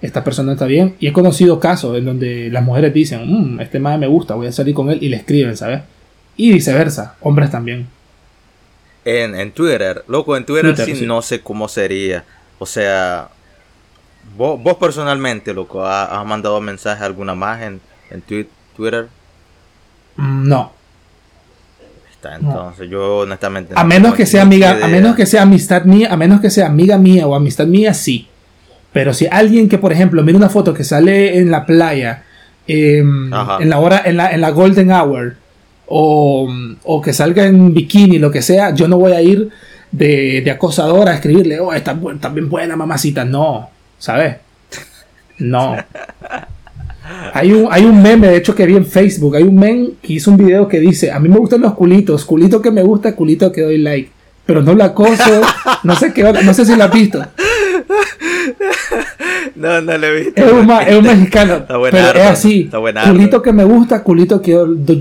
esta 0.01 0.23
persona 0.23 0.53
está 0.53 0.65
bien. 0.65 0.95
Y 0.99 1.07
he 1.07 1.13
conocido 1.13 1.59
casos 1.59 1.97
en 1.97 2.05
donde 2.05 2.49
las 2.49 2.63
mujeres 2.63 2.93
dicen, 2.93 3.55
mm, 3.55 3.61
este 3.61 3.79
madre 3.79 3.99
me 3.99 4.07
gusta, 4.07 4.35
voy 4.35 4.47
a 4.47 4.51
salir 4.51 4.73
con 4.73 4.89
él 4.89 4.99
y 5.01 5.09
le 5.09 5.17
escriben, 5.17 5.55
¿sabes? 5.57 5.81
Y 6.37 6.51
viceversa, 6.53 7.15
hombres 7.21 7.51
también. 7.51 7.87
En, 9.05 9.51
Twitter, 9.53 10.03
loco, 10.07 10.37
en 10.37 10.45
Twitter, 10.45 10.75
sí, 10.77 11.05
no 11.05 11.21
sé 11.21 11.41
cómo 11.41 11.67
sería. 11.67 12.25
O 12.59 12.65
sea, 12.65 13.29
vos, 14.37 14.77
personalmente, 14.77 15.53
loco, 15.53 15.85
¿has, 15.85 16.25
mandado 16.25 16.61
mensaje 16.61 17.03
alguna 17.03 17.33
más 17.33 17.61
en, 17.61 17.81
en 18.11 18.21
Twitter? 18.21 19.07
Mm, 20.15 20.47
no. 20.47 20.78
Entonces 22.23 22.89
yo 22.89 23.19
honestamente 23.19 23.73
a 23.75 23.83
menos 23.83 24.13
que 24.13 24.25
sea 24.25 24.41
amiga 24.41 24.77
a 24.81 24.87
menos 24.87 25.15
que 25.15 25.25
sea 25.25 25.43
amistad 25.43 25.83
mía 25.85 26.09
a 26.11 26.17
menos 26.17 26.41
que 26.41 26.49
sea 26.49 26.67
amiga 26.67 26.97
mía 26.97 27.25
o 27.25 27.33
amistad 27.33 27.65
mía 27.65 27.93
sí 27.93 28.27
pero 28.91 29.13
si 29.13 29.27
alguien 29.31 29.69
que 29.69 29.77
por 29.77 29.93
ejemplo 29.93 30.21
mira 30.21 30.37
una 30.37 30.49
foto 30.49 30.73
que 30.73 30.83
sale 30.83 31.37
en 31.37 31.49
la 31.49 31.65
playa 31.65 32.23
em, 32.67 33.31
en 33.33 33.69
la 33.69 33.79
hora 33.79 34.01
en 34.03 34.17
la, 34.17 34.31
en 34.31 34.41
la 34.41 34.49
golden 34.49 34.91
hour 34.91 35.35
o, 35.89 37.01
que 37.03 37.13
salga 37.13 37.45
en 37.45 37.73
bikini, 37.73 38.19
lo 38.19 38.31
que 38.31 38.41
sea, 38.41 38.73
yo 38.73 38.87
no 38.87 38.97
voy 38.97 39.13
a 39.13 39.21
ir 39.21 39.49
de, 39.91 40.41
de 40.41 40.51
acosadora 40.51 41.11
a 41.11 41.15
escribirle, 41.15 41.59
oh, 41.59 41.73
está, 41.73 41.97
está 42.13 42.29
bien 42.29 42.49
buena 42.49 42.75
mamacita. 42.75 43.25
No, 43.25 43.69
¿sabes? 43.97 44.37
No. 45.39 45.75
Hay 47.33 47.51
un, 47.51 47.67
hay 47.71 47.85
un 47.85 48.01
meme, 48.01 48.27
de 48.27 48.37
hecho, 48.37 48.55
que 48.55 48.65
vi 48.65 48.75
en 48.75 48.85
Facebook. 48.85 49.35
Hay 49.35 49.43
un 49.43 49.55
meme 49.55 49.91
que 50.01 50.13
hizo 50.13 50.31
un 50.31 50.37
video 50.37 50.67
que 50.67 50.79
dice: 50.79 51.11
A 51.11 51.19
mí 51.19 51.29
me 51.29 51.37
gustan 51.37 51.61
los 51.61 51.73
culitos. 51.73 52.25
Culito 52.25 52.61
que 52.61 52.71
me 52.71 52.83
gusta, 52.83 53.15
culito 53.15 53.51
que 53.51 53.61
doy 53.61 53.77
like. 53.77 54.11
Pero 54.45 54.61
no 54.61 54.73
la 54.73 54.85
acoso. 54.85 55.41
No 55.83 55.95
sé 55.95 56.11
qué 56.11 56.23
No 56.23 56.53
sé 56.53 56.65
si 56.65 56.75
la 56.75 56.85
has 56.85 56.93
visto. 56.93 57.23
No, 59.55 59.81
no 59.81 59.97
lo 59.97 60.07
he 60.07 60.21
visto. 60.21 60.41
Es 60.41 60.51
un, 60.53 60.71
es 60.71 60.95
un 60.95 61.03
mexicano. 61.03 61.55
Está 61.55 61.77
pero 61.91 62.19
es 62.19 62.27
así. 62.27 62.69
Está 62.71 63.09
culito 63.09 63.41
que 63.41 63.51
me 63.51 63.65
gusta, 63.65 64.03
culito 64.03 64.41
que 64.41 64.51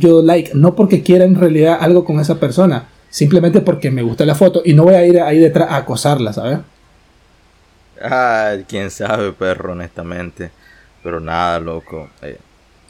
yo, 0.00 0.22
like. 0.22 0.50
No 0.54 0.74
porque 0.74 1.02
quiera 1.02 1.24
en 1.24 1.36
realidad 1.36 1.78
algo 1.80 2.04
con 2.04 2.18
esa 2.18 2.40
persona. 2.40 2.88
Simplemente 3.08 3.60
porque 3.60 3.92
me 3.92 4.02
gusta 4.02 4.26
la 4.26 4.34
foto. 4.34 4.62
Y 4.64 4.74
no 4.74 4.82
voy 4.82 4.94
a 4.94 5.06
ir 5.06 5.20
ahí 5.20 5.38
detrás 5.38 5.70
a 5.70 5.76
acosarla, 5.76 6.32
¿sabes? 6.32 6.58
Ah, 8.02 8.56
quién 8.68 8.90
sabe, 8.90 9.32
perro, 9.32 9.72
honestamente. 9.72 10.50
Pero 11.02 11.20
nada, 11.20 11.60
loco. 11.60 12.08
Eh, 12.22 12.38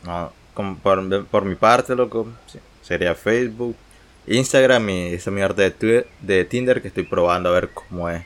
no, 0.04 0.32
por, 0.82 1.44
mi 1.44 1.54
parte, 1.54 1.94
loco, 1.94 2.26
sería 2.82 3.14
Facebook, 3.14 3.76
Instagram 4.26 4.90
y 4.90 5.06
esa 5.14 5.30
mierda 5.30 5.62
de, 5.62 6.06
de 6.20 6.44
Tinder 6.44 6.82
que 6.82 6.88
estoy 6.88 7.04
probando 7.04 7.50
a 7.50 7.52
ver 7.52 7.70
cómo 7.70 8.08
es. 8.10 8.24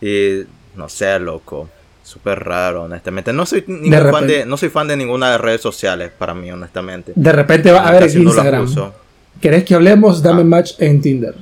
Y 0.00 0.44
no 0.76 0.88
sé, 0.88 1.18
loco. 1.18 1.68
Súper 2.02 2.42
raro, 2.42 2.84
honestamente. 2.84 3.34
No 3.34 3.44
soy, 3.44 3.60
fan 3.60 4.26
de, 4.26 4.46
no 4.46 4.56
soy 4.56 4.70
fan 4.70 4.88
de 4.88 4.96
ninguna 4.96 5.26
de 5.26 5.32
las 5.32 5.40
redes 5.42 5.60
sociales, 5.60 6.10
para 6.16 6.32
mí, 6.32 6.50
honestamente. 6.50 7.12
De 7.14 7.32
repente 7.32 7.70
va 7.70 7.86
a 7.86 7.92
ver 7.92 8.04
Instagram. 8.04 8.66
¿Querés 9.42 9.64
que 9.64 9.74
hablemos? 9.74 10.22
Dame 10.22 10.40
ah. 10.40 10.44
match 10.44 10.72
en 10.78 11.00
Tinder. 11.02 11.34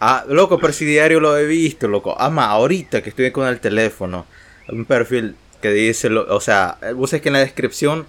Ah, 0.00 0.24
loco, 0.28 0.58
pero 0.58 0.72
si 0.72 0.84
diario 0.84 1.20
lo 1.20 1.36
he 1.36 1.46
visto, 1.46 1.88
loco. 1.88 2.20
Ama, 2.20 2.46
ahorita 2.46 3.02
que 3.02 3.08
estoy 3.08 3.30
con 3.30 3.48
el 3.48 3.60
teléfono, 3.60 4.26
un 4.68 4.84
perfil 4.84 5.34
que 5.60 5.70
dice, 5.70 6.08
o 6.08 6.40
sea, 6.40 6.78
vos 6.94 7.12
es 7.12 7.20
que 7.20 7.28
en 7.28 7.34
la 7.34 7.40
descripción 7.40 8.06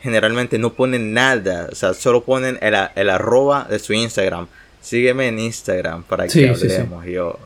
generalmente 0.00 0.58
no 0.58 0.72
ponen 0.74 1.12
nada, 1.12 1.68
o 1.70 1.74
sea, 1.74 1.94
solo 1.94 2.24
ponen 2.24 2.58
el, 2.60 2.74
el 2.94 3.10
arroba 3.10 3.66
de 3.68 3.78
su 3.78 3.92
Instagram. 3.92 4.46
Sígueme 4.80 5.28
en 5.28 5.40
Instagram 5.40 6.04
para 6.04 6.28
que 6.28 6.48
hablemos. 6.48 7.04
Yo, 7.06 7.38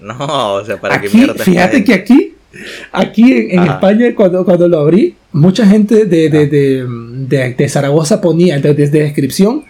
no, 0.00 0.54
o 0.54 0.64
sea, 0.64 0.80
para 0.80 1.00
que 1.00 1.08
mierda. 1.08 1.42
Fíjate 1.42 1.82
que 1.82 1.94
aquí, 1.94 2.34
aquí 2.92 3.48
en, 3.50 3.62
España, 3.62 4.14
cuando, 4.14 4.44
cuando 4.44 4.68
lo 4.68 4.78
abrí, 4.78 5.16
mucha 5.32 5.66
gente 5.66 6.04
de, 6.04 6.28
de, 6.28 6.46
de, 6.46 7.54
de 7.54 7.68
Zaragoza 7.68 8.20
ponía, 8.20 8.58
desde 8.60 9.00
descripción, 9.00 9.64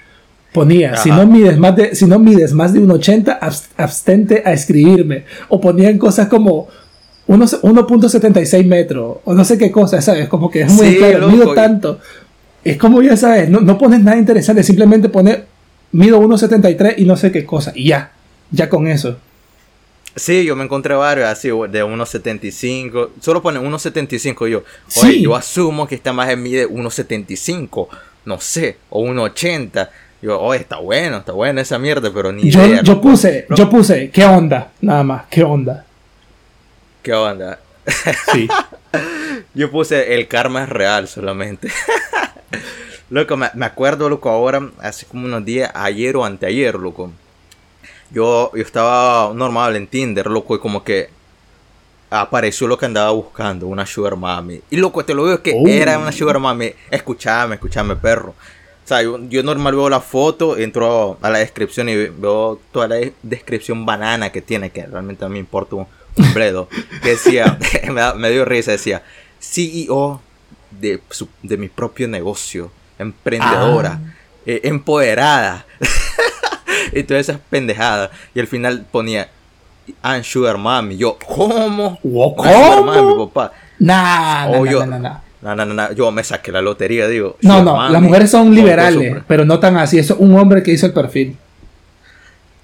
ponía, 0.52 0.96
si 0.96 1.10
no, 1.10 1.26
mides 1.26 1.56
más 1.58 1.76
de, 1.76 1.94
si 1.94 2.06
no 2.06 2.18
mides 2.18 2.52
más 2.52 2.72
de 2.72 2.80
un 2.80 2.90
80, 2.90 3.38
abstente 3.76 4.42
a 4.44 4.52
escribirme. 4.52 5.24
O 5.48 5.60
ponían 5.60 5.98
cosas 5.98 6.28
como 6.28 6.68
1.76 7.28 8.64
metros, 8.66 9.18
o 9.24 9.34
no 9.34 9.44
sé 9.44 9.58
qué 9.58 9.70
cosa, 9.70 10.00
¿sabes? 10.00 10.28
Como 10.28 10.50
que 10.50 10.62
es 10.62 10.72
muy 10.72 10.96
claro, 10.96 11.28
mido 11.28 11.54
tanto. 11.54 12.00
Es 12.64 12.76
como 12.78 13.02
ya 13.02 13.16
sabes, 13.16 13.48
no, 13.48 13.60
no 13.60 13.78
pones 13.78 14.00
nada 14.00 14.16
interesante, 14.16 14.62
simplemente 14.62 15.08
pones, 15.08 15.40
mido 15.92 16.20
1.73 16.20 16.94
y 16.98 17.04
no 17.04 17.16
sé 17.16 17.30
qué 17.30 17.44
cosa, 17.44 17.72
y 17.74 17.88
ya, 17.88 18.12
ya 18.50 18.68
con 18.68 18.86
eso. 18.88 19.16
Sí, 20.16 20.44
yo 20.44 20.56
me 20.56 20.64
encontré 20.64 20.94
varios 20.94 21.28
así 21.28 21.48
de 21.48 21.84
1.75. 21.84 23.10
Solo 23.20 23.40
pone 23.40 23.60
1.75 23.60 24.48
yo. 24.48 24.64
Oye, 25.02 25.20
yo 25.20 25.36
asumo 25.36 25.86
que 25.86 25.94
esta 25.94 26.12
más 26.12 26.36
mide 26.36 26.68
1.75. 26.68 27.86
No 28.24 28.40
sé. 28.40 28.78
O 28.90 29.04
1.80. 29.04 29.88
Yo, 30.20 30.40
oye, 30.40 30.60
está 30.60 30.78
bueno, 30.78 31.18
está 31.18 31.32
buena 31.32 31.60
esa 31.60 31.78
mierda, 31.78 32.10
pero 32.12 32.32
ni 32.32 32.50
yo, 32.50 32.66
idea. 32.66 32.82
Yo 32.82 33.00
puse, 33.00 33.46
yo 33.54 33.70
puse, 33.70 34.10
¿qué 34.10 34.24
onda? 34.24 34.72
Nada 34.80 35.04
más, 35.04 35.26
¿qué 35.30 35.44
onda? 35.44 35.86
¿Qué 37.08 37.14
onda? 37.14 37.58
Sí. 38.34 38.46
yo 39.54 39.70
puse, 39.70 40.14
el 40.14 40.28
karma 40.28 40.64
es 40.64 40.68
real 40.68 41.08
solamente. 41.08 41.70
loco, 43.08 43.34
me, 43.34 43.48
me 43.54 43.64
acuerdo, 43.64 44.10
loco, 44.10 44.28
ahora, 44.28 44.68
hace 44.78 45.06
como 45.06 45.24
unos 45.24 45.42
días, 45.42 45.70
ayer 45.72 46.18
o 46.18 46.24
anteayer, 46.26 46.74
loco 46.74 47.10
yo, 48.10 48.50
yo 48.54 48.60
estaba 48.60 49.32
normal 49.32 49.76
en 49.76 49.86
Tinder, 49.86 50.26
loco, 50.26 50.54
y 50.54 50.58
como 50.58 50.84
que 50.84 51.08
apareció 52.10 52.66
lo 52.66 52.76
que 52.76 52.84
andaba 52.84 53.10
buscando, 53.12 53.68
una 53.68 53.86
sugar 53.86 54.16
mami. 54.16 54.60
Y 54.68 54.76
loco, 54.76 55.02
te 55.02 55.14
lo 55.14 55.24
veo 55.24 55.42
que 55.42 55.58
era 55.66 55.98
una 55.98 56.12
sugar 56.12 56.38
mami. 56.38 56.74
Escuchame, 56.90 57.54
escuchame, 57.54 57.96
perro. 57.96 58.34
sea, 58.84 59.00
yo, 59.00 59.18
yo 59.30 59.42
normal 59.42 59.74
veo 59.74 59.88
la 59.88 60.00
foto, 60.00 60.58
entro 60.58 61.16
a 61.22 61.30
la 61.30 61.38
descripción 61.38 61.88
y 61.88 61.96
veo 61.96 62.60
toda 62.70 62.86
la 62.86 62.96
descripción 63.22 63.86
banana 63.86 64.30
que 64.30 64.42
tiene, 64.42 64.68
que 64.68 64.84
realmente 64.84 65.24
a 65.24 65.28
mí 65.28 65.32
me 65.32 65.38
importa 65.38 65.76
un, 65.76 65.86
bledo. 66.34 66.68
Que 67.02 67.10
decía, 67.10 67.58
me, 68.16 68.30
dio 68.30 68.44
risa, 68.44 68.72
decía, 68.72 69.02
CEO 69.40 70.20
de, 70.70 71.00
de 71.42 71.56
mi 71.56 71.68
propio 71.68 72.08
negocio, 72.08 72.70
emprendedora, 72.98 74.00
ah. 74.02 74.14
eh, 74.46 74.60
empoderada. 74.64 75.66
y 76.92 77.02
todas 77.02 77.28
esas 77.28 77.40
pendejadas. 77.50 78.10
Y 78.34 78.40
al 78.40 78.46
final 78.46 78.86
ponía, 78.90 79.28
I'm 80.04 80.22
Sugar 80.22 80.58
Mami. 80.58 80.96
Yo, 80.96 81.18
¿cómo? 81.26 81.98
¿Cómo? 82.02 82.34
Sugar 82.36 82.84
Mami, 82.84 83.26
papá. 83.26 83.52
Nah, 83.78 84.48
oh, 84.48 84.64
nah, 84.64 84.86
nah, 84.86 84.98
nah, 85.40 85.54
no, 85.54 85.64
no, 85.64 85.74
no, 85.74 85.92
yo 85.92 86.10
me 86.10 86.24
saqué 86.24 86.50
la 86.50 86.60
lotería, 86.60 87.06
digo. 87.06 87.36
No, 87.42 87.62
no, 87.62 87.88
las 87.88 88.02
mujeres 88.02 88.30
son 88.30 88.54
liberales, 88.54 89.22
pero 89.28 89.44
no 89.44 89.60
tan 89.60 89.76
así. 89.76 89.98
Eso 89.98 90.14
es 90.14 90.20
un 90.20 90.36
hombre 90.36 90.62
que 90.62 90.72
hizo 90.72 90.86
el 90.86 90.92
perfil. 90.92 91.36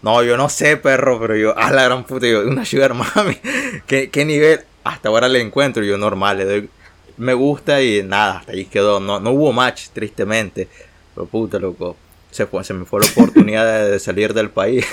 No, 0.04 0.22
yo 0.22 0.36
no 0.36 0.50
sé, 0.50 0.76
perro, 0.76 1.18
pero 1.18 1.34
yo, 1.34 1.58
a 1.58 1.72
la 1.72 1.84
gran 1.84 2.04
puta, 2.04 2.26
yo, 2.26 2.46
una 2.46 2.66
sugar 2.66 2.92
mami. 2.92 3.38
¿Qué, 3.86 4.10
¿Qué, 4.10 4.26
nivel? 4.26 4.60
Hasta 4.84 5.08
ahora 5.08 5.28
le 5.28 5.40
encuentro, 5.40 5.82
yo 5.82 5.96
normal, 5.96 6.38
le 6.38 6.44
doy, 6.44 6.70
me 7.16 7.32
gusta 7.32 7.82
y 7.82 8.02
nada, 8.02 8.38
hasta 8.38 8.52
ahí 8.52 8.66
quedó. 8.66 9.00
No, 9.00 9.18
no 9.18 9.30
hubo 9.30 9.50
match, 9.52 9.88
tristemente. 9.94 10.68
Pero 11.14 11.26
puta, 11.26 11.58
loco, 11.58 11.96
se, 12.30 12.44
fue, 12.44 12.62
se 12.64 12.74
me 12.74 12.84
fue 12.84 13.00
la 13.00 13.06
oportunidad 13.06 13.90
de, 13.90 13.98
salir 13.98 14.34
del 14.34 14.50
país 14.50 14.84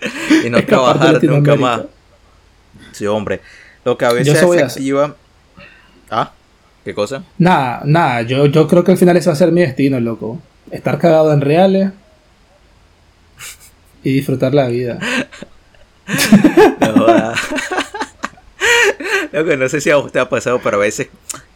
y 0.44 0.48
no 0.48 0.64
trabajar 0.64 1.22
nunca 1.22 1.56
más. 1.56 1.82
Sí, 2.92 3.06
hombre. 3.06 3.42
Lo 3.84 3.98
que 3.98 4.06
a 4.06 4.12
veces 4.12 4.38
se 4.38 4.62
activa. 4.62 5.14
¿Ah? 6.10 6.32
¿Qué 6.84 6.94
cosa? 6.94 7.22
Nada, 7.36 7.82
nada, 7.84 8.22
yo, 8.22 8.46
yo 8.46 8.66
creo 8.66 8.82
que 8.82 8.92
al 8.92 8.98
final 8.98 9.16
ese 9.18 9.28
va 9.28 9.34
a 9.34 9.36
ser 9.36 9.52
mi 9.52 9.60
destino, 9.60 10.00
loco. 10.00 10.40
Estar 10.70 10.98
cagado 10.98 11.34
en 11.34 11.42
reales 11.42 11.90
y 14.04 14.12
disfrutar 14.12 14.54
la 14.54 14.68
vida. 14.68 14.98
no, 19.32 19.56
no 19.56 19.68
sé 19.68 19.80
si 19.80 19.90
a 19.90 19.98
usted 19.98 20.20
ha 20.20 20.28
pasado, 20.28 20.60
pero 20.62 20.76
a 20.76 20.80
veces, 20.80 21.08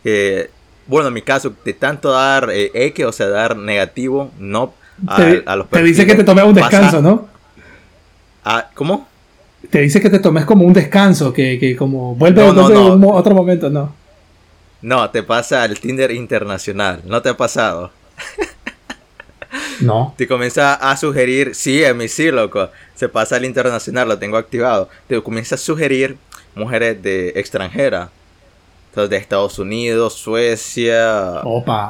eh, 0.05 0.51
bueno, 0.87 1.09
en 1.09 1.15
mi 1.15 1.23
caso, 1.23 1.55
de 1.65 1.73
tanto 1.75 2.11
dar 2.11 2.49
eh, 2.51 2.71
X, 2.75 3.05
o 3.05 3.13
sea, 3.13 3.29
dar 3.29 3.57
negativo, 3.57 4.33
no 4.39 4.75
a, 5.07 5.17
te, 5.17 5.43
a 5.47 5.55
los 5.57 5.69
Te 5.69 5.83
dice 5.83 6.07
que 6.07 6.15
te 6.15 6.25
tomes 6.25 6.45
un 6.45 6.55
descanso, 6.55 7.01
¿no? 7.01 7.29
Ah, 8.45 8.69
¿Cómo? 8.75 9.07
Te 9.71 9.81
dice 9.81 10.01
que 10.01 10.11
te 10.11 10.19
tomes 10.19 10.45
como 10.45 10.65
un 10.65 10.73
descanso, 10.73 11.33
que, 11.33 11.59
que 11.59 11.77
como 11.77 12.15
vuelve 12.15 12.43
a 12.43 12.47
otro 12.51 13.35
momento, 13.35 13.69
no. 13.71 13.95
No, 14.81 15.11
te 15.11 15.23
pasa 15.23 15.65
el 15.65 15.81
Tinder 15.81 16.13
internacional. 16.13 17.03
¿No 17.05 17.21
te 17.21 17.29
ha 17.31 17.37
pasado? 17.37 17.91
No. 19.81 20.15
Te 20.17 20.27
comienza 20.27 20.75
a 20.75 20.97
sugerir, 20.97 21.55
sí, 21.55 21.85
a 21.85 21.95
mí 21.95 22.09
sí, 22.09 22.31
loco. 22.31 22.69
Se 22.95 23.09
pasa 23.09 23.37
al 23.37 23.45
internacional, 23.45 24.09
lo 24.09 24.19
tengo 24.19 24.37
activado. 24.37 24.89
Te 25.07 25.21
comienza 25.23 25.55
a 25.55 25.59
sugerir 25.59 26.17
mujeres 26.55 27.03
de 27.03 27.31
extranjera. 27.37 28.11
Entonces, 28.91 29.11
de 29.11 29.17
Estados 29.17 29.59
Unidos, 29.59 30.15
Suecia 30.15 31.43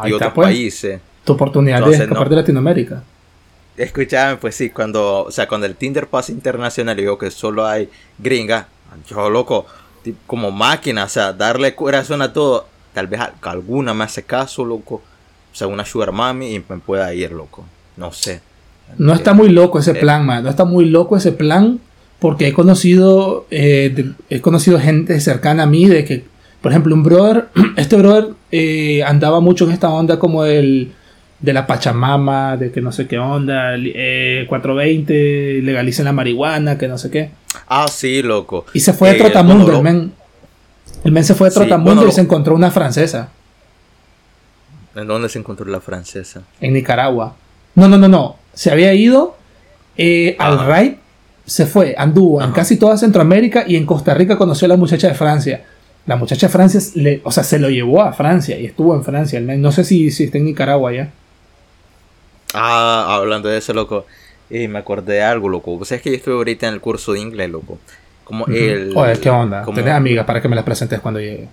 y 0.05 0.13
otros 0.13 0.33
pues. 0.35 0.47
países. 0.47 1.01
Tu 1.25 1.33
oportunidad 1.33 1.85
de 1.85 1.97
escapar 1.97 2.29
de 2.29 2.37
Latinoamérica. 2.37 3.03
Escúchame, 3.77 4.37
pues 4.37 4.57
sí, 4.57 4.71
cuando, 4.71 5.25
o 5.25 5.31
sea, 5.31 5.47
cuando 5.47 5.67
el 5.67 5.77
Tinder 5.77 6.09
pasa 6.09 6.33
internacional 6.33 6.99
y 6.99 7.05
veo 7.05 7.17
que 7.17 7.31
solo 7.31 7.65
hay 7.65 7.89
gringa, 8.19 8.67
yo 9.09 9.31
loco, 9.31 9.67
como 10.27 10.51
máquina, 10.51 11.05
o 11.05 11.09
sea, 11.09 11.33
darle 11.33 11.75
corazón 11.75 12.23
a 12.23 12.33
todo 12.33 12.67
tal 12.99 13.07
vez 13.07 13.21
alguna 13.43 13.95
me 13.95 14.03
hace 14.03 14.25
caso, 14.25 14.65
loco. 14.65 15.03
Sea, 15.59 15.67
una 15.67 15.85
sugar 15.85 16.13
mami 16.13 16.55
y 16.55 16.59
me 16.69 16.79
pueda 16.79 17.13
ir, 17.13 17.33
loco. 17.33 17.65
No 17.97 18.13
sé. 18.13 18.41
No 18.97 19.13
está 19.13 19.35
muy 19.35 19.49
loco 19.49 19.81
ese 19.81 19.91
eh, 19.91 19.95
plan, 19.97 20.25
man. 20.25 20.45
No 20.45 20.51
está 20.51 20.65
muy 20.65 20.85
loco 20.85 21.17
ese 21.17 21.33
plan 21.33 21.81
porque 22.21 22.47
he 22.47 22.53
conocido, 22.53 23.45
eh, 23.51 24.13
he 24.31 24.41
conocido 24.41 24.79
gente 24.79 25.19
cercana 25.19 25.65
a 25.65 25.67
mí 25.67 25.87
de 25.87 26.05
que, 26.05 26.23
por 26.61 26.71
ejemplo, 26.71 26.95
un 26.95 27.03
brother, 27.03 27.49
este 27.77 27.97
brother 27.97 28.35
eh, 28.53 29.03
andaba 29.03 29.41
mucho 29.41 29.65
en 29.65 29.73
esta 29.73 29.89
onda 29.89 30.21
como 30.21 30.45
el 30.45 30.93
de 31.41 31.53
la 31.53 31.67
Pachamama, 31.67 32.57
de 32.57 32.71
que 32.71 32.81
no 32.81 32.93
sé 32.93 33.09
qué 33.09 33.19
onda, 33.19 33.73
420, 34.49 35.61
legalicen 35.63 36.05
la 36.05 36.13
marihuana, 36.13 36.79
que 36.79 36.87
no 36.87 36.99
sé 36.99 37.11
qué. 37.11 37.31
Ah, 37.67 37.89
sí, 37.89 38.23
loco. 38.23 38.65
Y 38.75 38.79
se 38.79 38.93
fue 38.93 39.13
de 39.13 39.19
Trotamundo, 39.19 39.77
el 39.77 39.83
men. 39.83 40.13
El 41.03 41.11
men 41.11 41.25
se 41.25 41.35
fue 41.35 41.49
a 41.49 41.51
Trotamundo 41.51 42.07
y 42.07 42.13
se 42.13 42.21
encontró 42.21 42.55
una 42.55 42.71
francesa. 42.71 43.31
¿En 44.99 45.07
dónde 45.07 45.29
se 45.29 45.39
encontró 45.39 45.65
la 45.67 45.81
francesa? 45.81 46.43
En 46.61 46.73
Nicaragua. 46.73 47.37
No, 47.77 47.89
no, 47.89 47.97
no, 47.97 48.09
no. 48.09 48.37
Se 48.53 48.73
había 48.73 48.93
ido 48.95 49.37
eh, 49.97 50.35
al 50.41 50.59
RAI, 50.59 50.99
se 51.47 51.67
fue, 51.67 51.95
anduvo 51.97 52.43
en 52.43 52.51
casi 52.51 52.77
toda 52.77 52.97
Centroamérica 52.97 53.65
y 53.67 53.77
en 53.77 53.87
Costa 53.87 54.13
Rica 54.13 54.37
conoció 54.37 54.67
a 54.67 54.71
la 54.71 54.77
muchacha 54.77 55.07
de 55.07 55.15
Francia. 55.15 55.65
La 56.07 56.17
muchacha 56.17 56.49
de 56.49 56.53
Francia, 56.53 56.81
le, 56.95 57.21
o 57.23 57.31
sea, 57.31 57.45
se 57.45 57.61
lo 57.61 57.71
llevó 57.71 58.03
a 58.03 58.13
Francia 58.13 58.59
y 58.59 58.67
estuvo 58.67 58.93
en 58.95 59.05
Francia. 59.05 59.41
No 59.41 59.71
sé 59.71 59.85
si, 59.85 60.11
si 60.11 60.25
está 60.25 60.39
en 60.39 60.47
Nicaragua 60.47 60.93
ya. 60.93 61.11
Ah, 62.55 63.07
hablando 63.09 63.49
de 63.49 63.59
eso, 63.59 63.73
loco. 63.73 64.05
Y 64.51 64.67
me 64.67 64.81
acordé 64.81 65.15
de 65.15 65.23
algo, 65.23 65.49
loco. 65.49 65.75
O 65.75 65.85
sea, 65.85 65.99
es 65.99 66.03
que 66.03 66.11
yo 66.11 66.17
estoy 66.17 66.35
ahorita 66.35 66.67
en 66.67 66.75
el 66.75 66.81
curso 66.81 67.13
de 67.13 67.21
inglés, 67.21 67.51
loco. 67.51 67.79
Como 68.25 68.47
el. 68.47 68.97
Oye, 68.97 69.21
¿qué 69.21 69.31
onda? 69.31 69.63
Como... 69.63 69.77
¿Tenés 69.77 69.95
amigas 69.95 70.27
para 70.27 70.43
que 70.43 70.49
me 70.49 70.57
las 70.57 70.65
presentes 70.65 70.99
cuando 71.01 71.21
llegue? 71.21 71.49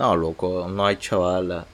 No, 0.00 0.16
loco, 0.16 0.66
no 0.66 0.86
hay 0.86 0.96
chavala. 0.96 1.66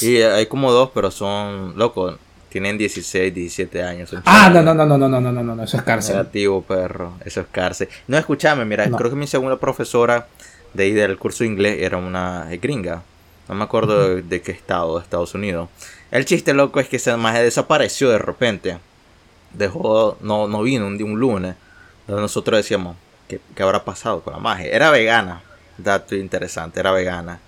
Y 0.00 0.16
hay 0.16 0.46
como 0.46 0.72
dos, 0.72 0.90
pero 0.92 1.12
son. 1.12 1.78
Loco, 1.78 2.18
tienen 2.48 2.76
16, 2.76 3.32
17 3.32 3.82
años. 3.82 4.10
ah, 4.24 4.50
no, 4.52 4.60
no, 4.60 4.74
no, 4.74 4.84
no, 4.84 4.98
no, 4.98 5.08
no, 5.08 5.20
no, 5.20 5.32
no, 5.32 5.54
no, 5.54 5.62
eso 5.62 5.76
es 5.76 5.84
cárcel. 5.84 6.16
Negativo, 6.16 6.62
perro, 6.62 7.12
eso 7.24 7.40
es 7.40 7.46
cárcel. 7.46 7.88
No, 8.08 8.18
escúchame, 8.18 8.64
mira, 8.64 8.90
creo 8.90 9.08
que 9.08 9.16
mi 9.16 9.28
segunda 9.28 9.56
profesora 9.56 10.26
de 10.74 10.82
ahí 10.82 10.92
del 10.92 11.16
curso 11.16 11.44
de 11.44 11.50
inglés 11.50 11.78
era 11.80 11.96
una 11.96 12.48
gringa. 12.60 13.02
No 13.48 13.54
me 13.54 13.62
acuerdo 13.62 14.16
de, 14.16 14.42
qué 14.42 14.50
estado, 14.50 14.98
de 14.98 15.04
Estados 15.04 15.32
Unidos. 15.34 15.68
El 16.10 16.24
chiste 16.24 16.52
loco 16.54 16.80
es 16.80 16.88
que 16.88 16.96
ese 16.96 17.16
maje 17.16 17.44
desapareció 17.44 18.10
de 18.10 18.18
repente. 18.18 18.78
Dejó, 19.54 20.18
no, 20.20 20.48
no 20.48 20.62
vino 20.62 20.88
un, 20.88 21.00
un 21.00 21.20
lunes 21.20 21.54
nosotros 22.16 22.58
decíamos, 22.58 22.96
¿qué, 23.28 23.40
habrá 23.62 23.84
pasado 23.84 24.22
con 24.22 24.32
la 24.32 24.38
magia? 24.38 24.70
Era 24.70 24.90
vegana, 24.90 25.42
dato 25.78 26.14
interesante, 26.14 26.80
era 26.80 26.92
vegana. 26.92 27.40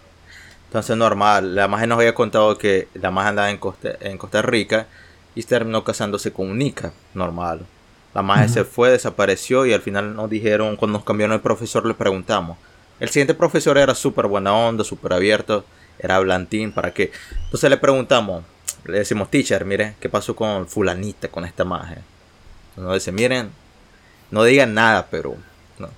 Entonces 0.67 0.97
normal, 0.97 1.55
la 1.55 1.69
magia 1.69 1.89
nos 1.89 1.99
había 1.99 2.15
contado 2.15 2.57
que 2.57 2.89
la 2.95 3.11
magia 3.11 3.31
andaba 3.31 3.51
en 3.51 3.59
Costa, 3.59 3.91
en 4.01 4.17
Costa 4.19 4.41
Rica 4.41 4.87
y 5.35 5.43
terminó 5.43 5.85
casándose 5.85 6.33
con 6.33 6.49
un 6.49 6.59
Nica, 6.59 6.93
normal. 7.13 7.67
La 8.15 8.23
magia 8.23 8.49
se 8.49 8.65
fue, 8.65 8.91
desapareció 8.91 9.67
y 9.67 9.73
al 9.73 9.83
final 9.83 10.15
nos 10.15 10.31
dijeron, 10.31 10.77
cuando 10.77 10.99
nos 10.99 11.05
cambiaron 11.05 11.35
el 11.35 11.41
profesor, 11.41 11.87
le 11.87 11.95
preguntamos. 11.95 12.57
El 12.99 13.09
siguiente 13.09 13.35
profesor 13.35 13.79
era 13.79 13.95
súper 13.95 14.27
buena 14.27 14.53
onda, 14.53 14.85
súper 14.85 15.13
abierto, 15.13 15.65
era 15.99 16.19
blantín, 16.19 16.73
¿para 16.73 16.93
qué? 16.93 17.13
Entonces 17.45 17.71
le 17.71 17.77
preguntamos, 17.77 18.45
le 18.85 18.99
decimos, 18.99 19.31
teacher, 19.31 19.65
mire, 19.65 19.95
¿qué 20.01 20.09
pasó 20.09 20.35
con 20.35 20.67
fulanita, 20.67 21.29
con 21.29 21.45
esta 21.45 21.65
magia? 21.65 22.03
Nos 22.77 22.95
dice, 22.95 23.13
miren, 23.13 23.51
no 24.31 24.45
digan 24.45 24.75
nada, 24.75 25.09
pero 25.11 25.37
no. 25.79 25.89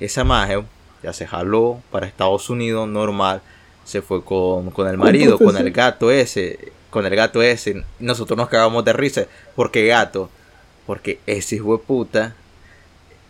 esa 0.00 0.24
magia 0.24 0.64
ya 1.04 1.12
se 1.12 1.26
jaló 1.26 1.80
para 1.90 2.06
Estados 2.06 2.50
Unidos 2.50 2.88
normal. 2.88 3.42
Se 3.84 4.00
fue 4.02 4.24
con, 4.24 4.72
el 4.88 4.96
marido, 4.96 5.38
con 5.38 5.56
el 5.56 5.70
gato 5.70 6.10
ese. 6.10 6.72
Con 6.90 7.04
el 7.04 7.14
gato 7.14 7.42
ese. 7.42 7.84
Nosotros 7.98 8.36
nos 8.36 8.48
cagamos 8.48 8.84
de 8.84 8.92
risa. 8.92 9.26
porque 9.54 9.86
gato? 9.86 10.30
Porque 10.86 11.20
ese 11.26 11.56
hijo 11.56 11.76
de 11.76 11.84
puta 11.84 12.34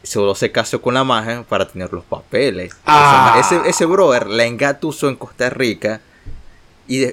solo 0.02 0.34
se 0.34 0.52
casó 0.52 0.80
con 0.80 0.94
la 0.94 1.02
magia 1.02 1.44
para 1.48 1.66
tener 1.66 1.92
los 1.92 2.04
papeles. 2.04 2.76
Ah. 2.86 3.40
Ese, 3.40 3.68
ese 3.68 3.86
brother 3.86 4.26
la 4.26 4.44
engatusó 4.44 5.08
en 5.08 5.16
Costa 5.16 5.50
Rica. 5.50 6.00
Y, 6.86 7.06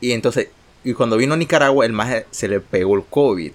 y 0.00 0.12
entonces, 0.12 0.48
y 0.84 0.94
cuando 0.94 1.16
vino 1.16 1.34
a 1.34 1.36
Nicaragua, 1.36 1.84
el 1.84 1.92
magia 1.92 2.24
se 2.30 2.48
le 2.48 2.60
pegó 2.60 2.96
el 2.96 3.04
COVID. 3.04 3.52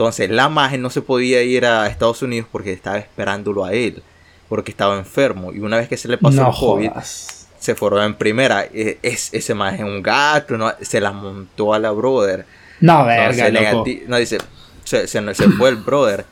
Entonces 0.00 0.30
la 0.30 0.48
magia 0.48 0.78
no 0.78 0.88
se 0.88 1.02
podía 1.02 1.42
ir 1.42 1.66
a 1.66 1.86
Estados 1.86 2.22
Unidos 2.22 2.48
porque 2.50 2.72
estaba 2.72 2.98
esperándolo 2.98 3.64
a 3.64 3.74
él, 3.74 4.02
porque 4.50 4.72
estaba 4.72 4.98
enfermo. 4.98 5.52
Y 5.52 5.60
una 5.60 5.76
vez 5.76 5.88
que 5.88 5.96
se 5.96 6.08
le 6.08 6.18
pasó 6.18 6.48
el 6.48 6.52
COVID, 6.52 6.90
se 7.00 7.74
formó 7.76 8.02
en 8.02 8.16
primera. 8.16 8.64
E, 8.64 8.98
es, 9.00 9.32
ese 9.32 9.54
maje 9.54 9.76
es 9.76 9.82
un 9.84 10.02
gato, 10.02 10.58
¿no? 10.58 10.72
se 10.82 11.00
la 11.00 11.12
montó 11.12 11.72
a 11.72 11.78
la 11.78 11.92
brother. 11.92 12.44
No, 12.80 13.06
verga, 13.06 13.72
no, 14.08 14.16
dice, 14.16 14.38
se, 14.82 15.22
fue 15.56 15.68
el 15.68 15.76
brother. 15.76 16.26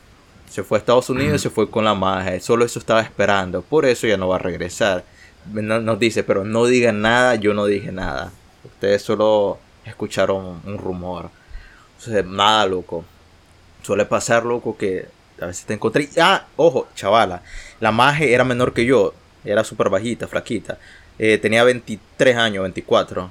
Se 0.51 0.65
fue 0.65 0.79
a 0.79 0.81
Estados 0.81 1.09
Unidos 1.11 1.37
y 1.37 1.39
se 1.39 1.51
fue 1.51 1.71
con 1.71 1.85
la 1.85 1.95
magia. 1.95 2.41
Solo 2.41 2.65
eso 2.65 2.81
estaba 2.81 3.03
esperando. 3.03 3.63
Por 3.63 3.87
eso 3.87 4.09
ya 4.09 4.17
no 4.17 4.27
va 4.27 4.37
a 4.37 4.41
regresar. 4.41 5.05
Nos 5.53 5.99
dice, 6.01 6.25
pero 6.25 6.45
no 6.45 6.67
digan 6.67 7.01
nada, 7.01 7.37
yo 7.37 7.55
no 7.55 7.67
dije 7.67 7.93
nada. 7.93 8.33
Ustedes 8.65 9.03
solo 9.03 9.59
escucharon 9.85 10.61
un 10.65 10.77
rumor. 10.77 11.31
Nada, 12.27 12.67
loco. 12.67 13.05
Suele 13.83 14.07
pasar, 14.07 14.45
loco, 14.45 14.77
que 14.77 15.07
a 15.41 15.47
veces 15.47 15.67
te 15.67 15.75
encontré. 15.75 16.09
Ah, 16.21 16.47
ojo, 16.57 16.89
chavala. 16.97 17.43
La 17.81 17.93
maje 17.93 18.33
era 18.33 18.45
menor 18.45 18.73
que 18.73 18.85
yo. 18.85 19.15
Era 19.45 19.65
súper 19.65 19.89
bajita, 19.89 20.27
flaquita. 20.27 20.79
Eh, 21.19 21.39
tenía 21.39 21.65
23 21.65 22.37
años, 22.37 22.63
24. 22.63 23.31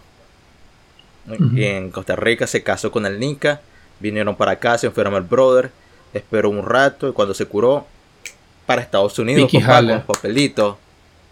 en 1.56 1.92
Costa 1.92 2.16
Rica, 2.16 2.48
se 2.48 2.64
casó 2.64 2.92
con 2.92 3.06
el 3.06 3.20
Nica, 3.20 3.62
vinieron 4.00 4.36
para 4.36 4.52
acá, 4.52 4.78
se 4.78 4.88
enfermó 4.88 5.18
el 5.18 5.24
brother, 5.24 5.72
esperó 6.14 6.50
un 6.50 6.66
rato 6.66 7.10
y 7.10 7.14
cuando 7.14 7.34
se 7.34 7.46
curó, 7.46 7.86
para 8.66 8.82
Estados 8.82 9.18
Unidos, 9.20 9.52
papá, 9.52 9.86
con 9.86 10.02
papelitos. 10.02 10.78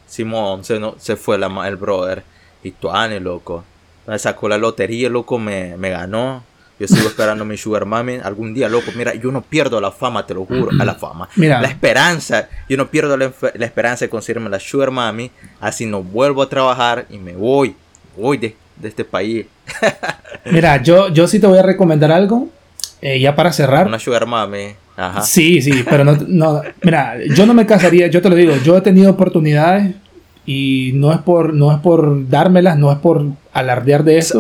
Simón 0.08 0.64
se, 0.64 0.80
no, 0.80 0.96
se 1.00 1.16
fue 1.16 1.38
la, 1.38 1.68
el 1.68 1.76
brother. 1.76 2.24
Y 2.64 2.72
Tuane, 2.72 3.20
loco. 3.20 3.64
Me 4.08 4.18
sacó 4.20 4.48
la 4.50 4.58
lotería, 4.58 5.10
loco, 5.10 5.38
me, 5.38 5.78
me 5.78 5.90
ganó. 5.90 6.44
Yo 6.80 6.88
sigo 6.88 7.08
esperando 7.08 7.46
mi 7.46 7.58
Sugar 7.58 7.86
Mami. 7.86 8.16
Algún 8.22 8.54
día, 8.54 8.68
loco, 8.68 8.92
mira, 8.96 9.16
yo 9.16 9.32
no 9.32 9.42
pierdo 9.42 9.80
la 9.80 9.92
fama, 9.92 10.26
te 10.26 10.34
lo 10.34 10.46
juro. 10.46 10.70
A 10.80 10.84
la 10.84 10.96
fama. 10.96 11.30
Mira. 11.36 11.62
La 11.62 11.68
esperanza. 11.68 12.50
Yo 12.68 12.76
no 12.76 12.88
pierdo 12.88 13.16
la, 13.16 13.32
la, 13.54 13.66
esperanza 13.66 14.06
de 14.06 14.10
conseguirme 14.10 14.50
la 14.50 14.60
Sugar 14.60 14.92
Mami. 14.92 15.32
Así 15.62 15.86
no 15.86 16.04
vuelvo 16.04 16.42
a 16.42 16.50
trabajar 16.50 17.06
y 17.10 17.18
me 17.18 17.34
voy. 17.34 17.76
Voy 18.18 18.38
de, 18.38 18.56
de 18.76 18.88
este 18.90 19.06
país. 19.06 19.46
mira, 20.46 20.82
yo, 20.82 21.10
yo 21.10 21.28
sí 21.28 21.40
te 21.40 21.48
voy 21.48 21.60
a 21.60 21.64
recomendar 21.64 22.12
algo. 22.12 22.50
Eh, 23.02 23.20
ya 23.20 23.36
para 23.36 23.54
cerrar. 23.54 23.88
Una 23.88 24.00
Sugar 24.00 24.26
Mami. 24.26 24.76
Ajá. 24.98 25.22
Sí, 25.22 25.62
sí, 25.62 25.84
pero 25.90 26.04
no, 26.04 26.18
no. 26.28 26.62
Mira, 26.82 27.18
yo 27.36 27.46
no 27.46 27.54
me 27.54 27.66
casaría, 27.66 28.08
yo 28.08 28.22
te 28.22 28.30
lo 28.30 28.36
digo. 28.36 28.56
Yo 28.64 28.78
he 28.78 28.82
tenido 28.82 29.12
oportunidades 29.12 29.96
y 30.46 30.92
no 30.94 31.12
es 31.12 31.20
por 31.20 31.54
no 31.54 31.72
es 31.72 31.80
por 31.80 32.30
dármelas 32.30 32.78
no 32.78 32.92
es 32.92 33.00
por 33.00 33.26
alardear 33.52 34.04
de 34.04 34.20
eso. 34.20 34.40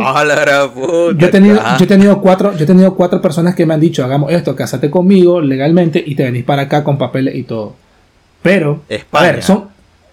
Yo 1.17 1.27
he 1.27 1.31
tenido 1.31 1.55
yo 1.55 1.83
he 1.83 1.87
tenido 1.87 2.21
cuatro 2.21 2.53
yo 2.55 2.63
he 2.63 2.67
tenido 2.67 2.93
cuatro 2.95 3.21
personas 3.21 3.55
que 3.55 3.65
me 3.65 3.73
han 3.73 3.79
dicho 3.79 4.03
hagamos 4.03 4.31
esto 4.31 4.55
cásate 4.55 4.91
conmigo 4.91 5.41
legalmente 5.41 6.03
y 6.05 6.15
te 6.15 6.23
venís 6.23 6.43
para 6.43 6.63
acá 6.63 6.83
con 6.83 6.97
papeles 6.97 7.35
y 7.35 7.43
todo. 7.43 7.75
Pero 8.43 8.81
a 9.11 9.21
ver 9.23 9.41
son 9.41 9.65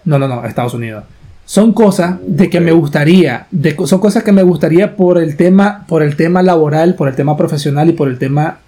no 0.04 0.18
no 0.18 0.28
no 0.28 0.44
Estados 0.46 0.74
Unidos. 0.74 1.04
Son 1.44 1.72
cosas 1.72 2.16
de 2.24 2.48
que 2.48 2.60
me 2.60 2.72
gustaría 2.72 3.46
de, 3.50 3.76
son 3.84 3.98
cosas 3.98 4.22
que 4.22 4.32
me 4.32 4.42
gustaría 4.42 4.96
por 4.96 5.18
el 5.18 5.36
tema 5.36 5.84
por 5.88 6.02
el 6.02 6.16
tema 6.16 6.42
laboral 6.42 6.94
por 6.94 7.08
el 7.08 7.14
tema 7.14 7.36
profesional 7.36 7.90
y 7.90 7.92
por 7.92 8.08
el 8.08 8.18
tema 8.18 8.60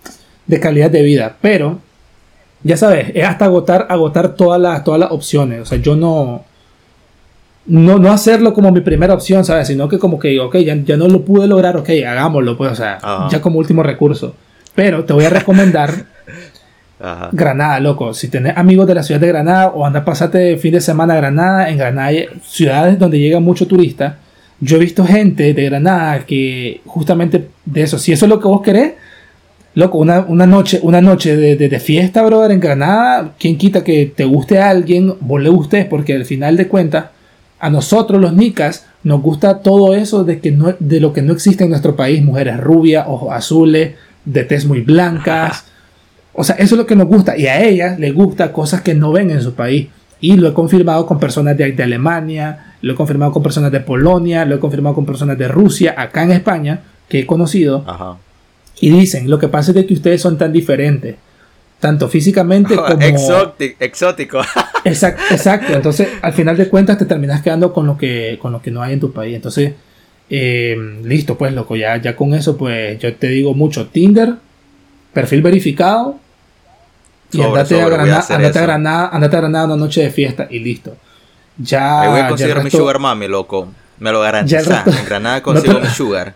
de 0.46 0.60
calidad 0.60 0.90
de 0.90 1.02
vida. 1.02 1.36
Pero 1.40 1.78
ya 2.62 2.76
sabes 2.76 3.12
es 3.14 3.24
hasta 3.24 3.46
agotar 3.46 3.86
agotar 3.88 4.34
todas 4.34 4.60
las 4.60 4.84
todas 4.84 5.00
las 5.00 5.10
opciones. 5.10 5.62
O 5.62 5.64
sea 5.64 5.78
yo 5.78 5.96
no 5.96 6.44
no, 7.66 7.98
no 7.98 8.12
hacerlo 8.12 8.52
como 8.52 8.70
mi 8.70 8.80
primera 8.80 9.14
opción, 9.14 9.44
¿sabes? 9.44 9.68
Sino 9.68 9.88
que 9.88 9.98
como 9.98 10.18
que, 10.18 10.38
ok, 10.40 10.56
ya, 10.58 10.76
ya 10.76 10.96
no 10.96 11.08
lo 11.08 11.24
pude 11.24 11.46
lograr, 11.46 11.76
ok, 11.76 11.90
hagámoslo, 12.06 12.56
pues, 12.56 12.72
o 12.72 12.74
sea, 12.74 12.98
ya 13.30 13.40
como 13.40 13.58
último 13.58 13.82
recurso. 13.82 14.34
Pero 14.74 15.04
te 15.04 15.12
voy 15.12 15.24
a 15.24 15.30
recomendar 15.30 16.06
Granada, 17.32 17.80
loco. 17.80 18.14
Si 18.14 18.28
tenés 18.28 18.56
amigos 18.56 18.86
de 18.86 18.94
la 18.94 19.02
ciudad 19.02 19.20
de 19.20 19.28
Granada 19.28 19.68
o 19.68 19.84
anda 19.84 20.04
pasarte 20.04 20.56
fin 20.56 20.72
de 20.72 20.80
semana 20.80 21.14
a 21.14 21.16
Granada, 21.16 21.68
en 21.68 21.76
Granada 21.76 22.08
hay 22.08 22.26
ciudades 22.42 22.98
donde 22.98 23.18
llega 23.18 23.40
mucho 23.40 23.66
turista. 23.66 24.18
Yo 24.60 24.76
he 24.76 24.80
visto 24.80 25.04
gente 25.04 25.52
de 25.52 25.64
Granada 25.64 26.20
que 26.20 26.80
justamente 26.86 27.48
de 27.64 27.82
eso, 27.82 27.98
si 27.98 28.12
eso 28.12 28.26
es 28.26 28.30
lo 28.30 28.40
que 28.40 28.48
vos 28.48 28.62
querés, 28.62 28.94
loco, 29.74 29.98
una, 29.98 30.20
una 30.20 30.46
noche, 30.46 30.78
una 30.82 31.00
noche 31.00 31.36
de, 31.36 31.56
de, 31.56 31.80
fiesta, 31.80 32.22
brother, 32.22 32.52
en 32.52 32.60
Granada, 32.60 33.34
quien 33.38 33.58
quita 33.58 33.84
que 33.84 34.06
te 34.06 34.24
guste 34.24 34.58
a 34.58 34.70
alguien, 34.70 35.14
vos 35.20 35.42
le 35.42 35.50
gustes, 35.50 35.84
porque 35.86 36.14
al 36.14 36.24
final 36.24 36.56
de 36.56 36.68
cuentas, 36.68 37.06
a 37.64 37.70
nosotros 37.70 38.20
los 38.20 38.34
nicas 38.34 38.84
nos 39.04 39.22
gusta 39.22 39.60
todo 39.60 39.94
eso 39.94 40.22
de, 40.22 40.38
que 40.38 40.50
no, 40.50 40.74
de 40.78 41.00
lo 41.00 41.14
que 41.14 41.22
no 41.22 41.32
existe 41.32 41.64
en 41.64 41.70
nuestro 41.70 41.96
país, 41.96 42.22
mujeres 42.22 42.60
rubias, 42.60 43.06
ojos 43.08 43.32
azules, 43.32 43.94
de 44.26 44.44
tez 44.44 44.66
muy 44.66 44.82
blancas. 44.82 45.64
O 46.34 46.44
sea, 46.44 46.56
eso 46.56 46.74
es 46.74 46.78
lo 46.78 46.86
que 46.86 46.94
nos 46.94 47.06
gusta 47.06 47.38
y 47.38 47.46
a 47.46 47.64
ellas 47.64 47.98
les 47.98 48.12
gusta 48.12 48.52
cosas 48.52 48.82
que 48.82 48.94
no 48.94 49.12
ven 49.12 49.30
en 49.30 49.40
su 49.40 49.54
país. 49.54 49.88
Y 50.20 50.36
lo 50.36 50.48
he 50.48 50.52
confirmado 50.52 51.06
con 51.06 51.18
personas 51.18 51.56
de, 51.56 51.72
de 51.72 51.82
Alemania, 51.82 52.74
lo 52.82 52.92
he 52.92 52.96
confirmado 52.96 53.32
con 53.32 53.42
personas 53.42 53.72
de 53.72 53.80
Polonia, 53.80 54.44
lo 54.44 54.56
he 54.56 54.60
confirmado 54.60 54.94
con 54.94 55.06
personas 55.06 55.38
de 55.38 55.48
Rusia, 55.48 55.94
acá 55.96 56.22
en 56.22 56.32
España, 56.32 56.82
que 57.08 57.20
he 57.20 57.26
conocido. 57.26 57.82
Y 58.78 58.90
dicen, 58.90 59.30
lo 59.30 59.38
que 59.38 59.48
pasa 59.48 59.72
es 59.72 59.86
que 59.86 59.94
ustedes 59.94 60.20
son 60.20 60.36
tan 60.36 60.52
diferentes 60.52 61.16
tanto 61.80 62.08
físicamente 62.08 62.76
como... 62.76 63.00
exótico. 63.00 64.40
exacto, 64.84 65.22
exacto. 65.30 65.72
Entonces, 65.72 66.08
al 66.22 66.32
final 66.32 66.56
de 66.56 66.68
cuentas, 66.68 66.98
te 66.98 67.04
terminas 67.04 67.42
quedando 67.42 67.72
con 67.72 67.86
lo 67.86 67.96
que, 67.96 68.38
con 68.40 68.52
lo 68.52 68.62
que 68.62 68.70
no 68.70 68.82
hay 68.82 68.94
en 68.94 69.00
tu 69.00 69.12
país. 69.12 69.34
Entonces, 69.34 69.72
eh, 70.30 70.76
listo, 71.02 71.36
pues, 71.36 71.52
loco, 71.52 71.76
ya, 71.76 71.96
ya 71.98 72.16
con 72.16 72.34
eso, 72.34 72.56
pues, 72.56 72.98
yo 72.98 73.14
te 73.14 73.28
digo 73.28 73.54
mucho, 73.54 73.88
Tinder, 73.88 74.34
perfil 75.12 75.42
verificado, 75.42 76.18
y 77.32 77.42
andate, 77.42 77.80
a 77.80 77.88
Granada, 77.88 78.24
andate, 78.28 78.58
a 78.58 78.62
Granada, 78.62 79.08
andate 79.12 79.36
a 79.36 79.40
Granada 79.40 79.64
una 79.66 79.76
noche 79.76 80.02
de 80.02 80.10
fiesta 80.10 80.46
y 80.50 80.60
listo. 80.60 80.96
Ya. 81.56 82.00
Me 82.02 82.08
voy 82.08 82.20
a 82.20 82.28
conseguir 82.28 82.62
mi 82.62 82.70
sugar 82.70 82.98
mami, 82.98 83.28
loco. 83.28 83.68
Me 83.98 84.12
lo 84.12 84.20
garantiza. 84.20 84.84
En 84.86 85.04
Granada 85.04 85.42
consigo 85.42 85.80
mi 85.80 85.88
sugar. 85.88 86.34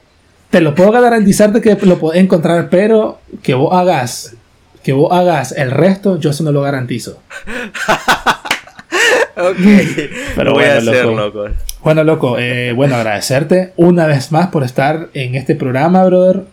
Te 0.51 0.61
lo 0.61 0.74
puedo 0.74 0.91
garantizar 0.91 1.53
de 1.53 1.61
que 1.61 1.76
lo 1.86 1.99
puedes 1.99 2.22
encontrar, 2.22 2.68
pero 2.70 3.20
que 3.43 3.55
vos 3.55 3.72
hagas 3.72 4.34
que 4.89 4.95
vos 4.95 5.12
hagas 5.12 5.53
el 5.53 5.70
resto, 5.70 6.18
yo 6.18 6.30
eso 6.30 6.43
no 6.45 6.51
lo 6.51 6.62
garantizo. 6.62 7.20
ok. 9.36 9.57
Pero 10.34 10.53
voy 10.55 10.64
bueno, 10.64 10.72
a 10.72 10.76
hacer, 10.78 11.05
loco. 11.05 11.45
Bueno, 11.84 12.05
loco, 12.05 12.39
eh, 12.39 12.72
bueno, 12.72 12.95
agradecerte 12.95 13.74
una 13.76 14.07
vez 14.07 14.32
más 14.32 14.47
por 14.47 14.64
estar 14.64 15.11
en 15.12 15.34
este 15.34 15.55
programa, 15.57 16.07
brother. 16.07 16.45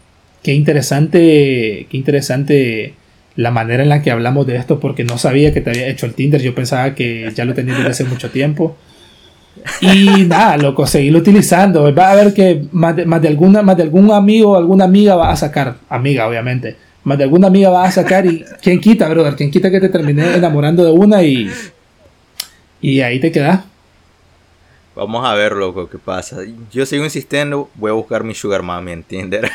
Qué 0.43 0.53
interesante, 0.53 1.87
qué 1.89 1.95
interesante 1.95 2.95
la 3.37 3.51
manera 3.51 3.83
en 3.83 3.87
la 3.87 4.01
que 4.01 4.11
hablamos 4.11 4.45
de 4.45 4.57
esto, 4.57 4.81
porque 4.81 5.05
no 5.05 5.17
sabía 5.17 5.53
que 5.53 5.61
te 5.61 5.69
había 5.69 5.87
hecho 5.87 6.05
el 6.05 6.13
Tinder. 6.13 6.41
Yo 6.41 6.53
pensaba 6.53 6.93
que 6.93 7.31
ya 7.33 7.45
lo 7.45 7.53
tenías 7.53 7.77
desde 7.77 7.91
hace 7.91 8.03
mucho 8.03 8.31
tiempo. 8.31 8.75
Y 9.79 10.25
nada, 10.27 10.57
loco, 10.57 10.85
seguirlo 10.85 11.19
utilizando. 11.19 11.95
Va 11.95 12.11
a 12.11 12.15
ver 12.15 12.33
que 12.33 12.65
más 12.73 12.97
de, 12.97 13.05
más 13.05 13.21
de, 13.21 13.29
alguna, 13.29 13.61
más 13.61 13.77
de 13.77 13.83
algún 13.83 14.11
amigo 14.11 14.51
o 14.51 14.55
alguna 14.57 14.83
amiga 14.83 15.15
va 15.15 15.31
a 15.31 15.37
sacar, 15.37 15.77
amiga, 15.87 16.27
obviamente, 16.27 16.75
más 17.05 17.17
de 17.17 17.23
alguna 17.23 17.47
amiga 17.47 17.69
va 17.69 17.85
a 17.85 17.91
sacar 17.91 18.25
y 18.25 18.43
quién 18.61 18.81
quita, 18.81 19.07
brother, 19.07 19.35
quién 19.35 19.51
quita 19.51 19.71
que 19.71 19.79
te 19.79 19.89
terminé 19.89 20.35
enamorando 20.35 20.83
de 20.83 20.91
una 20.91 21.23
y 21.23 21.49
y 22.81 23.01
ahí 23.01 23.19
te 23.19 23.31
quedas. 23.31 23.61
Vamos 24.95 25.25
a 25.25 25.33
ver, 25.33 25.53
loco, 25.53 25.89
qué 25.89 25.97
pasa. 25.97 26.37
Yo 26.71 26.85
sigo 26.85 27.03
insistiendo, 27.03 27.69
voy 27.75 27.91
a 27.91 27.93
buscar 27.93 28.23
mi 28.23 28.33
sugar 28.33 28.63
mami 28.63 28.91
en 28.91 29.03
Tinder. 29.03 29.51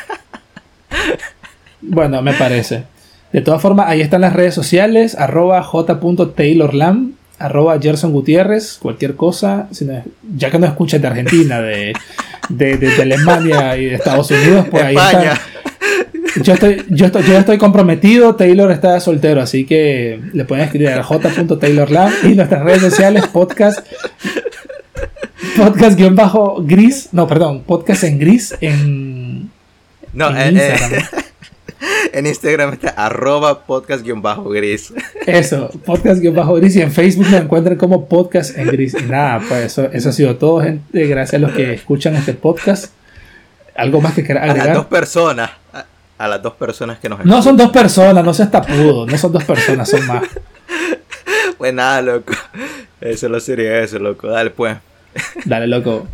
bueno, 1.81 2.21
me 2.21 2.33
parece. 2.33 2.83
De 3.31 3.41
todas 3.41 3.61
formas, 3.61 3.87
ahí 3.89 4.01
están 4.01 4.21
las 4.21 4.33
redes 4.33 4.53
sociales, 4.53 5.15
arroba 5.15 5.63
j.taylorlam, 5.63 7.13
arroba 7.39 7.79
Gerson 7.79 8.11
Gutiérrez, 8.11 8.77
cualquier 8.81 9.15
cosa, 9.15 9.67
ya 10.35 10.51
que 10.51 10.59
no 10.59 10.67
escuchas 10.67 11.01
de 11.01 11.07
Argentina, 11.07 11.61
de, 11.61 11.93
de, 12.49 13.01
Alemania 13.01 13.77
y 13.77 13.85
de 13.85 13.95
Estados 13.95 14.29
Unidos, 14.29 14.67
pues 14.69 14.83
ahí 14.83 14.95
está 14.95 15.41
yo 16.43 16.53
estoy, 16.53 16.83
yo 16.89 17.05
estoy, 17.05 17.23
yo 17.23 17.37
estoy 17.37 17.57
comprometido, 17.57 18.35
Taylor 18.35 18.71
está 18.71 18.99
soltero, 18.99 19.41
así 19.41 19.65
que 19.65 20.19
le 20.33 20.45
pueden 20.45 20.65
escribir 20.65 20.89
a 20.89 21.03
j.taylorlam 21.03 22.11
y 22.23 22.35
nuestras 22.35 22.63
redes 22.63 22.81
sociales, 22.81 23.27
podcast, 23.27 23.85
podcast-gris, 25.57 27.09
no, 27.11 27.27
perdón, 27.27 27.63
podcast 27.63 28.03
en 28.03 28.19
gris 28.19 28.55
en, 28.61 29.51
no, 30.13 30.29
en 30.29 30.57
eh, 30.57 30.69
Instagram. 30.69 30.93
Eh, 30.93 31.05
en 32.13 32.27
Instagram 32.27 32.73
está 32.73 32.89
arroba 32.89 33.65
podcast-gris. 33.65 34.93
Eso, 35.25 35.69
podcast-gris 35.85 36.75
y 36.75 36.81
en 36.81 36.91
Facebook 36.91 37.27
me 37.29 37.37
encuentran 37.37 37.77
como 37.77 38.07
podcast 38.07 38.57
en 38.57 38.67
gris. 38.67 38.95
Y 38.99 39.03
nada, 39.03 39.41
pues 39.47 39.65
eso, 39.65 39.89
eso 39.91 40.09
ha 40.09 40.13
sido 40.13 40.35
todo, 40.37 40.61
gente. 40.61 41.07
Gracias 41.07 41.35
a 41.35 41.39
los 41.39 41.51
que 41.51 41.73
escuchan 41.73 42.15
este 42.15 42.33
podcast. 42.33 42.93
¿Algo 43.75 44.01
más 44.01 44.13
que 44.13 44.23
quieras 44.23 44.43
agregar? 44.43 44.63
A 44.63 44.73
las 44.73 44.77
dos 44.77 44.85
personas 44.87 45.60
a 46.21 46.27
las 46.27 46.41
dos 46.41 46.53
personas 46.53 46.99
que 46.99 47.09
nos 47.09 47.25
No 47.25 47.41
son 47.41 47.57
dos 47.57 47.71
personas, 47.71 48.23
no 48.23 48.33
seas 48.33 48.51
tapudo, 48.51 49.07
no 49.07 49.17
son 49.17 49.31
dos 49.31 49.43
personas, 49.43 49.89
son 49.89 50.05
más. 50.05 50.23
Pues 51.57 51.75
nada, 51.75 52.01
loco. 52.01 52.33
Eso 52.99 53.29
lo 53.29 53.39
sería 53.39 53.81
eso, 53.81 53.99
loco. 53.99 54.27
Dale, 54.27 54.49
pues. 54.49 54.77
Dale, 55.45 55.67
loco. 55.67 56.07